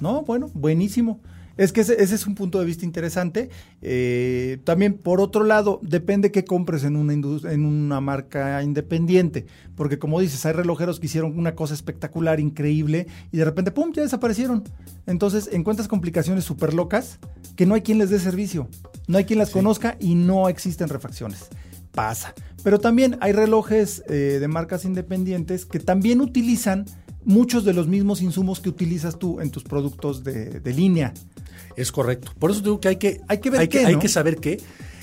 [0.00, 1.20] No, bueno, buenísimo.
[1.56, 3.50] Es que ese, ese es un punto de vista interesante.
[3.82, 9.46] Eh, también, por otro lado, depende qué compres en una, en una marca independiente.
[9.76, 13.92] Porque, como dices, hay relojeros que hicieron una cosa espectacular, increíble, y de repente, ¡pum!,
[13.92, 14.64] ya desaparecieron.
[15.06, 17.18] Entonces, encuentras complicaciones súper locas
[17.54, 18.68] que no hay quien les dé servicio.
[19.06, 21.50] No hay quien las conozca y no existen refacciones.
[21.92, 22.34] Pasa.
[22.64, 26.86] Pero también hay relojes eh, de marcas independientes que también utilizan
[27.24, 31.12] muchos de los mismos insumos que utilizas tú en tus productos de, de línea.
[31.76, 32.32] Es correcto.
[32.38, 34.00] Por eso digo que hay que, Hay que ver hay qué, hay ¿no?
[34.00, 34.60] que saber qué.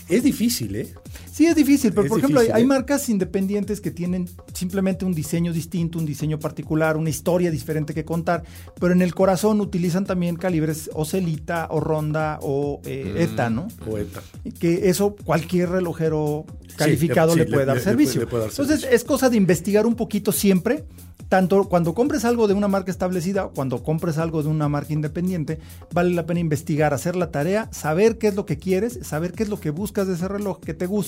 [0.08, 0.94] Es difícil, ¿eh?
[1.32, 2.68] Sí, es difícil, pero Es por ejemplo, hay, difícil, hay ¿eh?
[2.68, 8.03] marcas independientes que tienen simplemente un diseño distinto, un diseño particular, una historia diferente que
[8.05, 8.43] contar,
[8.80, 13.68] pero en el corazón utilizan también calibres o Celita, o Ronda, o eh, ETA, ¿no?
[13.86, 14.22] Poeta.
[14.60, 16.45] que eso cualquier relojero
[16.76, 18.28] calificado sí, le le- puede dar le- le servicio.
[18.28, 20.86] puede- Entonces es cosa de investigar un poquito siempre,
[21.28, 25.60] tanto cuando compres algo de una marca establecida, cuando compres algo de una marca independiente,
[25.93, 29.43] vale la pena investigar, hacer la tarea, saber qué es lo que quieres, saber qué
[29.43, 30.99] es lo que buscas de ese reloj que te gusta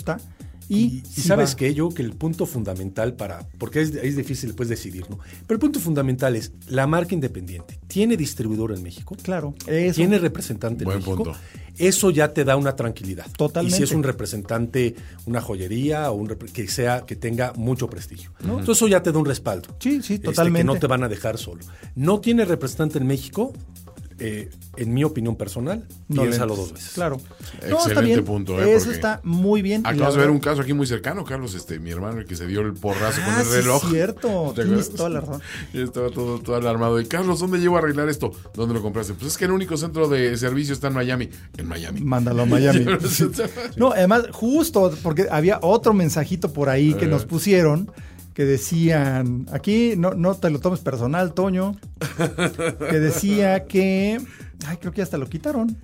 [0.70, 5.10] Y, sabes que yo que el punto fundamental para, porque es, es, difícil después decidir,
[5.10, 5.20] ¿no?
[5.46, 7.78] Pero el punto fundamental es la marca independiente.
[7.88, 9.18] ¿Tiene distribuidor en México?
[9.22, 9.54] Claro.
[9.94, 11.34] ¿Tiene representante en México?
[11.78, 13.26] Eso ya te da una tranquilidad.
[13.36, 13.76] Totalmente.
[13.76, 18.32] Y si es un representante, una joyería o un que sea que tenga mucho prestigio.
[18.39, 19.76] Entonces eso ya te da un respaldo.
[19.80, 20.60] Sí, sí, totalmente.
[20.60, 21.66] Este, que no te van a dejar solo.
[21.96, 23.52] No tiene representante en México,
[24.24, 26.92] eh, en mi opinión personal, no piénsalo dos veces.
[26.94, 27.20] Claro.
[27.60, 28.62] Excelente punto.
[28.62, 29.82] Eh, Eso está muy bien.
[29.84, 32.46] Acabas de ver un caso aquí muy cercano, Carlos, este, mi hermano, el que se
[32.46, 33.84] dio el porrazo con ah, el reloj.
[33.84, 35.42] es cierto, tienes toda la razón.
[35.74, 37.02] Estaba todo, todo alarmado.
[37.02, 38.32] Y Carlos, ¿dónde llevo a arreglar esto?
[38.54, 39.16] ¿Dónde lo compraste?
[39.16, 41.30] Pues es que el único centro de servicio está en Miami.
[41.58, 42.02] En Miami.
[42.02, 42.86] Mándalo a Miami.
[43.76, 47.92] no, además, justo, porque había otro mensajito por ahí que nos pusieron
[48.34, 51.76] que decían, aquí no, no te lo tomes personal, Toño,
[52.90, 54.20] que decía que,
[54.66, 55.78] ay, creo que hasta lo quitaron,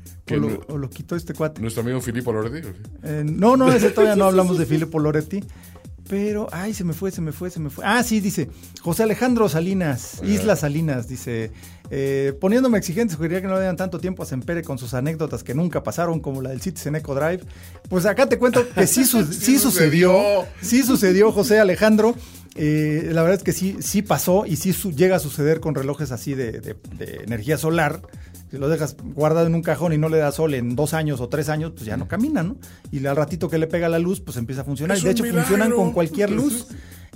[0.68, 1.62] o lo, quitó este cuate.
[1.62, 2.68] ¿Nuestro amigo Filippo Loretti?
[3.04, 5.44] Eh, no, no, ese todavía no hablamos de Filippo Loretti.
[6.10, 7.84] Pero, ay, se me fue, se me fue, se me fue.
[7.86, 8.50] Ah, sí, dice
[8.82, 11.52] José Alejandro Salinas, Isla Salinas, dice,
[11.90, 15.44] eh, poniéndome exigente, sugeriría que no le den tanto tiempo a Sempere con sus anécdotas
[15.44, 17.42] que nunca pasaron, como la del Citizen Eco Drive.
[17.90, 22.16] Pues acá te cuento que sí, sí, sucedió, sí sucedió, José Alejandro.
[22.56, 26.12] Eh, la verdad es que sí, sí pasó y sí llega a suceder con relojes
[26.12, 26.76] así de,
[27.24, 28.02] energía solar.
[28.50, 31.20] Si lo dejas guardado en un cajón y no le das sol en dos años
[31.20, 32.56] o tres años, pues ya no camina, ¿no?
[32.92, 34.98] Y al ratito que le pega la luz, pues empieza a funcionar.
[34.98, 36.68] y de hecho funcionan con cualquier luz.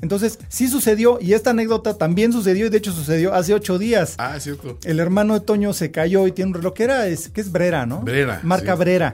[0.02, 4.16] Entonces, sí sucedió, y esta anécdota también sucedió, y de hecho sucedió hace ocho días.
[4.18, 4.78] Ah, cierto.
[4.84, 7.52] El hermano de Toño se cayó y tiene un reloj que era, es, que es
[7.52, 8.02] Brera, ¿no?
[8.02, 8.40] Brera.
[8.44, 9.14] Marca Brera.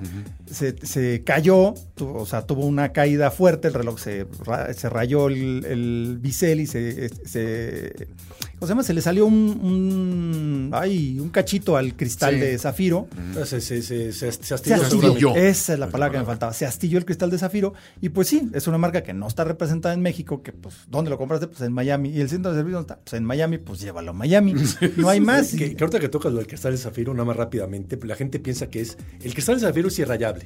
[0.50, 4.26] Se, cayó, o sea, tuvo una caída fuerte, el reloj se,
[4.76, 8.08] se rayó el, el bisel y se, se
[8.60, 13.08] o sea, se le salió un, ay, un cachito al cristal de zafiro.
[13.46, 15.36] Se, se, se, se, astilló.
[15.36, 16.54] Esa es la palabra que me faltaba.
[16.54, 17.74] Se astilló el cristal de zafiro.
[18.02, 21.12] Y pues sí, es una marca que no está representada en México, que pues, ¿dónde
[21.12, 21.48] lo compraste?
[21.48, 22.10] Pues en Miami.
[22.10, 23.04] Y el centro de servicio, ¿dónde está?
[23.04, 24.56] Pues en Miami, pues llévalo a Miami.
[24.98, 25.54] No hay más.
[25.54, 28.68] que, ahorita que tocas lo del cristal de zafiro, nada más rápidamente, la gente piensa
[28.68, 30.37] que es, el cristal de zafiro es irrayable.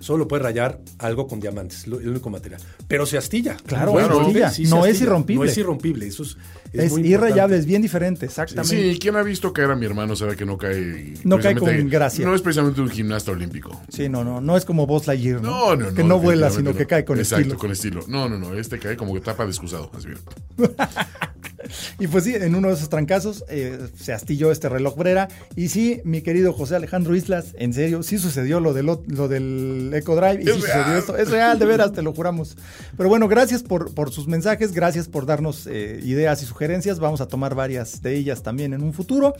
[0.00, 2.60] Solo puede rayar algo con diamantes, el único material.
[2.88, 3.56] Pero se astilla.
[3.66, 4.20] Claro, bueno,
[4.68, 5.44] no es irrompible.
[5.46, 6.36] No es irrompible, eso es,
[6.72, 8.92] es, irrayable, es bien diferente, exactamente.
[8.92, 11.14] Sí, quien ha visto caer a mi hermano sabe que no cae.
[11.24, 12.24] No cae con gracia.
[12.24, 13.80] No es precisamente un gimnasta olímpico.
[13.88, 15.76] Sí, no, no, no es como Buzz Lightyear, ¿no?
[15.76, 17.40] No, no, Que no vuela, sino que cae con estilo.
[17.40, 18.04] Exacto, con estilo.
[18.08, 20.20] No, no, no, este cae como que tapa de excusado, así bien.
[21.98, 25.28] y pues sí, en uno de esos trancazos eh, se astilló este reloj Brera.
[25.54, 28.96] Y sí, mi querido José Alejandro Islas, en serio, sí sucedió lo, de lo,
[29.28, 30.42] del Eco Drive.
[30.42, 31.16] Y sí sucedió esto.
[31.16, 32.56] Es real, de veras, te lo juramos.
[32.96, 36.55] Pero bueno, gracias por, por sus mensajes, gracias por darnos eh, ideas y sugerencias.
[36.98, 39.34] Vamos a tomar varias de ellas también en un futuro.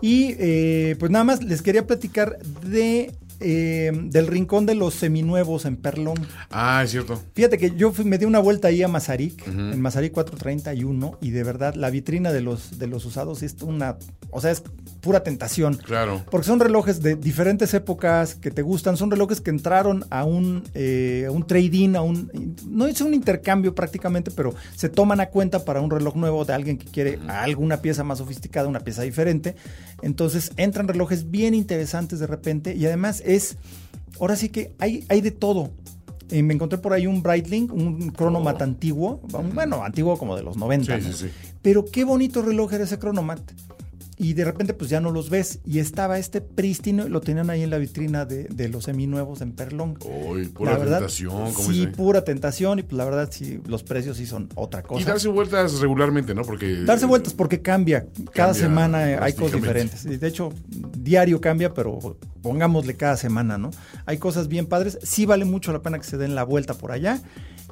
[0.00, 5.64] Y eh, pues nada más les quería platicar de eh, del rincón de los seminuevos
[5.64, 6.16] en Perlón.
[6.50, 7.20] Ah, es cierto.
[7.34, 11.42] Fíjate que yo me di una vuelta ahí a Mazarik, en Mazarik 431, y de
[11.42, 13.96] verdad la vitrina de los, de los usados es una,
[14.30, 14.62] o sea, es
[15.00, 15.76] pura tentación.
[15.76, 16.24] Claro.
[16.30, 20.64] Porque son relojes de diferentes épocas que te gustan, son relojes que entraron a un,
[20.74, 25.64] eh, un trading, a un, no es un intercambio prácticamente, pero se toman a cuenta
[25.64, 29.54] para un reloj nuevo de alguien que quiere alguna pieza más sofisticada, una pieza diferente.
[30.02, 33.56] Entonces entran relojes bien interesantes de repente y además es,
[34.20, 35.70] ahora sí que hay, hay de todo.
[36.30, 38.64] Eh, me encontré por ahí un Breitling, un cronomat oh.
[38.64, 39.20] antiguo,
[39.54, 40.98] bueno, antiguo como de los 90.
[41.62, 43.40] Pero qué bonito reloj era ese cronomat
[44.18, 45.60] y de repente pues ya no los ves.
[45.64, 49.52] Y estaba este prístino, lo tenían ahí en la vitrina de, de los seminuevos en
[49.52, 49.98] Perlón.
[50.04, 51.52] Uy, pura tentación.
[51.52, 55.02] sí, pura tentación y pues la verdad sí, los precios sí son otra cosa.
[55.02, 56.42] Y darse vueltas regularmente, ¿no?
[56.42, 56.82] Porque...
[56.84, 58.06] Darse vueltas porque cambia.
[58.32, 60.04] Cada semana hay cosas diferentes.
[60.04, 60.52] De hecho,
[60.96, 63.70] diario cambia, pero pongámosle cada semana, ¿no?
[64.06, 64.98] Hay cosas bien padres.
[65.02, 67.20] Sí vale mucho la pena que se den la vuelta por allá.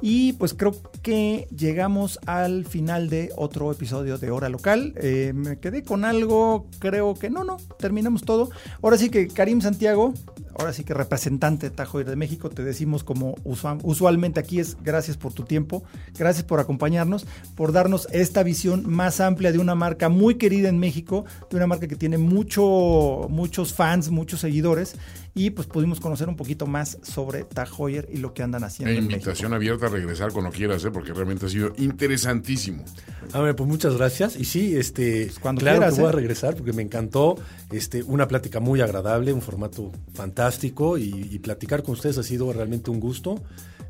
[0.01, 4.93] Y pues creo que llegamos al final de otro episodio de Hora Local.
[4.97, 8.49] Eh, me quedé con algo, creo que no, no, terminamos todo.
[8.81, 10.13] Ahora sí que Karim Santiago,
[10.57, 15.17] ahora sí que representante de Tajo de México, te decimos como usualmente aquí es gracias
[15.17, 15.83] por tu tiempo,
[16.17, 17.25] gracias por acompañarnos,
[17.55, 21.67] por darnos esta visión más amplia de una marca muy querida en México, de una
[21.67, 24.95] marca que tiene mucho, muchos fans, muchos seguidores
[25.37, 28.93] y pues pudimos conocer un poquito más sobre Tag Heuer y lo que andan haciendo.
[28.93, 30.91] E invitación abierta a regresar cuando quieras, ¿eh?
[30.91, 32.85] porque realmente ha sido interesantísimo.
[33.33, 34.37] A ver, pues muchas gracias.
[34.37, 36.13] Y sí, este, pues, cuando claro que voy a ¿eh?
[36.13, 37.35] regresar porque me encantó.
[37.75, 42.51] Este, una plática muy agradable, un formato fantástico y, y platicar con ustedes ha sido
[42.53, 43.41] realmente un gusto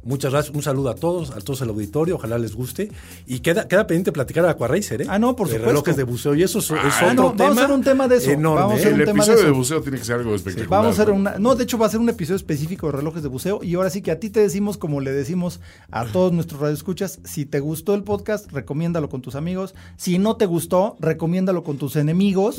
[0.08, 0.56] Muchas gracias.
[0.56, 2.14] Un saludo a todos, a todos el auditorio.
[2.18, 2.92] Ojalá les guste.
[3.26, 5.06] Y queda, queda pendiente platicar a Aquaracer, ¿eh?
[5.10, 5.68] Ah, no, por de supuesto.
[5.72, 6.36] relojes de buceo.
[6.36, 7.44] Y eso es, es Ah, otro no, tema.
[7.46, 8.30] vamos a hacer un tema de eso.
[8.30, 9.58] Enorme, Vamos a hacer El un tema de episodio de, eso.
[9.58, 10.70] buceo tiene que ser algo espectacular.
[10.70, 11.20] Vamos a hacer ¿no?
[11.20, 11.40] una.
[11.40, 13.62] No, de hecho, va a ser un episodio específico de relojes de buceo.
[13.64, 15.60] Y ahora sí que a ti te decimos, como le decimos
[15.90, 19.74] a todos nuestros radioescuchas, si te gustó el podcast, recomiéndalo con tus amigos.
[19.98, 22.58] Si no te gustó, recomiéndalo con tus enemigos.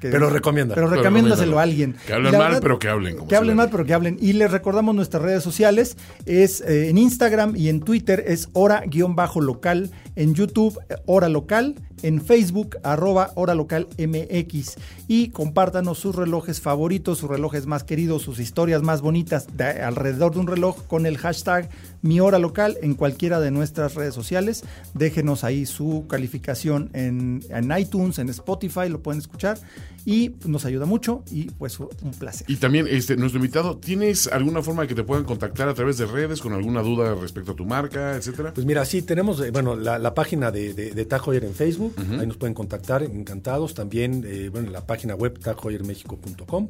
[0.00, 0.67] que- Pero recomienda.
[0.74, 1.96] Pero Pero recomiéndaselo a alguien.
[2.06, 4.16] Que hablen mal, pero que hablen, como Que hablen mal, pero que hablen.
[4.20, 5.96] Y les recordamos nuestras redes sociales.
[6.26, 9.90] Es eh, en Instagram y en Twitter es hora-local.
[10.16, 11.74] En YouTube, eh, hora local.
[12.02, 14.76] En Facebook, arroba hora local MX.
[15.08, 20.34] Y compártanos sus relojes favoritos, sus relojes más queridos, sus historias más bonitas de alrededor
[20.34, 21.68] de un reloj con el hashtag
[22.02, 24.64] mi hora local en cualquiera de nuestras redes sociales.
[24.94, 29.58] Déjenos ahí su calificación en, en iTunes, en Spotify, lo pueden escuchar.
[30.04, 32.46] Y nos ayuda mucho y pues un placer.
[32.50, 35.98] Y también, este, nuestro invitado, ¿tienes alguna forma de que te puedan contactar a través
[35.98, 38.54] de redes con alguna duda respecto a tu marca, etcétera?
[38.54, 41.54] Pues mira, sí, tenemos, eh, bueno, la, la página de, de, de Tag Heuer en
[41.54, 41.87] Facebook,
[42.18, 43.74] ahí nos pueden contactar, encantados.
[43.74, 46.68] También, eh, bueno, la página web tagheuermexico.com.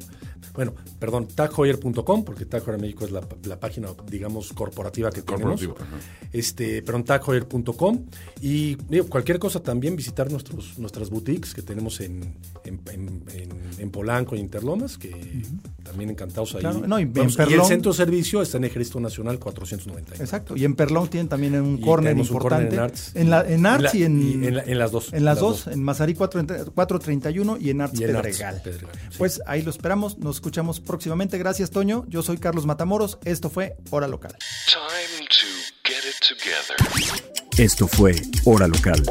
[0.53, 5.73] Bueno, perdón, tagheuer.com, porque Tag Heuer México es la, la página, digamos, corporativa que Corporativo,
[5.75, 5.93] tenemos.
[5.99, 6.27] ajá.
[6.33, 8.05] Este, perdón, tagheuer.com.
[8.41, 12.35] Y digo, cualquier cosa también visitar nuestros, nuestras boutiques que tenemos en,
[12.65, 15.43] en, en- en- en Polanco y Interlomas, que
[15.83, 16.61] también encantados ahí.
[16.61, 20.15] Claro, no, y en y el centro de servicio está en Ejército Nacional 490.
[20.15, 20.55] Exacto.
[20.57, 22.65] Y en Perlón tienen también un Y corner tenemos un importante.
[22.65, 23.11] corner en Arts.
[23.15, 25.08] En, la, en Arts la- y en, y en la- en las dos.
[25.11, 28.61] En las dos, en Mazarí 430 431 y en Arts Y en Arts Pedregal.
[28.61, 29.17] Pedregal, sí.
[29.17, 30.17] Pues ahí lo esperamos.
[30.17, 31.37] Nos escuchamos próximamente.
[31.37, 32.05] Gracias, Toño.
[32.07, 33.17] Yo soy Carlos Matamoros.
[33.25, 34.35] Esto fue Hora Local.
[34.67, 35.47] Time to
[35.83, 37.29] get it together.
[37.59, 38.15] Esto fue
[38.45, 39.03] Hora Local,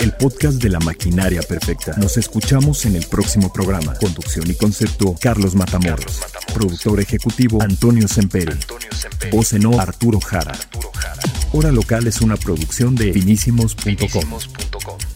[0.00, 1.96] el podcast de la maquinaria perfecta.
[1.96, 3.94] Nos escuchamos en el próximo programa.
[3.94, 6.20] Conducción y concepto, Carlos Matamoros.
[6.52, 8.52] Productor ejecutivo, Antonio Semperi.
[9.32, 10.52] Voz en off, Arturo Jara.
[11.52, 13.82] Hora Local es una producción de finísimos.com.
[13.82, 15.13] Finísimos.com.